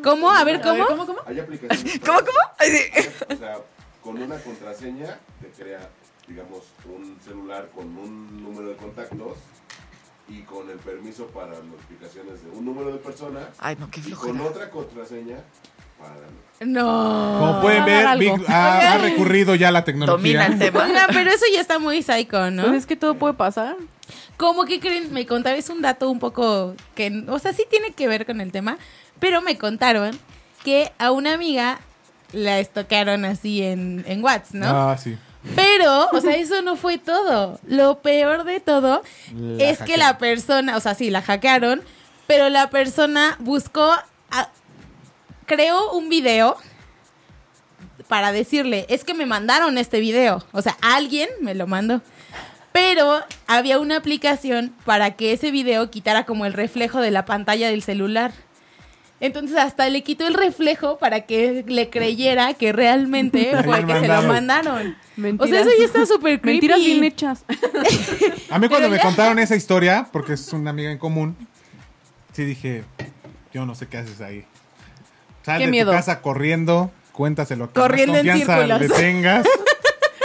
¿Cómo? 0.02 0.30
A 0.30 0.44
ver, 0.44 0.60
¿cómo? 0.60 0.86
¿Cómo, 0.86 1.06
cómo? 1.06 1.18
Hay 1.26 1.38
aplicaciones. 1.40 2.00
¿Cómo, 2.04 2.18
cómo? 2.18 2.38
Ay, 2.58 2.70
sí. 2.70 3.08
O 3.32 3.36
sea, 3.36 3.58
con 4.02 4.20
una 4.22 4.36
contraseña 4.38 5.18
te 5.40 5.48
crea, 5.62 5.88
digamos, 6.26 6.60
un 6.86 7.18
celular 7.24 7.68
con 7.74 7.86
un 7.96 8.42
número 8.42 8.68
de 8.68 8.76
contactos 8.76 9.38
y 10.28 10.42
con 10.42 10.70
el 10.70 10.78
permiso 10.78 11.26
para 11.26 11.52
notificaciones 11.60 12.44
de 12.44 12.50
un 12.50 12.64
número 12.64 12.92
de 12.92 12.98
personas 12.98 13.48
Ay, 13.58 13.76
no, 13.80 13.90
qué 13.90 14.00
y 14.00 14.10
con 14.12 14.36
flojera. 14.36 14.44
otra 14.44 14.70
contraseña 14.70 15.36
para... 15.98 16.14
No. 16.60 17.36
Como 17.40 17.60
pueden 17.62 17.84
ver. 17.84 18.18
Vic 18.18 18.48
ha, 18.48 18.92
ha 18.94 18.98
recurrido 18.98 19.54
ya 19.54 19.68
a 19.68 19.72
la 19.72 19.80
Domina 19.82 20.06
tecnología. 20.06 20.46
el 20.46 20.58
tema. 20.58 20.86
Pero 21.12 21.30
eso 21.30 21.44
ya 21.52 21.60
está 21.60 21.78
muy 21.78 22.02
psycho, 22.02 22.50
¿no? 22.50 22.64
Pues 22.64 22.76
es 22.76 22.86
que 22.86 22.96
todo 22.96 23.14
puede 23.14 23.34
pasar. 23.34 23.76
¿Cómo 24.36 24.64
que 24.64 24.80
creen? 24.80 25.12
Me 25.12 25.26
contaron, 25.26 25.58
es 25.58 25.68
un 25.68 25.82
dato 25.82 26.08
un 26.10 26.18
poco 26.18 26.74
que, 26.94 27.24
o 27.28 27.38
sea, 27.38 27.52
sí 27.52 27.64
tiene 27.68 27.92
que 27.92 28.08
ver 28.08 28.24
con 28.24 28.40
el 28.40 28.52
tema, 28.52 28.78
pero 29.20 29.40
me 29.42 29.56
contaron 29.56 30.18
que 30.64 30.92
a 30.98 31.10
una 31.12 31.34
amiga 31.34 31.78
la 32.32 32.58
estoquearon 32.58 33.24
así 33.24 33.62
en, 33.62 34.04
en 34.06 34.22
WhatsApp, 34.22 34.54
¿no? 34.54 34.66
Ah, 34.90 34.96
sí. 34.98 35.16
Pero, 35.56 36.08
o 36.12 36.20
sea, 36.20 36.36
eso 36.36 36.60
no 36.62 36.76
fue 36.76 36.98
todo. 36.98 37.58
Lo 37.66 38.00
peor 38.02 38.44
de 38.44 38.60
todo 38.60 39.02
La 39.34 39.64
es 39.70 39.78
que 39.78 39.96
la 39.96 40.18
persona, 40.18 40.76
o 40.76 40.80
sea, 40.80 40.94
sí, 40.94 41.08
la 41.10 41.22
hackearon, 41.22 41.82
pero 42.26 42.48
la 42.50 42.68
persona 42.68 43.36
buscó, 43.40 43.90
a- 44.30 44.48
creó 45.46 45.92
un 45.92 46.08
video 46.10 46.56
para 48.08 48.32
decirle, 48.32 48.86
es 48.88 49.02
que 49.04 49.14
me 49.14 49.24
mandaron 49.26 49.78
este 49.78 50.00
video. 50.00 50.44
O 50.52 50.60
sea, 50.62 50.76
alguien 50.82 51.28
me 51.40 51.54
lo 51.54 51.66
mandó. 51.66 52.02
Pero 52.72 53.20
había 53.46 53.78
una 53.78 53.96
aplicación 53.96 54.74
para 54.84 55.12
que 55.12 55.32
ese 55.32 55.50
video 55.50 55.90
quitara 55.90 56.24
como 56.24 56.44
el 56.46 56.52
reflejo 56.52 57.00
de 57.00 57.10
la 57.10 57.24
pantalla 57.24 57.68
del 57.70 57.82
celular. 57.82 58.32
Entonces 59.20 59.56
hasta 59.58 59.88
le 59.90 60.02
quitó 60.02 60.26
el 60.26 60.32
reflejo 60.34 60.98
para 60.98 61.22
que 61.22 61.62
le 61.66 61.90
creyera 61.90 62.54
que 62.54 62.72
realmente 62.72 63.52
fue 63.64 63.84
que 63.86 64.00
se 64.00 64.08
lo 64.08 64.22
mandaron. 64.22 64.96
Mentiras. 65.16 65.46
O 65.50 65.52
sea, 65.52 65.60
eso 65.60 65.78
ya 65.78 65.84
está 65.84 66.06
súper 66.06 66.40
creepy. 66.40 66.56
Mentiras 66.66 66.78
bien 66.78 67.04
hechas. 67.04 67.44
A 68.50 68.58
mí 68.58 68.68
cuando 68.68 68.88
Pero 68.88 68.90
me 68.90 68.96
ya- 68.96 69.02
contaron 69.02 69.38
esa 69.38 69.56
historia, 69.56 70.08
porque 70.10 70.32
es 70.32 70.52
una 70.54 70.70
amiga 70.70 70.90
en 70.90 70.96
común, 70.98 71.36
sí 72.32 72.44
dije, 72.44 72.84
yo 73.52 73.66
no 73.66 73.74
sé 73.74 73.86
qué 73.88 73.98
haces 73.98 74.20
ahí. 74.22 74.44
Sal 75.44 75.58
Qué 75.58 75.64
de 75.66 75.70
miedo. 75.70 75.90
tu 75.90 75.96
casa 75.96 76.20
corriendo, 76.22 76.90
cuéntaselo. 77.12 77.70
Corriendo 77.72 78.18
en 78.18 78.26
confianza 78.26 78.56
círculos. 78.56 78.80
le 78.80 78.88
tengas. 78.88 79.46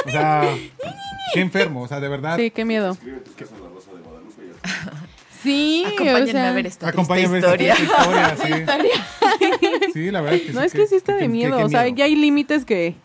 O 0.05 0.10
sea, 0.12 0.49
qué 1.34 1.41
enfermo, 1.41 1.81
o 1.81 1.88
sea, 1.89 1.99
de 1.99 2.08
verdad. 2.08 2.38
Sí, 2.38 2.51
qué 2.51 2.63
miedo. 2.63 2.91
Escribe 2.91 3.17
tu 3.19 3.34
casa 3.34 3.55
en 3.58 3.63
la 3.63 3.69
Rosa 3.69 3.91
de 3.91 4.01
Guadalupe 4.01 4.41
y 4.41 4.47
ya 4.47 4.81
está. 4.84 5.04
Sí, 5.45 5.84
Acompáñenme 5.86 6.23
o 6.23 6.27
sea, 6.34 6.49
a 6.49 6.53
ver 6.53 6.65
esta 6.67 6.91
triste 6.91 7.01
Acompáñame 7.01 7.27
a 7.27 7.29
ver 7.51 7.62
historia. 7.62 7.73
esta 7.73 8.36
historia, 8.36 8.38
sí. 8.43 9.91
Sí, 9.93 10.12
la 10.12 10.21
verdad 10.21 10.39
que 10.39 10.51
No, 10.53 10.60
sí 10.62 10.65
es 10.65 10.73
que 10.73 10.88
sí 10.88 10.95
está 10.95 11.13
que- 11.13 11.19
de 11.19 11.25
que- 11.25 11.29
miedo. 11.29 11.58
que 11.58 11.63
O 11.63 11.69
sea, 11.69 11.84
miedo. 11.84 11.95
ya 11.95 12.05
hay 12.05 12.15
límites 12.15 12.65
que, 12.65 12.95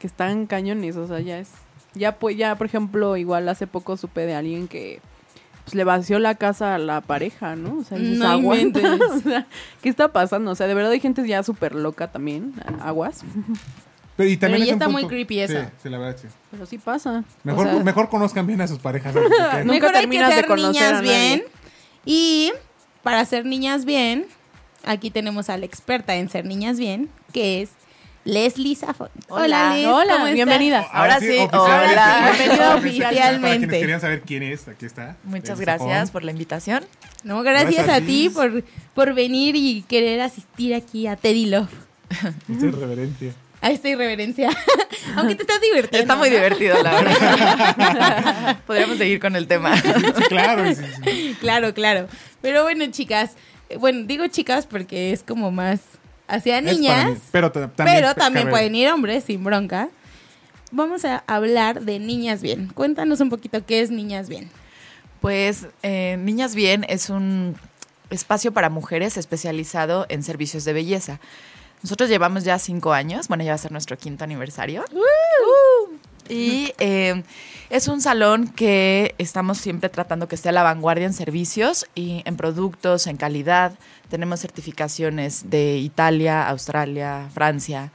que 0.00 0.06
están 0.08 0.46
cañones. 0.46 0.96
O 0.96 1.06
sea, 1.06 1.20
ya 1.20 1.38
es. 1.38 1.50
Ya, 1.94 2.16
pues, 2.16 2.36
ya, 2.36 2.56
por 2.56 2.66
ejemplo, 2.66 3.16
igual 3.16 3.48
hace 3.48 3.66
poco 3.68 3.96
supe 3.96 4.26
de 4.26 4.34
alguien 4.34 4.66
que 4.66 5.00
pues, 5.64 5.74
le 5.76 5.84
vació 5.84 6.18
la 6.18 6.34
casa 6.34 6.74
a 6.74 6.78
la 6.78 7.00
pareja, 7.00 7.54
¿no? 7.54 7.78
O 7.78 7.84
sea, 7.84 7.98
dices, 7.98 8.18
No 8.18 8.26
aguanta. 8.28 8.80
inventes. 8.80 9.08
O 9.10 9.20
sea, 9.20 9.46
¿qué 9.82 9.88
está 9.88 10.08
pasando? 10.12 10.50
O 10.50 10.54
sea, 10.56 10.66
de 10.66 10.74
verdad 10.74 10.90
hay 10.92 11.00
gente 11.00 11.26
ya 11.26 11.42
súper 11.44 11.74
loca 11.76 12.10
también. 12.10 12.52
Aguas. 12.80 13.20
Pero, 14.16 14.28
y 14.30 14.36
también 14.36 14.60
Pero 14.62 14.66
ya 14.66 14.70
es 14.72 14.76
un 14.76 14.82
está 14.82 14.88
muy 14.88 15.02
punto- 15.02 15.08
creepy 15.14 15.34
sí, 15.34 15.40
eso. 15.40 15.70
Sí, 15.82 15.88
la 15.88 15.98
verdad 15.98 16.16
sí. 16.20 16.28
Pero 16.50 16.66
sí 16.66 16.78
pasa. 16.78 17.24
Mejor, 17.42 17.66
O 17.66 17.70
sea, 17.74 17.82
mejor 17.84 18.08
conozcan 18.08 18.46
bien 18.46 18.60
a 18.60 18.68
sus 18.68 18.78
parejas. 18.78 19.14
antes 19.16 19.30
de 19.30 19.36
que- 19.36 19.64
Nunca 19.64 19.72
Mejor 19.72 19.88
hay 19.88 19.92
que 19.94 20.00
terminas 20.00 20.28
de 20.30 20.34
ser 20.36 20.46
conocer 20.46 20.72
niñas 20.72 20.92
nadie. 21.02 21.08
bien. 21.28 21.44
Y 22.04 22.52
para 23.02 23.24
ser 23.24 23.44
niñas 23.44 23.84
bien, 23.84 24.26
aquí 24.84 25.10
tenemos 25.10 25.48
a 25.50 25.56
la 25.58 25.64
experta 25.66 26.14
en 26.14 26.28
ser 26.30 26.44
niñas 26.44 26.78
bien, 26.78 27.08
que 27.32 27.62
es 27.62 27.70
Leslie 28.24 28.74
Safon. 28.76 29.08
Hola. 29.28 29.74
Hola, 29.86 30.12
¿cómo 30.14 30.26
estás? 30.26 30.32
bienvenida. 30.34 30.86
Ahora 30.92 31.18
sí, 31.20 31.26
oficialmente, 31.30 31.56
hola. 31.56 32.30
sí, 32.32 32.38
Bienvenida 32.38 32.56
Para 32.68 32.80
quienes 32.80 32.84
oficialmente. 32.84 33.80
querían 33.80 34.00
saber 34.00 34.22
quién 34.22 34.42
es, 34.44 34.68
aquí 34.68 34.86
está. 34.86 35.16
Muchas 35.24 35.58
gracias 35.60 35.90
Zafón. 35.90 36.12
por 36.12 36.24
la 36.24 36.30
invitación. 36.30 36.84
No, 37.24 37.42
gracias, 37.42 37.84
Gracias 37.84 38.02
a 38.02 38.06
ti. 38.06 38.30
por, 38.30 38.62
por 38.94 39.12
venir 39.14 39.56
y 39.56 39.82
querer 39.88 40.20
asistir 40.20 40.74
aquí 40.74 41.06
a 41.06 41.16
Teddy 41.16 41.46
Love. 41.46 41.68
Mucha 42.48 42.76
reverencia. 42.78 43.32
A 43.64 43.70
esta 43.70 43.88
irreverencia. 43.88 44.50
Aunque 45.16 45.34
te 45.36 45.42
estás 45.42 45.60
divirtiendo. 45.60 45.98
Está 45.98 46.16
muy 46.16 46.28
¿no? 46.28 46.36
divertido, 46.36 46.82
la 46.82 47.00
verdad. 47.00 48.56
Podríamos 48.66 48.98
seguir 48.98 49.20
con 49.20 49.36
el 49.36 49.46
tema. 49.46 49.74
Claro. 50.28 50.64
sí, 50.74 50.82
sí. 51.04 51.36
Claro, 51.40 51.72
claro. 51.74 52.08
Pero 52.42 52.62
bueno, 52.62 52.84
chicas. 52.90 53.32
eh, 53.68 53.76
Bueno, 53.78 54.04
digo 54.06 54.26
chicas 54.28 54.66
porque 54.66 55.12
es 55.12 55.22
como 55.22 55.50
más 55.50 55.80
hacia 56.28 56.60
niñas. 56.60 57.10
mí, 57.12 57.16
Pero 57.32 57.50
ta- 57.52 57.68
también, 57.68 57.96
pero 57.98 58.14
también 58.14 58.44
cabe- 58.46 58.50
pueden 58.50 58.74
ir 58.74 58.90
hombres 58.90 59.24
sin 59.24 59.42
bronca. 59.44 59.88
Vamos 60.70 61.04
a 61.04 61.22
hablar 61.26 61.82
de 61.82 61.98
Niñas 62.00 62.42
Bien. 62.42 62.68
Cuéntanos 62.74 63.20
un 63.20 63.30
poquito 63.30 63.64
qué 63.64 63.80
es 63.80 63.90
Niñas 63.90 64.28
Bien. 64.28 64.50
Pues 65.20 65.68
eh, 65.82 66.16
Niñas 66.20 66.54
Bien 66.54 66.84
es 66.88 67.08
un 67.10 67.56
espacio 68.10 68.52
para 68.52 68.68
mujeres 68.70 69.16
especializado 69.16 70.04
en 70.08 70.22
servicios 70.22 70.64
de 70.64 70.72
belleza. 70.72 71.20
Nosotros 71.84 72.08
llevamos 72.08 72.44
ya 72.44 72.58
cinco 72.58 72.94
años, 72.94 73.28
bueno, 73.28 73.44
ya 73.44 73.50
va 73.50 73.56
a 73.56 73.58
ser 73.58 73.70
nuestro 73.70 73.98
quinto 73.98 74.24
aniversario. 74.24 74.86
Y 76.30 76.72
eh, 76.78 77.22
es 77.68 77.88
un 77.88 78.00
salón 78.00 78.48
que 78.48 79.14
estamos 79.18 79.58
siempre 79.58 79.90
tratando 79.90 80.26
que 80.26 80.34
esté 80.34 80.48
a 80.48 80.52
la 80.52 80.62
vanguardia 80.62 81.04
en 81.04 81.12
servicios 81.12 81.84
y 81.94 82.22
en 82.24 82.38
productos, 82.38 83.06
en 83.06 83.18
calidad. 83.18 83.74
Tenemos 84.08 84.40
certificaciones 84.40 85.50
de 85.50 85.76
Italia, 85.76 86.48
Australia, 86.48 87.28
Francia, 87.34 87.92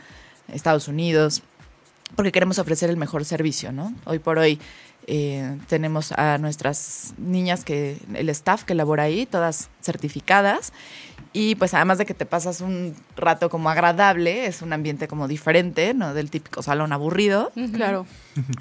Estados 0.54 0.88
Unidos, 0.88 1.42
porque 2.16 2.32
queremos 2.32 2.60
ofrecer 2.60 2.92
el 2.92 2.98
mejor 2.98 3.26
servicio, 3.26 3.72
¿no? 3.72 3.92
Hoy 4.06 4.20
por 4.20 4.38
hoy 4.38 4.60
eh, 5.08 5.58
tenemos 5.68 6.12
a 6.12 6.38
nuestras 6.38 7.14
niñas 7.18 7.66
que, 7.66 7.98
el 8.14 8.30
staff 8.30 8.64
que 8.64 8.76
labora 8.76 9.04
ahí, 9.04 9.26
todas 9.26 9.70
certificadas. 9.82 10.72
Y 11.32 11.56
pues 11.56 11.74
además 11.74 11.98
de 12.00 12.06
que 12.06 12.14
te 12.14 12.26
pasas 12.26 12.62
un 12.62 12.96
rato 13.16 13.50
como 13.50 13.70
agradable, 13.70 14.46
es 14.48 14.62
un 14.62 14.74
ambiente 14.74 15.08
como 15.08 15.28
diferente, 15.28 15.94
¿no? 15.94 16.14
Del 16.14 16.32
típico 16.32 16.64
salón 16.64 16.92
aburrido. 16.92 17.52
Claro. 17.74 18.08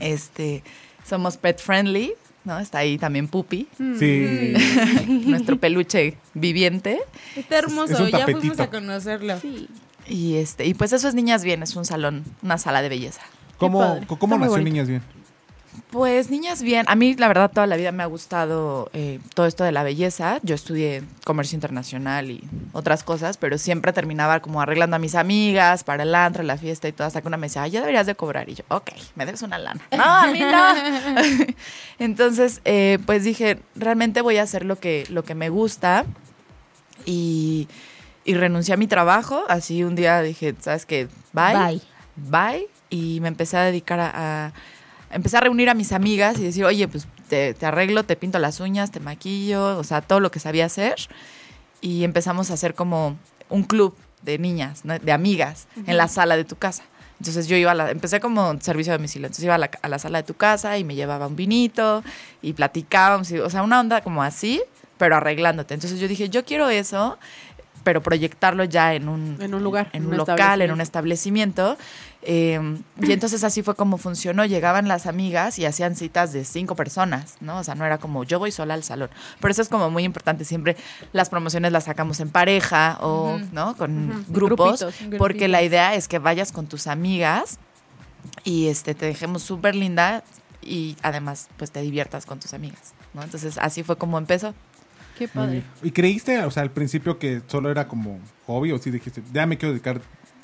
Este, 0.01 0.63
somos 1.07 1.39
pet 1.39 1.61
friendly, 1.61 2.13
¿no? 2.45 2.59
Está 2.59 2.79
ahí 2.79 2.99
también 2.99 3.29
Pupi, 3.29 3.69
Sí. 3.99 4.55
nuestro 5.27 5.59
peluche 5.59 6.19
viviente. 6.35 7.01
Está 7.37 7.59
hermoso, 7.59 7.95
es 7.95 8.01
un 8.01 8.11
ya 8.11 8.25
fuimos 8.27 8.61
a 8.61 8.69
conocerlo. 8.69 9.35
Y 10.07 10.37
este, 10.37 10.67
y 10.67 10.75
pues 10.75 10.93
eso 10.93 11.09
es 11.09 11.15
Niñas 11.15 11.45
Bien, 11.45 11.63
es 11.63 11.77
un 11.77 11.85
salón, 11.85 12.25
una 12.43 12.59
sala 12.59 12.83
de 12.83 12.89
belleza. 12.89 13.23
¿Cómo. 13.59 14.01
¿cómo 14.07 14.39
nació 14.39 14.53
bonito. 14.53 14.71
Niñas 14.71 14.89
Bien? 14.89 15.03
Pues 15.91 16.31
niñas 16.31 16.63
bien, 16.63 16.85
a 16.89 16.95
mí 16.95 17.15
la 17.15 17.29
verdad 17.29 17.51
toda 17.51 17.67
la 17.67 17.77
vida 17.77 17.93
me 17.93 18.03
ha 18.03 18.07
gustado 18.07 18.91
eh, 18.93 19.21
todo 19.35 19.47
esto 19.47 19.65
de 19.65 19.73
la 19.73 19.83
belleza. 19.83 20.39
Yo 20.43 20.55
estudié 20.55 21.03
comercio 21.25 21.57
internacional 21.57 22.31
y 22.31 22.43
otras 22.73 23.03
cosas, 23.05 23.37
pero 23.37 23.59
siempre 23.59 23.93
terminaba 23.93 24.41
como 24.41 24.61
arreglando 24.61 24.97
a 24.97 24.99
mis 24.99 25.15
amigas 25.15 25.85
para 25.85 26.03
el 26.03 26.15
antro, 26.15 26.43
la 26.43 26.57
fiesta 26.59 26.89
y 26.89 26.93
todo, 26.93 27.07
hasta 27.07 27.21
que 27.23 27.29
una 27.29 27.37
me 27.37 27.47
decía, 27.47 27.63
"Ay, 27.63 27.71
ya 27.73 27.81
deberías 27.81 28.07
de 28.07 28.15
cobrar. 28.15 28.49
Y 28.49 28.55
yo, 28.57 28.65
ok, 28.69 28.91
me 29.17 29.25
debes 29.27 29.43
una 29.43 29.59
lana. 29.59 29.81
No, 29.97 30.05
a 30.05 30.27
mí 30.27 30.41
no. 30.41 31.55
Entonces, 31.99 32.61
eh, 32.65 32.99
pues 33.07 33.25
dije, 33.25 33.59
realmente 33.75 34.21
voy 34.21 34.37
a 34.39 34.43
hacer 34.43 34.65
lo 34.65 34.77
que, 34.77 35.07
lo 35.11 35.25
que 35.25 35.35
me 35.35 35.49
gusta 35.49 36.05
y, 37.07 37.69
y 38.25 38.35
renuncié 38.35 38.75
a 38.75 38.77
mi 38.77 38.87
trabajo. 38.87 39.45
Así 39.49 39.85
un 39.85 39.95
día 39.95 40.21
dije, 40.23 40.55
¿sabes 40.61 40.87
qué? 40.87 41.09
Bye. 41.33 41.81
bye 42.17 42.67
y 42.91 43.21
me 43.21 43.29
empecé 43.29 43.57
a 43.57 43.63
dedicar 43.65 44.01
a, 44.01 44.47
a- 44.47 44.53
empecé 45.11 45.37
a 45.37 45.41
reunir 45.41 45.69
a 45.71 45.75
mis 45.75 45.93
amigas 45.93 46.39
y 46.39 46.43
decir, 46.45 46.65
oye, 46.65 46.87
pues 46.89 47.07
te, 47.29 47.55
te 47.55 47.67
arreglo, 47.67 48.05
te 48.05 48.17
pinto 48.17 48.39
las 48.39 48.61
uñas, 48.61 48.91
te 48.91 49.01
maquillo, 49.01 49.79
o 49.79 49.85
sea, 49.85 50.01
todo 50.03 50.21
lo 50.21 50.31
que 50.31 50.41
sabía 50.41 50.67
hacer. 50.67 50.97
Y 51.81 52.05
empezamos 52.05 52.51
a 52.51 52.55
hacer 52.55 52.75
como 52.75 53.17
un 53.49 53.63
club 53.63 53.97
de 54.23 54.39
niñas, 54.39 54.85
¿no? 54.85 54.99
de 54.99 55.13
amigas, 55.13 55.69
en 55.87 55.97
la 55.97 56.09
sala 56.09 56.37
de 56.37 56.45
tu 56.45 56.57
casa. 56.57 56.83
Entonces 57.21 57.47
yo 57.49 57.57
iba 57.57 57.71
a 57.73 57.75
la, 57.75 57.91
empecé 57.91 58.21
como 58.21 58.61
servicio 58.61 58.93
de 58.93 58.99
domicilio, 58.99 59.27
entonces 59.27 59.45
iba 59.45 59.55
a 59.55 59.59
la, 59.59 59.71
a 59.83 59.89
la 59.89 59.99
sala 59.99 60.19
de 60.19 60.25
tu 60.25 60.35
casa 60.35 60.79
y 60.79 60.85
me 60.85 60.95
llevaba 60.95 61.27
un 61.27 61.35
vinito 61.37 62.03
y 62.43 62.53
platicábamos, 62.53 63.31
y- 63.33 63.39
o 63.39 63.51
sea, 63.51 63.63
una 63.63 63.81
onda 63.81 64.01
como 64.03 64.23
así, 64.23 64.63
pero 64.99 65.17
arreglándote. 65.17 65.75
Entonces 65.75 65.99
yo 66.01 66.07
dije, 66.09 66.29
yo 66.29 66.45
quiero 66.45 66.69
eso, 66.69 67.19
pero 67.89 68.03
proyectarlo 68.03 68.65
ya 68.65 68.93
en 68.93 69.09
un, 69.09 69.39
En 69.41 69.55
un 69.55 69.65
lugar, 69.65 69.89
en 69.95 70.05
un 70.05 70.11
un 70.11 70.19
local, 70.19 70.61
en 70.61 70.71
un 70.71 70.83
establecimiento. 70.83 71.79
Eh, 72.21 72.61
y 73.03 73.13
entonces 73.13 73.45
así 73.45 73.63
fue 73.63 73.77
como 73.77 73.97
funcionó. 73.97 74.45
Llegaban 74.45 74.89
las 74.89 75.07
amigas 75.07 75.59
y 75.59 75.65
hacían 75.65 75.97
citas 75.97 76.35
de 76.35 76.45
cinco 76.45 76.75
personas, 76.75 77.37
¿no? 77.41 77.57
O 77.57 77.65
sea, 77.65 77.75
no 77.77 77.87
era 77.87 77.97
como 77.97 78.25
yo 78.25 78.39
voy 78.39 78.51
sola 78.51 78.75
al 78.75 78.85
salón. 78.85 79.09
Por 79.41 79.51
eso 79.51 79.63
es 79.63 79.71
como 79.71 79.89
muy 79.89 80.05
importante. 80.05 80.45
Siempre 80.45 80.77
las 81.15 81.31
promociones 81.31 81.73
las 81.73 81.85
sacamos 81.85 82.21
en 82.21 82.29
pareja 82.29 82.99
o, 83.01 83.41
¿no? 83.53 83.75
Con 83.79 84.11
Ujú, 84.11 84.33
grupos. 84.35 84.81
grupitos, 84.81 85.19
Porque 85.19 85.49
la 85.49 85.63
idea 85.63 85.95
es 85.95 86.09
que 86.09 86.19
vayas 86.19 86.53
con 86.53 86.67
tus 86.67 86.89
amigas 86.89 87.59
y 88.45 88.67
este 88.67 88.95
te 88.95 89.07
dejemos 89.07 89.43
súper 89.43 89.75
linda 89.75 90.25
y 90.61 90.95
además 91.01 91.49
pues 91.57 91.71
te 91.71 91.81
diviertas 91.81 92.27
con 92.27 92.39
tus 92.39 92.53
amigas, 92.53 92.93
¿no? 93.15 93.23
Entonces 93.23 93.57
así 93.57 93.83
fue 93.83 93.97
como 93.97 94.19
empezó. 94.19 94.53
Qué 95.19 95.27
padre. 95.29 95.63
¿Y 95.83 95.91
creíste, 95.91 96.39
o 96.45 96.51
sea, 96.51 96.63
al 96.63 96.71
principio 96.71 97.19
que 97.19 97.43
solo 97.49 97.71
era 97.71 97.89
como 97.89 98.21
hobby 98.47 98.73
o 98.73 98.79
sí 98.79 98.91
dijiste, 98.91 99.23
ya 99.33 99.47
me 99.47 99.59
quiero 99.59 99.73
dedicar 99.73 99.97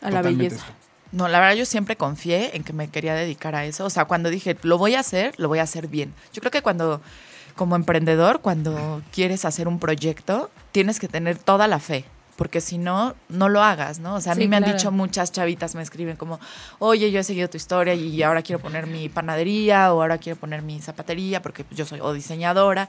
A 0.03 0.11
la 0.11 0.17
totalmente 0.19 0.45
belleza. 0.45 0.57
esto? 0.67 0.75
No, 1.13 1.29
la 1.29 1.39
verdad 1.39 1.55
yo 1.55 1.65
siempre 1.65 1.95
confié 1.97 2.57
en 2.57 2.65
que 2.65 2.73
me 2.73 2.89
quería 2.89 3.15
dedicar 3.15 3.55
a 3.55 3.65
eso. 3.65 3.85
O 3.85 3.91
sea, 3.91 4.07
cuando 4.07 4.31
dije, 4.31 4.57
lo 4.63 4.79
voy 4.79 4.97
a 4.97 5.01
hacer, 5.01 5.33
lo 5.39 5.47
voy 5.49 5.61
a 5.61 5.63
hacer 5.63 5.87
bien. 5.87 6.13
Yo 6.33 6.41
creo 6.41 6.51
que 6.51 6.61
cuando, 6.63 7.01
como 7.55 7.77
emprendedor, 7.77 8.41
cuando 8.41 9.01
quieres 9.13 9.45
hacer 9.45 9.69
un 9.69 9.79
proyecto, 9.79 10.51
tienes 10.73 10.99
que 10.99 11.07
tener 11.07 11.39
toda 11.39 11.69
la 11.69 11.79
fe. 11.79 12.05
Porque 12.35 12.61
si 12.61 12.79
no, 12.79 13.15
no 13.29 13.49
lo 13.49 13.63
hagas, 13.63 14.01
¿no? 14.01 14.17
O 14.17 14.21
sea, 14.21 14.33
a 14.33 14.35
Sí, 14.35 14.41
mí 14.41 14.49
me 14.49 14.57
han 14.57 14.65
dicho 14.65 14.91
muchas 14.91 15.31
chavitas, 15.31 15.77
me 15.77 15.83
escriben 15.83 16.17
como, 16.17 16.41
oye, 16.81 17.13
yo 17.13 17.21
he 17.21 17.23
seguido 17.23 17.49
tu 17.49 17.57
historia 17.57 17.95
y 17.95 18.21
ahora 18.25 18.43
quiero 18.43 18.59
poner 18.61 18.89
mi 18.89 19.09
panadería 19.09 19.95
o 19.95 20.03
ahora 20.03 20.19
quiero 20.19 20.37
poner 20.37 20.61
mi 20.63 20.81
zapatería 20.83 21.43
porque 21.43 21.65
yo 21.71 21.87
soy 21.87 22.01
o 22.01 22.13
diseñadora. 22.13 22.89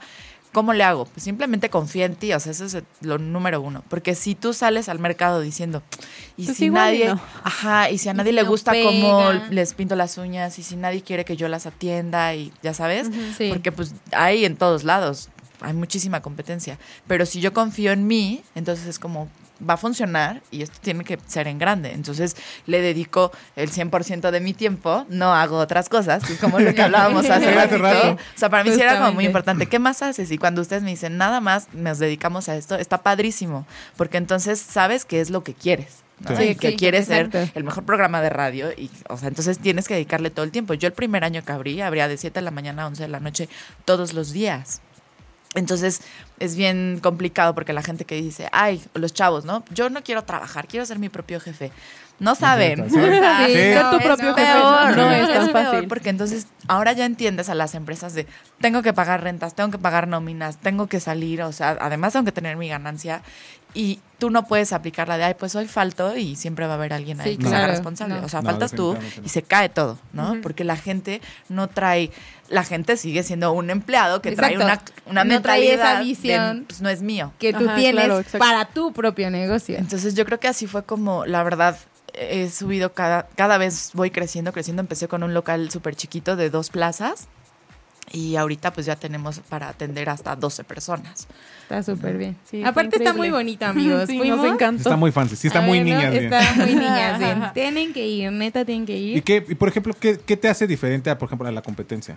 ¿Cómo 0.56 0.72
le 0.72 0.84
hago? 0.84 1.04
Pues 1.04 1.22
simplemente 1.22 1.68
confía 1.68 2.06
en 2.06 2.14
ti, 2.14 2.32
o 2.32 2.40
sea, 2.40 2.50
eso 2.52 2.64
es 2.64 2.78
lo 3.02 3.18
número 3.18 3.60
uno. 3.60 3.84
Porque 3.90 4.14
si 4.14 4.34
tú 4.34 4.54
sales 4.54 4.88
al 4.88 4.98
mercado 4.98 5.42
diciendo, 5.42 5.82
y 6.38 6.46
Pues 6.46 6.56
si 6.56 6.70
nadie, 6.70 7.08
no. 7.08 7.20
ajá, 7.44 7.90
y 7.90 7.98
si 7.98 8.08
a 8.08 8.14
nadie 8.14 8.30
si 8.30 8.36
le 8.36 8.42
no 8.42 8.48
gusta 8.48 8.72
pega. 8.72 8.88
cómo 8.88 9.32
les 9.50 9.74
pinto 9.74 9.96
las 9.96 10.16
uñas, 10.16 10.58
y 10.58 10.62
si 10.62 10.76
nadie 10.76 11.02
quiere 11.02 11.26
que 11.26 11.36
yo 11.36 11.48
las 11.48 11.66
atienda, 11.66 12.34
y 12.34 12.54
ya 12.62 12.72
sabes, 12.72 13.10
Sí. 13.36 13.50
porque 13.50 13.70
pues 13.70 13.92
hay 14.12 14.46
en 14.46 14.56
todos 14.56 14.82
lados, 14.84 15.28
hay 15.60 15.74
muchísima 15.74 16.22
competencia. 16.22 16.78
Pero 17.06 17.26
si 17.26 17.42
yo 17.42 17.52
confío 17.52 17.92
en 17.92 18.06
mí, 18.06 18.42
entonces 18.54 18.86
es 18.86 18.98
como 18.98 19.28
va 19.66 19.74
a 19.74 19.76
funcionar 19.76 20.42
y 20.50 20.62
esto 20.62 20.78
tiene 20.80 21.04
que 21.04 21.18
ser 21.26 21.48
en 21.48 21.58
grande. 21.58 21.92
Entonces 21.92 22.36
le 22.66 22.80
dedico 22.80 23.32
el 23.54 23.70
100% 23.70 24.30
de 24.30 24.40
mi 24.40 24.54
tiempo, 24.54 25.06
no 25.08 25.34
hago 25.34 25.58
otras 25.58 25.88
cosas, 25.88 26.24
que 26.24 26.34
es 26.34 26.38
como 26.38 26.58
lo 26.58 26.74
que 26.74 26.82
hablábamos 26.82 27.28
hace, 27.30 27.50
ratito. 27.54 27.78
rato. 27.78 28.12
O 28.12 28.38
sea, 28.38 28.50
para 28.50 28.64
mí 28.64 28.72
sí 28.72 28.80
era 28.80 28.98
como 28.98 29.12
muy 29.12 29.26
importante. 29.26 29.66
¿Qué 29.66 29.78
más 29.78 30.02
haces? 30.02 30.30
Y 30.30 30.38
cuando 30.38 30.60
ustedes 30.62 30.82
me 30.82 30.90
dicen, 30.90 31.16
nada 31.16 31.40
más 31.40 31.68
nos 31.72 31.98
dedicamos 31.98 32.48
a 32.48 32.56
esto, 32.56 32.76
está 32.76 33.02
padrísimo, 33.02 33.66
porque 33.96 34.18
entonces 34.18 34.58
sabes 34.60 35.04
qué 35.04 35.20
es 35.20 35.30
lo 35.30 35.42
que 35.44 35.54
quieres. 35.54 36.04
¿no? 36.20 36.34
Sí. 36.36 36.42
Y 36.44 36.54
que 36.54 36.70
Sí, 36.70 36.76
quieres 36.76 37.06
ser 37.06 37.28
el 37.54 37.64
mejor 37.64 37.84
programa 37.84 38.22
de 38.22 38.30
radio 38.30 38.72
y, 38.72 38.90
o 39.08 39.18
sea, 39.18 39.28
entonces 39.28 39.58
tienes 39.58 39.86
que 39.86 39.94
dedicarle 39.94 40.30
todo 40.30 40.44
el 40.44 40.50
tiempo. 40.50 40.72
Yo 40.74 40.86
el 40.88 40.94
primer 40.94 41.24
año 41.24 41.44
que 41.44 41.52
abrí, 41.52 41.80
abría 41.82 42.08
de 42.08 42.16
7 42.16 42.40
de 42.40 42.44
la 42.44 42.50
mañana 42.50 42.84
a 42.84 42.86
11 42.86 43.02
de 43.02 43.08
la 43.08 43.20
noche 43.20 43.48
todos 43.84 44.14
los 44.14 44.32
días. 44.32 44.80
Entonces 45.54 46.02
es 46.38 46.56
bien 46.56 47.00
complicado 47.02 47.54
porque 47.54 47.72
la 47.72 47.82
gente 47.82 48.04
que 48.04 48.14
dice, 48.16 48.48
ay, 48.52 48.82
los 48.94 49.12
chavos, 49.14 49.44
¿no? 49.44 49.64
Yo 49.70 49.88
no 49.90 50.02
quiero 50.02 50.24
trabajar, 50.24 50.66
quiero 50.68 50.84
ser 50.86 50.98
mi 50.98 51.08
propio 51.08 51.40
jefe. 51.40 51.72
No 52.18 52.34
saben. 52.34 52.88
Sí. 52.90 52.96
O 52.98 53.06
sea, 53.06 53.46
Sí, 53.46 53.52
Ser 53.52 53.90
tu 53.90 53.96
es 53.96 54.02
propio 54.04 54.34
jefe 54.34 54.52
peor, 54.52 54.96
no 54.96 55.10
es 55.10 55.28
tan 55.28 55.52
peor, 55.52 55.64
fácil. 55.64 55.88
porque 55.88 56.08
entonces 56.10 56.46
ahora 56.66 56.92
ya 56.92 57.04
entiendes 57.04 57.48
a 57.50 57.54
las 57.54 57.74
empresas 57.74 58.14
de 58.14 58.26
tengo 58.60 58.82
que 58.82 58.92
pagar 58.94 59.22
rentas, 59.22 59.54
tengo 59.54 59.70
que 59.70 59.78
pagar 59.78 60.08
nóminas, 60.08 60.56
tengo 60.58 60.86
que 60.86 60.98
salir, 61.00 61.42
o 61.42 61.52
sea, 61.52 61.76
además 61.80 62.14
tengo 62.14 62.24
que 62.24 62.32
tener 62.32 62.56
mi 62.56 62.68
ganancia 62.68 63.22
y 63.74 64.00
tú 64.18 64.30
no 64.30 64.46
puedes 64.46 64.72
aplicar 64.72 65.08
la 65.08 65.18
de, 65.18 65.24
ay, 65.24 65.34
pues 65.38 65.54
hoy 65.54 65.66
falto 65.66 66.16
y 66.16 66.36
siempre 66.36 66.66
va 66.66 66.72
a 66.72 66.76
haber 66.76 66.94
alguien 66.94 67.20
ahí 67.20 67.32
Sí, 67.32 67.36
que 67.36 67.48
sea 67.50 67.66
responsable. 67.66 68.14
No. 68.14 68.24
O 68.24 68.28
sea, 68.30 68.40
No, 68.40 68.48
faltas 68.48 68.72
tú 68.72 68.96
y 69.22 69.28
se 69.28 69.42
cae 69.42 69.68
todo, 69.68 69.98
¿no? 70.14 70.32
Ujú. 70.32 70.40
Porque 70.40 70.64
la 70.64 70.76
gente 70.76 71.20
no 71.50 71.68
trae, 71.68 72.10
la 72.48 72.64
gente 72.64 72.96
sigue 72.96 73.22
siendo 73.22 73.52
un 73.52 73.68
empleado 73.68 74.22
que 74.22 74.32
trae 74.32 74.56
una, 74.56 74.80
una 75.04 75.24
No 75.24 75.42
trae 75.42 75.74
esa 75.74 76.02
de, 76.26 76.62
pues 76.66 76.80
no 76.80 76.88
es 76.88 77.02
mío. 77.02 77.32
que 77.38 77.52
tú 77.52 77.64
Ajá, 77.66 77.76
tienes 77.76 78.04
claro, 78.04 78.22
para 78.38 78.66
tu 78.66 78.92
propio 78.92 79.30
negocio. 79.30 79.76
Entonces 79.78 80.14
yo 80.14 80.24
creo 80.24 80.40
que 80.40 80.48
así 80.48 80.66
fue 80.66 80.84
como, 80.84 81.26
la 81.26 81.42
verdad, 81.42 81.76
he 82.14 82.48
subido 82.50 82.92
cada, 82.92 83.28
cada 83.36 83.58
vez 83.58 83.90
voy 83.94 84.10
creciendo, 84.10 84.52
creciendo. 84.52 84.80
Empecé 84.80 85.08
con 85.08 85.22
un 85.22 85.34
local 85.34 85.70
súper 85.70 85.94
chiquito 85.96 86.36
de 86.36 86.50
dos 86.50 86.70
plazas 86.70 87.28
y 88.12 88.36
ahorita 88.36 88.72
pues 88.72 88.86
ya 88.86 88.96
tenemos 88.96 89.40
para 89.40 89.68
atender 89.68 90.08
hasta 90.08 90.36
12 90.36 90.64
personas. 90.64 91.26
Está 91.62 91.82
súper 91.82 92.16
bien. 92.16 92.36
Sí, 92.48 92.62
Aparte 92.64 92.96
está 92.96 93.12
muy 93.12 93.30
bonito, 93.30 93.66
amigos. 93.66 94.04
Sí, 94.08 94.18
nos 94.18 94.44
encantó. 94.44 94.82
Está 94.82 94.96
muy 94.96 95.10
fancy, 95.10 95.34
sí 95.36 95.48
está 95.48 95.60
muy 95.60 95.80
bien. 95.82 95.98
Está 96.00 96.54
muy 96.54 96.74
niñas 96.74 97.18
bien. 97.18 97.42
Tienen 97.52 97.92
que 97.92 98.06
ir, 98.06 98.30
neta, 98.30 98.64
tienen 98.64 98.86
que 98.86 98.96
¿Y 98.96 99.16
ir. 99.16 99.22
qué, 99.24 99.44
y 99.48 99.54
por 99.56 99.68
ejemplo, 99.68 99.92
qué, 99.98 100.18
qué 100.24 100.36
te 100.36 100.48
hace 100.48 100.66
diferente 100.68 101.10
a, 101.10 101.18
por 101.18 101.26
ejemplo, 101.28 101.48
a 101.48 101.52
la 101.52 101.62
competencia? 101.62 102.16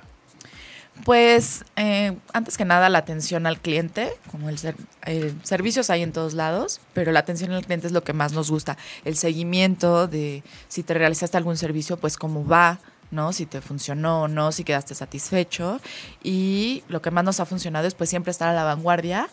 Pues 1.06 1.64
eh, 1.76 2.18
antes 2.34 2.58
que 2.58 2.66
nada 2.66 2.90
la 2.90 3.00
atención 3.00 3.48
al 3.48 3.60
cliente, 3.60 4.12
como 4.32 4.50
el 4.50 4.58
ser- 4.58 4.76
eh, 5.06 5.34
servicios 5.44 5.90
hay 5.90 6.04
en 6.04 6.12
todos 6.12 6.34
lados, 6.34 6.82
pero 6.94 7.12
la 7.12 7.20
atención 7.20 7.52
al 7.52 7.66
cliente 7.66 7.88
es 7.88 7.94
lo 7.94 8.04
que 8.04 8.14
más 8.14 8.34
nos 8.34 8.52
gusta. 8.52 8.78
El 9.06 9.16
seguimiento 9.16 10.08
de 10.08 10.44
si 10.68 10.84
te 10.84 10.94
realizaste 10.94 11.38
algún 11.38 11.58
servicio, 11.58 11.98
pues 11.98 12.18
cómo 12.18 12.46
va, 12.46 12.80
¿no? 13.12 13.34
Si 13.34 13.46
te 13.46 13.62
funcionó 13.62 14.24
o 14.24 14.28
no, 14.28 14.52
si 14.52 14.64
quedaste 14.64 14.94
satisfecho. 14.94 15.80
Y 16.22 16.84
lo 16.90 17.02
que 17.02 17.12
más 17.12 17.24
nos 17.24 17.40
ha 17.40 17.46
funcionado 17.46 17.88
es 17.88 17.96
pues 17.96 18.10
siempre 18.10 18.32
estar 18.32 18.50
a 18.50 18.54
la 18.54 18.64
vanguardia 18.66 19.30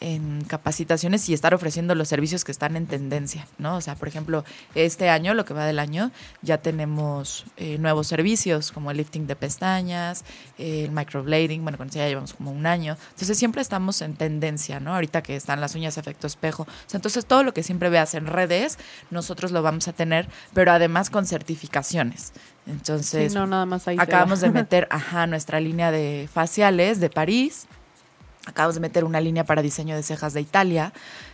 en 0.00 0.44
capacitaciones 0.44 1.28
y 1.28 1.34
estar 1.34 1.54
ofreciendo 1.54 1.94
los 1.94 2.08
servicios 2.08 2.44
que 2.44 2.52
están 2.52 2.76
en 2.76 2.86
tendencia, 2.86 3.46
¿no? 3.58 3.76
O 3.76 3.80
sea, 3.80 3.94
por 3.94 4.08
ejemplo, 4.08 4.44
este 4.74 5.08
año, 5.08 5.34
lo 5.34 5.44
que 5.44 5.54
va 5.54 5.64
del 5.64 5.78
año, 5.78 6.10
ya 6.42 6.58
tenemos 6.58 7.44
eh, 7.56 7.78
nuevos 7.78 8.06
servicios 8.06 8.72
como 8.72 8.90
el 8.90 8.98
lifting 8.98 9.26
de 9.26 9.36
pestañas, 9.36 10.24
eh, 10.58 10.84
el 10.84 10.92
microblading, 10.92 11.62
bueno, 11.62 11.78
con 11.78 11.88
eso 11.88 11.98
ya 11.98 12.08
llevamos 12.08 12.34
como 12.34 12.50
un 12.50 12.66
año. 12.66 12.96
Entonces 13.10 13.38
siempre 13.38 13.62
estamos 13.62 14.02
en 14.02 14.14
tendencia, 14.16 14.80
¿no? 14.80 14.94
Ahorita 14.94 15.22
que 15.22 15.36
están 15.36 15.60
las 15.60 15.74
uñas 15.74 15.96
efecto 15.98 16.26
espejo. 16.26 16.64
O 16.64 16.88
sea, 16.90 16.98
entonces 16.98 17.26
todo 17.26 17.42
lo 17.42 17.54
que 17.54 17.62
siempre 17.62 17.88
veas 17.88 18.14
en 18.14 18.26
redes, 18.26 18.78
nosotros 19.10 19.52
lo 19.52 19.62
vamos 19.62 19.88
a 19.88 19.92
tener, 19.92 20.28
pero 20.52 20.72
además 20.72 21.10
con 21.10 21.26
certificaciones. 21.26 22.32
Entonces, 22.66 23.32
Sí, 23.32 23.38
no, 23.38 23.46
nada 23.46 23.64
más 23.64 23.86
ahí 23.86 23.96
acabamos 23.98 24.40
de 24.40 24.50
meter, 24.50 24.88
ajá, 24.90 25.26
nuestra 25.26 25.60
línea 25.60 25.90
de 25.90 26.28
faciales 26.32 27.00
de 27.00 27.10
París. 27.10 27.66
Acabamos 28.46 28.74
de 28.76 28.80
meter 28.80 29.04
una 29.04 29.20
línea 29.20 29.44
para 29.44 29.60
diseño 29.60 29.96
de 29.96 30.02
cejas 30.02 30.32
de 30.32 30.40
Italia. 30.40 30.92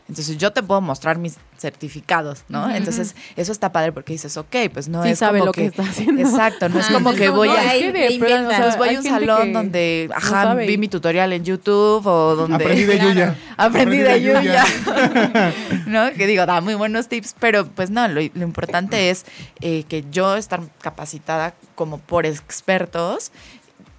Entonces 0.08 0.36
yo 0.38 0.52
te 0.52 0.62
puedo 0.62 0.80
mostrar 0.80 1.16
mis 1.18 1.36
certificados, 1.58 2.42
¿no? 2.48 2.68
Entonces 2.74 3.14
eso 3.36 3.52
está 3.52 3.70
padre 3.70 3.92
porque 3.92 4.12
dices, 4.14 4.36
ok, 4.36 4.56
pues 4.72 4.88
no 4.88 5.02
Sí 5.04 5.10
es 5.10 5.18
sabe 5.20 5.38
como 5.38 5.46
lo 5.46 5.52
que 5.52 5.66
está 5.66 5.82
haciendo. 5.82 6.20
Exacto, 6.22 6.68
no 6.68 6.80
es 6.80 6.86
Ajá, 6.86 6.94
como 6.94 7.12
es 7.12 7.18
que 7.20 7.28
voy 7.28 7.48
que 7.50 7.56
a... 7.56 7.60
hay- 7.70 7.82
Es 7.84 7.92
que 7.92 8.24
de 8.24 8.34
o 8.46 8.50
sea, 8.50 8.60
Pues 8.62 8.78
voy 8.78 8.94
a 8.94 8.98
un 8.98 9.04
salón 9.04 9.42
que 9.48 9.52
donde, 9.52 10.06
no 10.10 10.16
ajá, 10.16 10.42
sabe. 10.42 10.66
vi 10.66 10.76
mi 10.78 10.88
tutorial 10.88 11.32
en 11.32 11.44
YouTube 11.44 12.04
o 12.06 12.34
donde... 12.34 12.56
Aprendí 12.56 12.84
de 12.84 12.98
Yuya. 12.98 13.36
Aprendí 13.56 13.98
de 13.98 14.22
Yuya. 14.22 14.40
Yuya. 14.42 14.64
¿No? 15.86 16.12
Que 16.14 16.26
digo, 16.26 16.46
da 16.46 16.60
muy 16.60 16.74
buenos 16.74 17.08
tips, 17.08 17.36
pero 17.38 17.66
pues 17.66 17.90
no, 17.90 18.08
lo, 18.08 18.20
lo 18.22 18.42
importante 18.42 19.10
es 19.10 19.24
eh, 19.60 19.84
que 19.88 20.04
yo 20.10 20.36
estar 20.36 20.60
capacitada 20.80 21.54
como 21.74 21.98
por 21.98 22.26
expertos 22.26 23.30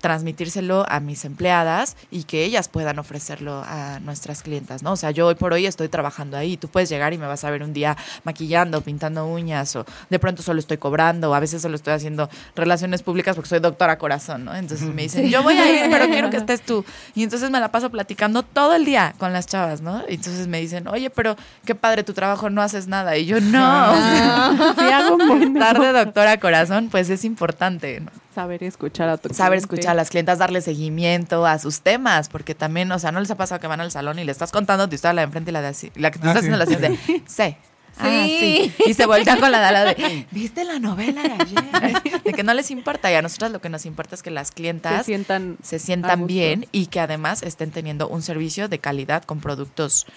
transmitírselo 0.03 0.85
a 0.89 0.99
mis 0.99 1.23
empleadas 1.23 1.95
y 2.11 2.25
que 2.25 2.43
ellas 2.43 2.67
puedan 2.67 2.99
ofrecerlo 2.99 3.63
a 3.65 4.01
nuestras 4.01 4.41
clientas, 4.41 4.83
¿no? 4.83 4.91
O 4.91 4.95
sea, 4.97 5.11
yo 5.11 5.27
hoy 5.27 5.35
por 5.35 5.53
hoy 5.53 5.65
estoy 5.65 5.87
trabajando 5.87 6.35
ahí, 6.35 6.57
tú 6.57 6.67
puedes 6.67 6.89
llegar 6.89 7.13
y 7.13 7.17
me 7.17 7.25
vas 7.25 7.45
a 7.45 7.49
ver 7.49 7.63
un 7.63 7.71
día 7.71 7.95
maquillando, 8.25 8.81
pintando 8.81 9.25
uñas 9.25 9.73
o 9.77 9.85
de 10.09 10.19
pronto 10.19 10.43
solo 10.43 10.59
estoy 10.59 10.77
cobrando 10.77 11.31
o 11.31 11.33
a 11.33 11.39
veces 11.39 11.61
solo 11.61 11.77
estoy 11.77 11.93
haciendo 11.93 12.29
relaciones 12.53 13.01
públicas 13.01 13.33
porque 13.33 13.47
soy 13.47 13.59
doctora 13.59 13.97
corazón, 13.97 14.43
¿no? 14.43 14.53
Entonces 14.53 14.93
me 14.93 15.03
dicen, 15.03 15.29
yo 15.29 15.41
voy 15.41 15.53
a 15.53 15.71
ir, 15.71 15.89
pero 15.89 16.07
quiero 16.07 16.29
que 16.29 16.35
estés 16.35 16.63
tú. 16.63 16.83
Y 17.15 17.23
entonces 17.23 17.49
me 17.49 17.61
la 17.61 17.71
paso 17.71 17.89
platicando 17.89 18.43
todo 18.43 18.75
el 18.75 18.83
día 18.83 19.15
con 19.19 19.31
las 19.31 19.47
chavas, 19.47 19.79
¿no? 19.79 20.03
Y 20.09 20.15
entonces 20.15 20.47
me 20.49 20.59
dicen, 20.59 20.85
oye, 20.89 21.11
pero 21.11 21.37
qué 21.63 21.75
padre 21.75 22.03
tu 22.03 22.11
trabajo, 22.11 22.49
no 22.49 22.61
haces 22.61 22.89
nada. 22.89 23.15
Y 23.15 23.25
yo, 23.25 23.39
no, 23.39 23.93
o 23.93 23.95
sea, 23.95 24.73
Sí, 24.77 24.83
hago 24.83 25.15
bueno. 25.15 25.45
estar 25.61 25.79
de 25.79 25.93
doctora 25.93 26.41
corazón, 26.41 26.89
pues 26.91 27.09
es 27.09 27.23
importante, 27.23 28.01
¿no? 28.01 28.22
Saber 28.33 28.63
escuchar 28.63 29.09
a 29.09 29.17
tu 29.17 29.29
Saber 29.33 29.59
cliente. 29.59 29.75
escuchar 29.75 29.91
a 29.91 29.95
las 29.95 30.09
clientas, 30.09 30.39
darle 30.39 30.61
seguimiento 30.61 31.45
a 31.45 31.59
sus 31.59 31.81
temas, 31.81 32.29
porque 32.29 32.55
también, 32.55 32.91
o 32.91 32.99
sea, 32.99 33.11
no 33.11 33.19
les 33.19 33.29
ha 33.31 33.35
pasado 33.35 33.59
que 33.61 33.67
van 33.67 33.81
al 33.81 33.91
salón 33.91 34.19
y 34.19 34.23
le 34.23 34.31
estás 34.31 34.51
contando 34.51 34.87
tu 34.89 34.95
historia 34.95 35.13
la 35.13 35.21
de 35.21 35.25
enfrente 35.25 35.51
y 35.51 35.53
la 35.53 35.61
de 35.61 35.67
así, 35.67 35.91
la 35.95 36.11
que 36.11 36.19
te 36.19 36.27
Ah, 36.27 36.31
está 36.31 36.41
sí. 36.41 36.47
haciendo 36.47 36.57
la 36.57 36.89
de, 36.89 36.99
sí. 37.27 37.55
Ah, 37.99 38.09
sí. 38.25 38.73
Y 38.87 38.95
se 38.95 39.05
voltean 39.05 39.39
con 39.39 39.51
la 39.51 39.63
de, 39.67 39.71
la 39.71 39.85
de, 39.85 40.25
¿viste 40.31 40.63
la 40.63 40.79
novela 40.79 41.21
de 41.21 41.31
ayer? 41.33 42.01
De 42.23 42.33
que 42.33 42.41
no 42.41 42.55
les 42.55 42.71
importa. 42.71 43.11
Y 43.11 43.13
a 43.13 43.21
nosotras 43.21 43.51
lo 43.51 43.61
que 43.61 43.69
nos 43.69 43.85
importa 43.85 44.15
es 44.15 44.23
que 44.23 44.31
las 44.31 44.49
clientas 44.49 44.97
Se 44.99 45.03
sientan 45.03 45.57
se 45.61 45.77
sientan 45.77 46.25
bien 46.25 46.65
y 46.71 46.87
que 46.87 46.99
además 46.99 47.43
estén 47.43 47.69
teniendo 47.69 48.07
un 48.07 48.23
servicio 48.23 48.67
de 48.67 48.79
calidad 48.79 49.23
con 49.25 49.41
productos 49.41 50.07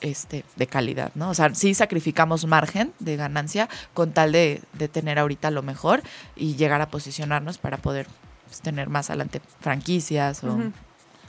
este, 0.00 0.44
de 0.56 0.66
calidad, 0.66 1.12
¿no? 1.14 1.30
O 1.30 1.34
sea, 1.34 1.54
sí 1.54 1.74
sacrificamos 1.74 2.46
margen 2.46 2.92
de 2.98 3.16
ganancia 3.16 3.68
con 3.94 4.12
tal 4.12 4.32
de, 4.32 4.62
de 4.74 4.88
tener 4.88 5.18
ahorita 5.18 5.50
lo 5.50 5.62
mejor 5.62 6.02
y 6.36 6.56
llegar 6.56 6.80
a 6.80 6.88
posicionarnos 6.88 7.58
para 7.58 7.76
poder 7.78 8.06
pues, 8.46 8.60
tener 8.60 8.88
más 8.88 9.10
adelante 9.10 9.40
franquicias 9.60 10.44
o... 10.44 10.54
Ujú. 10.54 10.72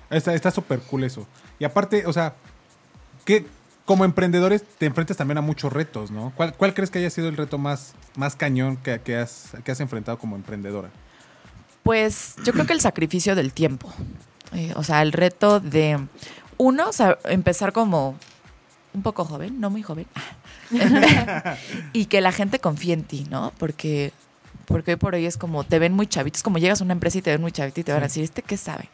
Está 0.10 0.34
está 0.34 0.50
súper 0.50 0.80
cool 0.80 1.04
eso. 1.04 1.28
Y 1.60 1.66
aparte, 1.66 2.08
o 2.08 2.14
sea, 2.14 2.34
que 3.26 3.46
como 3.86 4.06
emprendedores 4.06 4.64
te 4.64 4.86
enfrentas 4.86 5.18
también 5.18 5.38
a 5.38 5.42
muchos 5.42 5.72
retos, 5.72 6.12
¿no? 6.12 6.32
¿Cuál, 6.36 6.54
cuál 6.54 6.74
crees 6.74 6.90
que 6.90 7.00
haya 7.00 7.10
sido 7.10 7.28
el 7.28 7.38
reto 7.38 7.58
más, 7.58 7.94
más 8.16 8.36
cañón 8.36 8.78
que, 8.78 9.02
que 9.02 9.18
has, 9.18 9.52
que 9.64 9.72
has 9.72 9.80
enfrentado 9.80 10.18
como 10.18 10.36
emprendedora? 10.36 10.90
Pues 11.84 12.36
yo 12.44 12.54
creo 12.54 12.66
que 12.66 12.74
el 12.74 12.82
sacrificio 12.82 13.36
del 13.36 13.54
tiempo. 13.54 13.92
Eh, 14.54 14.74
o 14.76 14.84
sea, 14.84 15.02
el 15.02 15.12
reto 15.12 15.60
de, 15.60 16.00
uno, 16.58 16.90
o 16.90 16.94
sea, 16.94 17.18
empezar 17.26 17.72
como 17.72 18.16
un 19.00 19.04
poco 19.04 19.24
joven, 19.24 19.60
no 19.60 19.70
muy 19.70 19.82
joven, 19.82 20.06
y 21.94 22.06
que 22.06 22.22
la 22.22 22.32
gente 22.32 22.60
confíe 22.60 22.94
en 22.94 23.04
ti, 23.04 23.26
¿no? 23.30 23.54
Porque, 23.58 24.12
porque 24.66 24.92
hoy 24.92 24.98
por 24.98 25.16
hoy 25.16 25.26
es 25.26 25.38
como, 25.38 25.64
te 25.64 25.80
ven 25.80 25.94
muy 25.94 26.06
chavitos, 26.06 26.44
como 26.44 26.58
llegas 26.58 26.82
a 26.82 26.84
una 26.84 26.94
empresa 26.94 27.18
y 27.18 27.22
te 27.22 27.32
ven 27.32 27.42
muy 27.42 27.52
chavito 27.52 27.80
y 27.80 27.84
te 27.84 27.94
van 27.94 28.02
a 28.02 28.08
decir, 28.08 28.24
¿este 28.24 28.42
qué 28.42 28.58
sabe? 28.58 28.90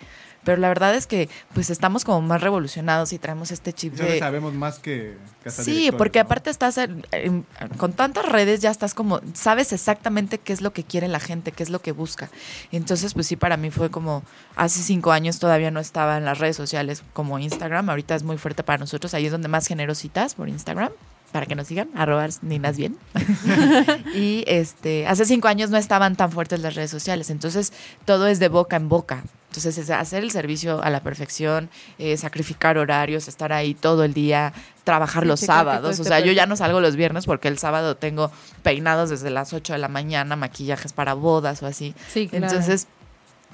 Pero 0.45 0.61
la 0.61 0.69
verdad 0.69 0.95
es 0.95 1.07
que 1.07 1.27
pues 1.53 1.69
estamos 1.69 2.05
como 2.05 2.21
más 2.21 2.39
revolucionados 2.41 3.11
y 3.11 3.17
traemos 3.19 3.51
este 3.51 3.73
chip 3.73 3.95
Ya 3.95 4.05
de... 4.05 4.19
sabemos 4.19 4.53
más 4.53 4.79
que, 4.79 5.17
que 5.43 5.51
Sí, 5.51 5.91
porque 5.97 6.19
¿no? 6.19 6.25
aparte 6.25 6.49
estás 6.49 6.77
en- 6.77 7.05
en- 7.11 7.45
con 7.77 7.91
tantas 7.93 8.25
redes, 8.25 8.61
ya 8.61 8.71
estás 8.71 8.93
como, 8.93 9.19
sabes 9.33 9.73
exactamente 9.73 10.37
qué 10.37 10.53
es 10.53 10.61
lo 10.61 10.71
que 10.71 10.83
quiere 10.83 11.07
la 11.09 11.19
gente, 11.19 11.51
qué 11.51 11.63
es 11.63 11.69
lo 11.69 11.79
que 11.81 11.91
busca. 11.91 12.29
Entonces, 12.71 13.13
pues 13.13 13.27
sí, 13.27 13.35
para 13.35 13.57
mí 13.57 13.71
fue 13.71 13.89
como, 13.91 14.23
hace 14.55 14.81
cinco 14.81 15.11
años 15.11 15.39
todavía 15.39 15.71
no 15.71 15.79
estaba 15.79 16.17
en 16.17 16.25
las 16.25 16.37
redes 16.39 16.55
sociales 16.55 17.03
como 17.13 17.39
Instagram, 17.39 17.89
ahorita 17.89 18.15
es 18.15 18.23
muy 18.23 18.37
fuerte 18.37 18.63
para 18.63 18.77
nosotros, 18.77 19.13
ahí 19.13 19.25
es 19.25 19.31
donde 19.31 19.47
más 19.47 19.67
genero 19.67 19.95
citas 19.95 20.35
por 20.35 20.47
Instagram. 20.47 20.91
Para 21.32 21.45
que 21.45 21.55
nos 21.55 21.67
sigan, 21.67 21.89
arroba 21.95 22.28
ninas 22.41 22.78
bien. 22.78 22.97
y 24.13 24.43
este, 24.47 25.07
hace 25.07 25.26
cinco 25.26 25.47
años 25.47 25.69
no 25.69 25.78
estaban 25.78 26.15
tan 26.15 26.32
fuertes 26.32 26.59
las 26.61 26.76
redes 26.76 26.91
sociales, 26.91 27.30
entonces 27.30 27.73
todo 28.05 28.28
es 28.28 28.39
de 28.39 28.47
boca 28.47 28.76
en 28.76 28.89
boca. 28.89 29.23
Entonces, 29.55 29.78
es 29.78 29.89
hacer 29.89 30.21
el 30.21 30.32
servicio 30.32 30.84
a 30.84 30.89
la 30.89 30.99
perfección, 30.99 31.69
eh, 31.97 32.17
sacrificar 32.17 32.78
horarios, 32.78 33.30
estar 33.30 33.53
ahí 33.53 33.73
todo 33.73 34.03
el 34.03 34.13
día, 34.13 34.51
trabajar 34.84 35.23
Sí, 35.23 35.30
los 35.30 35.39
sábados. 35.39 35.88
O 35.97 36.01
esté 36.01 36.09
sea, 36.09 36.19
yo 36.19 36.34
ya 36.34 36.45
no 36.45 36.57
salgo 36.57 36.82
los 36.82 36.97
viernes 36.97 37.26
porque 37.26 37.47
el 37.47 37.57
sábado 37.57 37.95
tengo 37.95 38.32
peinados 38.63 39.11
desde 39.11 39.30
las 39.30 39.53
8 39.53 39.71
de 39.71 39.80
la 39.80 39.88
mañana, 39.88 40.36
maquillajes 40.36 40.91
para 40.91 41.13
bodas 41.13 41.63
o 41.63 41.67
así. 41.67 41.95
Sí, 42.09 42.28
claro. 42.28 42.47
Entonces, 42.47 42.88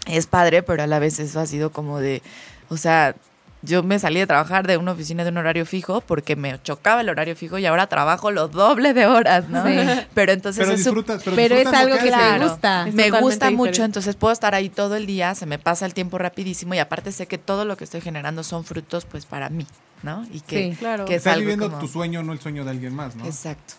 es 0.07 0.26
padre, 0.26 0.63
pero 0.63 0.82
a 0.82 0.88
la 0.88 0.97
vez 0.97 1.19
eso 1.19 1.39
ha 1.39 1.45
sido 1.45 1.72
como 1.72 1.99
de, 1.99 2.24
o 2.69 2.78
sea, 2.78 3.15
yo 3.64 3.84
me 3.84 3.99
salí 3.99 4.20
de 4.20 4.28
trabajar 4.28 4.66
de 4.66 4.78
una 4.78 4.91
oficina 4.93 5.24
de 5.24 5.30
un 5.30 5.38
horario 5.38 5.66
fijo 5.66 6.01
porque 6.01 6.36
me 6.36 6.62
chocaba 6.64 7.01
el 7.01 7.09
horario 7.09 7.36
fijo 7.36 7.57
y 7.59 7.66
ahora 7.66 7.88
trabajo 7.88 8.32
lo 8.32 8.47
doble 8.47 8.93
de 8.93 9.05
horas, 9.05 9.47
¿no? 9.49 9.64
Sí. 9.66 9.76
Pero 10.14 10.32
entonces 10.32 10.64
Pero 10.66 10.76
es 10.78 10.84
pero, 11.24 11.36
pero 11.36 11.55
es 11.55 11.68
algo 11.68 11.95
que 11.95 12.01
te. 12.03 12.07
Claro. 12.07 12.49
gusta. 12.49 12.88
Es 12.88 12.93
me 12.95 13.12
gusta 13.12 13.51
mucho, 13.51 13.72
diferente. 13.72 13.84
entonces 13.86 14.16
puedo 14.16 14.34
estar 14.34 14.55
ahí 14.55 14.70
todo 14.70 14.95
el 14.95 15.05
día, 15.05 15.36
se 15.36 15.45
me 15.45 15.59
pasa 15.59 15.86
el 15.86 15.93
tiempo 15.93 16.18
rapidísimo 16.18 16.74
y 16.74 16.80
aparte 16.80 17.12
sé 17.12 17.28
que 17.28 17.38
todo 17.38 17.66
lo 17.66 17.78
que 17.78 17.84
estoy 17.84 18.01
generando 18.01 18.43
son 18.43 18.64
frutos 18.64 19.05
pues 19.05 19.26
para 19.26 19.49
mí, 19.49 19.68
¿no? 20.03 20.26
Y 20.32 20.39
que, 20.41 20.72
Sí. 20.72 20.78
Claro. 20.78 21.05
que 21.05 21.14
es 21.16 21.18
Estás 21.20 21.34
algo 21.34 21.41
viviendo 21.41 21.68
como- 21.70 21.80
tu 21.80 21.88
sueño, 21.88 22.24
no 22.24 22.34
el 22.34 22.39
sueño 22.39 22.64
de 22.64 22.72
alguien 22.72 22.95
más, 22.95 23.16
¿no? 23.16 23.26
Exacto. 23.26 23.76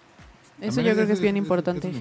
Eso 0.60 0.76
También 0.76 0.86
yo 0.86 0.94
creo 0.94 1.06
que 1.08 1.12
es 1.14 1.20
bien 1.20 1.36
importante. 1.36 1.88
es. 1.90 1.96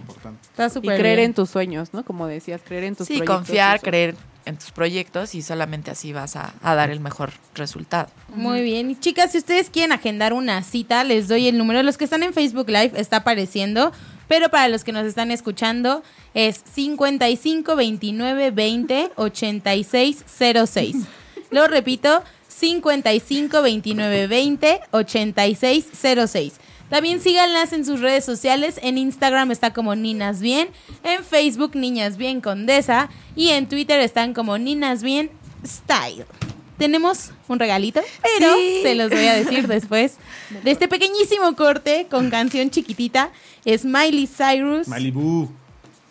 Está 0.51 0.67
Y 0.67 0.69
súper 0.69 0.99
creer 0.99 1.17
bien. 1.17 1.29
en 1.29 1.33
tus 1.33 1.49
sueños, 1.49 1.93
¿no? 1.93 2.05
Como 2.05 2.27
decías, 2.27 2.61
creer 2.63 2.83
en 2.83 2.95
tus 2.95 3.07
Sí, 3.07 3.13
proyectos. 3.17 3.37
confiar, 3.37 3.81
creer 3.81 4.15
en 4.45 4.57
tus 4.57 4.71
proyectos 4.71 5.35
y 5.35 5.41
solamente 5.41 5.91
así 5.91 6.13
vas 6.13 6.35
a, 6.35 6.53
a 6.61 6.75
dar 6.75 6.89
el 6.89 6.99
mejor 6.99 7.31
resultado. 7.55 8.09
Muy 8.29 8.61
bien. 8.61 8.91
Y 8.91 8.95
chicas, 8.99 9.31
si 9.31 9.37
ustedes 9.37 9.69
quieren 9.69 9.91
agendar 9.91 10.33
una 10.33 10.63
cita, 10.63 11.03
les 11.03 11.27
doy 11.27 11.47
el 11.47 11.57
número. 11.57 11.83
Los 11.83 11.97
que 11.97 12.05
están 12.05 12.23
en 12.23 12.33
Facebook 12.33 12.69
Live 12.69 12.93
está 12.95 13.17
apareciendo, 13.17 13.91
pero 14.27 14.49
para 14.49 14.67
los 14.67 14.83
que 14.83 14.91
nos 14.91 15.05
están 15.05 15.31
escuchando 15.31 16.03
es 16.33 16.63
55 16.73 17.75
29 17.75 18.51
20 18.51 19.11
86 19.15 20.23
06. 20.67 20.95
Lo 21.49 21.67
repito, 21.67 22.23
55 22.47 23.61
29 23.61 24.27
20 24.27 24.79
86 24.91 25.85
06. 26.27 26.53
También 26.91 27.21
síganlas 27.21 27.71
en 27.71 27.85
sus 27.85 28.01
redes 28.01 28.25
sociales. 28.25 28.77
En 28.83 28.97
Instagram 28.97 29.49
está 29.51 29.71
como 29.71 29.95
Ninas 29.95 30.41
Bien, 30.41 30.67
en 31.03 31.23
Facebook 31.23 31.71
Niñas 31.75 32.17
Bien 32.17 32.41
Condesa 32.41 33.09
y 33.33 33.49
en 33.49 33.69
Twitter 33.69 34.01
están 34.01 34.33
como 34.33 34.57
Ninas 34.57 35.01
Bien 35.01 35.31
Style. 35.65 36.25
Tenemos 36.77 37.31
un 37.47 37.59
regalito, 37.59 38.01
pero 38.37 38.53
Sí. 38.57 38.79
se 38.83 38.95
los 38.95 39.09
voy 39.09 39.25
a 39.27 39.35
decir 39.35 39.67
después 39.67 40.17
de 40.63 40.71
este 40.71 40.89
pequeñísimo 40.89 41.55
corte 41.55 42.07
con 42.11 42.29
canción 42.29 42.69
chiquitita. 42.69 43.31
Es 43.63 43.85
Miley 43.85 44.27
Cyrus 44.27 44.89
Malibu. 44.89 45.49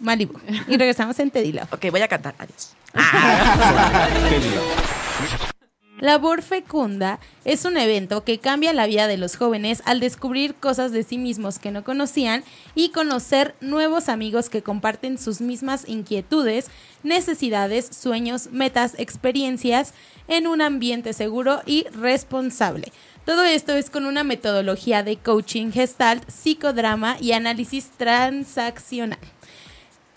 Malibu. 0.01 0.39
Y 0.66 0.78
regresamos 0.78 1.18
en 1.18 1.31
Teddy 1.31 1.53
Love. 1.53 1.70
Ok, 1.74 1.91
voy 1.91 2.01
a 2.01 2.09
cantar. 2.09 2.35
Adiós. 2.39 2.74
Labor 6.01 6.40
Fecunda 6.40 7.20
es 7.44 7.66
un 7.66 7.76
evento 7.76 8.24
que 8.24 8.38
cambia 8.38 8.72
la 8.72 8.86
vida 8.86 9.07
de 9.07 9.18
los 9.18 9.36
jóvenes 9.36 9.82
al 9.84 10.01
descubrir 10.01 10.55
cosas 10.55 10.92
de 10.92 11.03
sí 11.03 11.18
mismos 11.18 11.59
que 11.59 11.70
no 11.70 11.84
conocían 11.84 12.42
y 12.74 12.88
conocer 12.88 13.55
nuevos 13.61 14.09
amigos 14.09 14.48
que 14.48 14.62
comparten 14.62 15.18
sus 15.18 15.42
mismas 15.42 15.86
inquietudes, 15.86 16.68
necesidades, 17.03 17.86
sueños, 17.94 18.48
metas, 18.51 18.94
experiencias 18.98 19.92
en 20.26 20.46
un 20.46 20.62
ambiente 20.62 21.12
seguro 21.12 21.61
y 21.66 21.86
responsable. 21.90 22.92
Todo 23.26 23.44
esto 23.44 23.74
es 23.74 23.90
con 23.90 24.07
una 24.07 24.24
metodología 24.24 25.03
de 25.03 25.18
coaching 25.18 25.70
gestalt, 25.70 26.26
psicodrama 26.30 27.18
y 27.20 27.32
análisis 27.32 27.90
transaccional. 27.90 29.18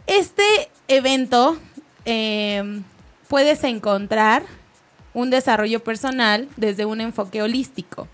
Este 0.07 0.43
evento 0.87 1.57
eh, 2.05 2.81
puedes 3.27 3.65
encontrar 3.65 4.43
un 5.13 5.29
desarrollo 5.29 5.83
personal 5.83 6.47
desde 6.57 6.85
un 6.85 7.01
enfoque 7.01 7.41
holístico. 7.41 8.07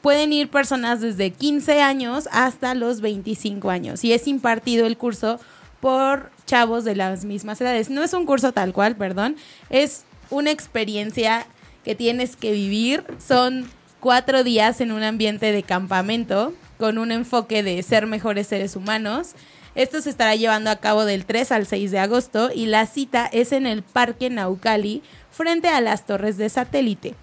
Pueden 0.00 0.32
ir 0.32 0.48
personas 0.48 1.00
desde 1.00 1.30
15 1.30 1.82
años 1.82 2.28
hasta 2.30 2.74
los 2.74 3.00
25 3.00 3.70
años 3.70 4.04
y 4.04 4.12
es 4.12 4.28
impartido 4.28 4.86
el 4.86 4.96
curso 4.96 5.40
por 5.80 6.30
chavos 6.46 6.84
de 6.84 6.94
las 6.94 7.24
mismas 7.24 7.60
edades. 7.60 7.90
No 7.90 8.02
es 8.02 8.12
un 8.12 8.26
curso 8.26 8.52
tal 8.52 8.72
cual, 8.72 8.96
perdón, 8.96 9.36
es 9.70 10.04
una 10.30 10.50
experiencia 10.50 11.46
que 11.84 11.94
tienes 11.94 12.36
que 12.36 12.52
vivir. 12.52 13.04
Son 13.24 13.68
cuatro 14.00 14.44
días 14.44 14.80
en 14.80 14.92
un 14.92 15.02
ambiente 15.02 15.52
de 15.52 15.62
campamento 15.62 16.52
con 16.78 16.98
un 16.98 17.12
enfoque 17.12 17.62
de 17.62 17.82
ser 17.82 18.06
mejores 18.06 18.46
seres 18.46 18.76
humanos. 18.76 19.32
Esto 19.74 20.00
se 20.00 20.10
estará 20.10 20.34
llevando 20.34 20.70
a 20.70 20.76
cabo 20.76 21.04
del 21.04 21.26
3 21.26 21.52
al 21.52 21.66
6 21.66 21.90
de 21.90 21.98
agosto 21.98 22.50
y 22.54 22.66
la 22.66 22.86
cita 22.86 23.26
es 23.26 23.52
en 23.52 23.66
el 23.66 23.82
Parque 23.82 24.30
Naucali 24.30 25.02
frente 25.36 25.68
a 25.68 25.80
las 25.80 26.06
torres 26.06 26.38
de 26.38 26.48
satélite. 26.48 27.14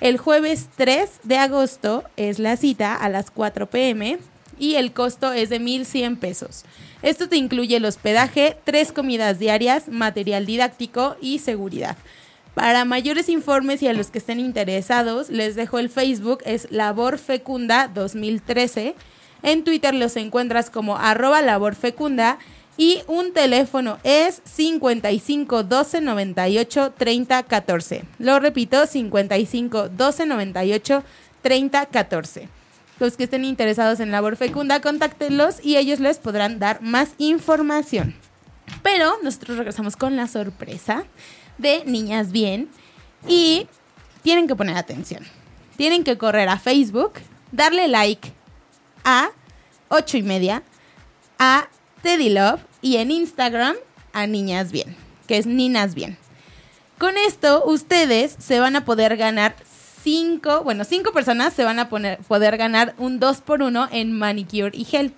El 0.00 0.18
jueves 0.18 0.68
3 0.76 1.08
de 1.24 1.36
agosto 1.36 2.04
es 2.16 2.38
la 2.38 2.56
cita 2.56 2.96
a 2.96 3.08
las 3.08 3.30
4 3.30 3.68
pm 3.70 4.18
y 4.58 4.74
el 4.74 4.92
costo 4.92 5.32
es 5.32 5.50
de 5.50 5.60
1.100 5.60 6.18
pesos. 6.18 6.64
Esto 7.02 7.28
te 7.28 7.36
incluye 7.36 7.76
el 7.76 7.84
hospedaje, 7.84 8.56
tres 8.64 8.92
comidas 8.92 9.38
diarias, 9.38 9.88
material 9.88 10.46
didáctico 10.46 11.16
y 11.20 11.38
seguridad. 11.38 11.96
Para 12.54 12.84
mayores 12.84 13.28
informes 13.28 13.82
y 13.82 13.88
a 13.88 13.92
los 13.92 14.08
que 14.08 14.18
estén 14.18 14.40
interesados, 14.40 15.30
les 15.30 15.54
dejo 15.54 15.78
el 15.78 15.88
Facebook, 15.88 16.40
es 16.44 16.70
Labor 16.70 17.18
Fecunda 17.18 17.88
2013. 17.88 18.94
En 19.42 19.64
Twitter 19.64 19.94
los 19.94 20.16
encuentras 20.16 20.68
como 20.68 20.96
arroba 20.96 21.40
Labor 21.40 21.74
Fecunda 21.74 22.38
Y 22.80 23.02
un 23.08 23.34
teléfono 23.34 23.98
es 24.04 24.40
55 24.42 25.64
12 25.64 26.00
98 26.00 26.94
30 26.96 27.42
14. 27.42 28.04
Lo 28.18 28.40
repito, 28.40 28.86
55 28.86 29.90
12 29.90 30.24
98 30.24 31.04
30 31.42 31.84
14. 31.84 32.48
Los 32.98 33.18
que 33.18 33.24
estén 33.24 33.44
interesados 33.44 34.00
en 34.00 34.10
labor 34.10 34.36
fecunda, 34.36 34.80
contáctenlos 34.80 35.62
y 35.62 35.76
ellos 35.76 36.00
les 36.00 36.16
podrán 36.16 36.58
dar 36.58 36.80
más 36.80 37.10
información. 37.18 38.14
Pero 38.82 39.12
nosotros 39.22 39.58
regresamos 39.58 39.94
con 39.94 40.16
la 40.16 40.26
sorpresa 40.26 41.04
de 41.58 41.84
Niñas 41.84 42.32
Bien 42.32 42.70
y 43.28 43.66
tienen 44.22 44.48
que 44.48 44.56
poner 44.56 44.78
atención. 44.78 45.22
Tienen 45.76 46.02
que 46.02 46.16
correr 46.16 46.48
a 46.48 46.58
Facebook, 46.58 47.12
darle 47.52 47.88
like 47.88 48.32
a 49.04 49.28
8 49.90 50.16
y 50.16 50.22
media, 50.22 50.62
a 51.38 51.68
Teddy 52.00 52.30
Love 52.30 52.69
y 52.82 52.96
en 52.96 53.10
Instagram 53.10 53.76
a 54.12 54.26
Niñas 54.26 54.72
Bien, 54.72 54.94
que 55.26 55.36
es 55.38 55.46
Ninas 55.46 55.94
Bien. 55.94 56.16
Con 56.98 57.16
esto, 57.16 57.64
ustedes 57.64 58.36
se 58.38 58.60
van 58.60 58.76
a 58.76 58.84
poder 58.84 59.16
ganar 59.16 59.54
cinco, 60.02 60.62
bueno, 60.62 60.84
cinco 60.84 61.12
personas 61.12 61.52
se 61.54 61.64
van 61.64 61.78
a 61.78 61.88
poner, 61.88 62.18
poder 62.18 62.56
ganar 62.56 62.94
un 62.98 63.18
2 63.20 63.38
por 63.42 63.62
1 63.62 63.88
en 63.92 64.12
manicure 64.12 64.70
y 64.72 64.84
gel. 64.84 65.12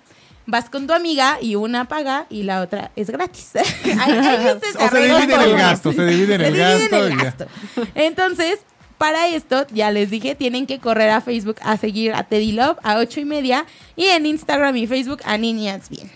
Vas 0.45 0.69
con 0.69 0.87
tu 0.87 0.93
amiga 0.93 1.37
y 1.41 1.55
una 1.55 1.87
paga 1.87 2.25
y 2.29 2.43
la 2.43 2.61
otra 2.61 2.91
es 2.97 3.09
gratis. 3.09 3.51
Ahí- 3.55 4.17
O 4.79 4.89
se 4.89 5.05
el 5.05 5.53
gasto, 5.57 5.93
se 5.93 6.01
el 6.01 6.09
divide 6.09 6.37
gasto. 7.17 7.45
el. 7.77 7.87
Entonces, 7.95 8.59
para 8.97 9.27
esto, 9.29 9.65
ya 9.73 9.91
les 9.91 10.09
dije, 10.09 10.35
tienen 10.35 10.65
que 10.65 10.79
correr 10.79 11.09
a 11.11 11.21
Facebook 11.21 11.57
a 11.61 11.77
seguir 11.77 12.13
a 12.13 12.23
Teddy 12.23 12.51
Love 12.51 12.77
a 12.83 12.97
8 12.97 13.21
y 13.21 13.25
media 13.25 13.65
y 13.95 14.05
en 14.05 14.25
Instagram 14.25 14.75
y 14.77 14.87
Facebook 14.87 15.19
a 15.23 15.37
Niñas 15.37 15.89
Bien. 15.89 16.09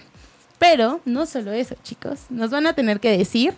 Pero 0.60 1.02
no 1.06 1.26
solo 1.26 1.52
eso, 1.52 1.76
chicos. 1.84 2.20
Nos 2.30 2.50
van 2.52 2.66
a 2.68 2.74
tener 2.74 3.00
que 3.00 3.16
decir 3.18 3.54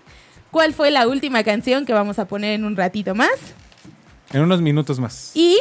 cuál 0.52 0.74
fue 0.74 0.92
la 0.92 1.08
última 1.08 1.44
canción 1.44 1.86
que 1.86 1.94
vamos 1.94 2.20
a 2.20 2.26
poner 2.28 2.54
en 2.54 2.66
un 2.66 2.76
ratito 2.76 3.16
más 3.16 3.32
En 4.34 4.42
unos 4.42 4.62
minutos 4.62 5.00
más. 5.00 5.32
y 5.34 5.58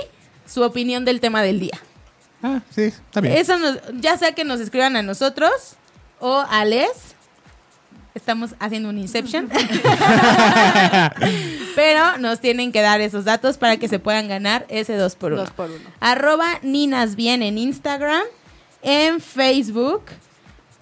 su 0.47 0.63
opinión 0.63 1.05
del 1.05 1.21
tema 1.21 1.43
del 1.43 1.61
día. 1.61 1.79
Ah, 2.43 2.61
sí, 2.71 2.83
está 2.85 3.21
bien. 3.21 3.37
Eso 3.37 3.59
nos- 3.59 3.79
ya 4.01 4.17
sea 4.17 4.33
que 4.33 4.45
nos 4.45 4.61
escriban 4.61 4.97
a 4.97 5.03
nosotros 5.03 5.51
o 6.21 6.45
a 6.49 6.65
Les. 6.65 6.89
Estamos 8.15 8.55
haciendo 8.59 8.89
un 8.89 8.99
Inception. 8.99 9.49
Pero 11.75 12.19
nos 12.19 12.41
tienen 12.41 12.73
que 12.73 12.81
dar 12.81 13.01
esos 13.01 13.25
datos 13.25 13.59
para 13.59 13.77
que 13.77 13.89
se 13.89 13.99
puedan 13.99 14.29
ganar 14.29 14.67
ese 14.69 14.97
2 14.97 15.15
por 15.17 15.33
1 15.33 15.43
Dos 15.43 15.51
por 15.53 15.71
uno. 15.71 15.79
Arroba 16.01 16.47
Ninas 16.63 17.15
Bien 17.17 17.43
en 17.43 17.59
Instagram, 17.59 18.23
en 18.83 19.21
Facebook. 19.21 20.03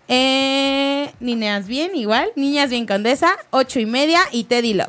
Eh, 0.08 1.12
Niñas 1.20 1.66
Bien, 1.66 1.94
igual. 1.94 2.28
Niñas 2.36 2.70
Bien 2.70 2.86
Condesa, 2.86 3.30
8 3.50 3.80
y 3.80 3.86
media 3.86 4.20
y 4.32 4.44
Teddy 4.44 4.74
Love. 4.74 4.88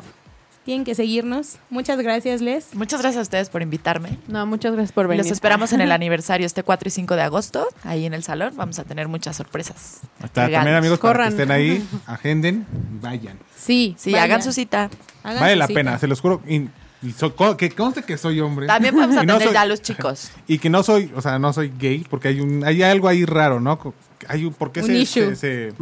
Tienen 0.64 0.84
que 0.84 0.94
seguirnos. 0.94 1.56
Muchas 1.70 1.98
gracias, 1.98 2.42
Les. 2.42 2.74
Muchas 2.74 3.00
gracias 3.00 3.18
a 3.20 3.22
ustedes 3.22 3.48
por 3.48 3.62
invitarme. 3.62 4.18
No, 4.28 4.44
muchas 4.44 4.72
gracias 4.74 4.92
por 4.92 5.08
venir. 5.08 5.24
Los 5.24 5.32
esperamos 5.32 5.72
en 5.72 5.80
el 5.80 5.90
aniversario 5.92 6.46
este 6.46 6.62
4 6.62 6.88
y 6.88 6.90
5 6.90 7.16
de 7.16 7.22
agosto, 7.22 7.66
ahí 7.84 8.04
en 8.04 8.12
el 8.12 8.22
salón. 8.22 8.52
Vamos 8.54 8.78
a 8.78 8.84
tener 8.84 9.08
muchas 9.08 9.34
sorpresas. 9.36 10.00
Regalos. 10.20 10.52
también 10.52 10.76
amigos, 10.76 10.98
para 10.98 11.12
que 11.12 11.16
Corran. 11.18 11.28
estén 11.30 11.50
ahí, 11.50 11.82
agenden, 12.06 12.66
vayan. 13.00 13.38
Sí, 13.56 13.94
Sí, 13.98 14.12
vayan. 14.12 14.24
hagan 14.30 14.42
su 14.42 14.52
cita. 14.52 14.90
Hagan 15.22 15.40
vale 15.40 15.52
su 15.54 15.58
la 15.58 15.66
cita. 15.68 15.78
pena, 15.78 15.98
se 15.98 16.06
los 16.06 16.20
juro. 16.20 16.42
Y, 16.46 16.68
y 17.02 17.12
so- 17.16 17.34
co- 17.34 17.56
que 17.56 17.70
conste 17.70 18.02
que 18.02 18.18
soy 18.18 18.38
hombre. 18.40 18.66
También 18.66 18.94
podemos 18.94 19.14
Y 19.22 19.26
no 19.26 19.32
atender 19.36 19.48
soy- 19.48 19.54
ya 19.54 19.62
a 19.62 19.66
los 19.66 19.80
chicos. 19.80 20.30
Y 20.46 20.58
que 20.58 20.68
no 20.68 20.82
soy, 20.82 21.10
o 21.16 21.22
sea, 21.22 21.38
no 21.38 21.50
soy 21.54 21.72
gay, 21.78 22.04
porque 22.10 22.28
hay 22.28 22.40
un, 22.40 22.62
hay 22.64 22.82
algo 22.82 23.08
ahí 23.08 23.24
raro, 23.24 23.58
¿no? 23.58 23.94
Hay 24.26 24.44
un, 24.44 24.54
¿Por 24.54 24.72
qué 24.72 24.80
Un 24.80 24.86
se, 24.86 24.94
issue. 24.98 25.36
se, 25.36 25.70
se, 25.70 25.72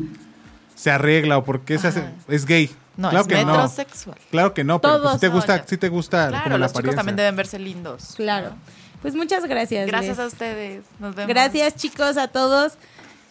se 0.75 0.91
arregla 0.91 1.39
o 1.39 1.45
por 1.45 1.61
qué 1.61 1.79
se 1.79 1.89
hace? 1.89 2.05
Es 2.29 2.45
gay. 2.45 2.71
No, 2.97 3.11
claro 3.11 3.23
es 3.23 3.29
que 3.29 3.45
no. 3.45 4.15
Claro 4.31 4.55
que 4.55 4.65
no, 4.65 4.81
pero 4.81 5.03
pues, 5.03 5.15
si 5.15 5.21
te 5.21 5.29
gusta, 5.29 5.65
si 5.67 5.77
te 5.77 5.89
gusta 5.89 6.29
Claro, 6.29 6.45
como 6.45 6.59
la 6.59 6.67
los 6.67 6.73
chicos 6.73 6.95
también 6.95 7.17
deben 7.17 7.37
verse 7.37 7.59
lindos. 7.59 8.15
Claro. 8.17 8.55
Pues 9.03 9.15
muchas 9.15 9.45
gracias. 9.45 9.87
Gracias 9.87 10.17
Les. 10.17 10.25
a 10.25 10.27
ustedes. 10.27 10.85
Nos 10.99 11.15
vemos. 11.15 11.29
Gracias 11.29 11.77
chicos 11.77 12.17
a 12.17 12.29
todos. 12.29 12.75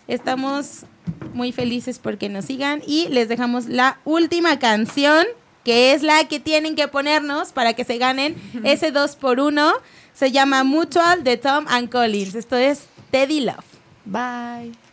Estamos 0.07 0.85
muy 1.33 1.51
felices 1.51 1.99
porque 1.99 2.29
nos 2.29 2.45
sigan 2.45 2.81
y 2.85 3.07
les 3.09 3.27
dejamos 3.27 3.65
la 3.65 3.99
última 4.05 4.59
canción 4.59 5.25
que 5.63 5.93
es 5.93 6.03
la 6.03 6.25
que 6.25 6.39
tienen 6.39 6.75
que 6.75 6.87
ponernos 6.87 7.51
para 7.51 7.73
que 7.73 7.83
se 7.83 7.97
ganen 7.97 8.35
ese 8.63 8.91
2 8.91 9.15
por 9.15 9.39
1 9.39 9.73
Se 10.13 10.31
llama 10.31 10.63
Mutual 10.63 11.23
de 11.23 11.37
Tom 11.37 11.65
and 11.67 11.89
Collins. 11.89 12.35
Esto 12.35 12.55
es 12.55 12.83
Teddy 13.09 13.41
Love. 13.41 13.65
Bye. 14.05 14.84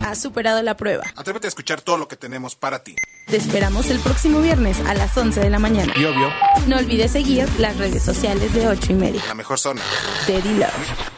Has 0.00 0.20
superado 0.20 0.60
la 0.62 0.76
prueba. 0.76 1.04
Atrévete 1.16 1.46
a 1.46 1.48
escuchar 1.48 1.80
todo 1.82 1.96
lo 1.96 2.08
que 2.08 2.16
tenemos 2.16 2.56
para 2.56 2.82
ti. 2.82 2.96
Te 3.26 3.36
esperamos 3.36 3.90
el 3.90 4.00
próximo 4.00 4.40
viernes 4.40 4.80
a 4.86 4.94
las 4.94 5.16
11 5.16 5.38
de 5.40 5.50
la 5.50 5.58
mañana. 5.60 5.92
Y 5.96 6.04
obvio, 6.04 6.28
No 6.66 6.78
olvides 6.78 7.12
seguir 7.12 7.48
las 7.58 7.76
redes 7.76 8.02
sociales 8.02 8.52
de 8.54 8.66
8 8.66 8.92
y 8.92 8.94
media. 8.94 9.22
la 9.28 9.34
mejor 9.34 9.58
zona. 9.58 9.82
Teddy 10.26 10.54
Love. 10.54 11.10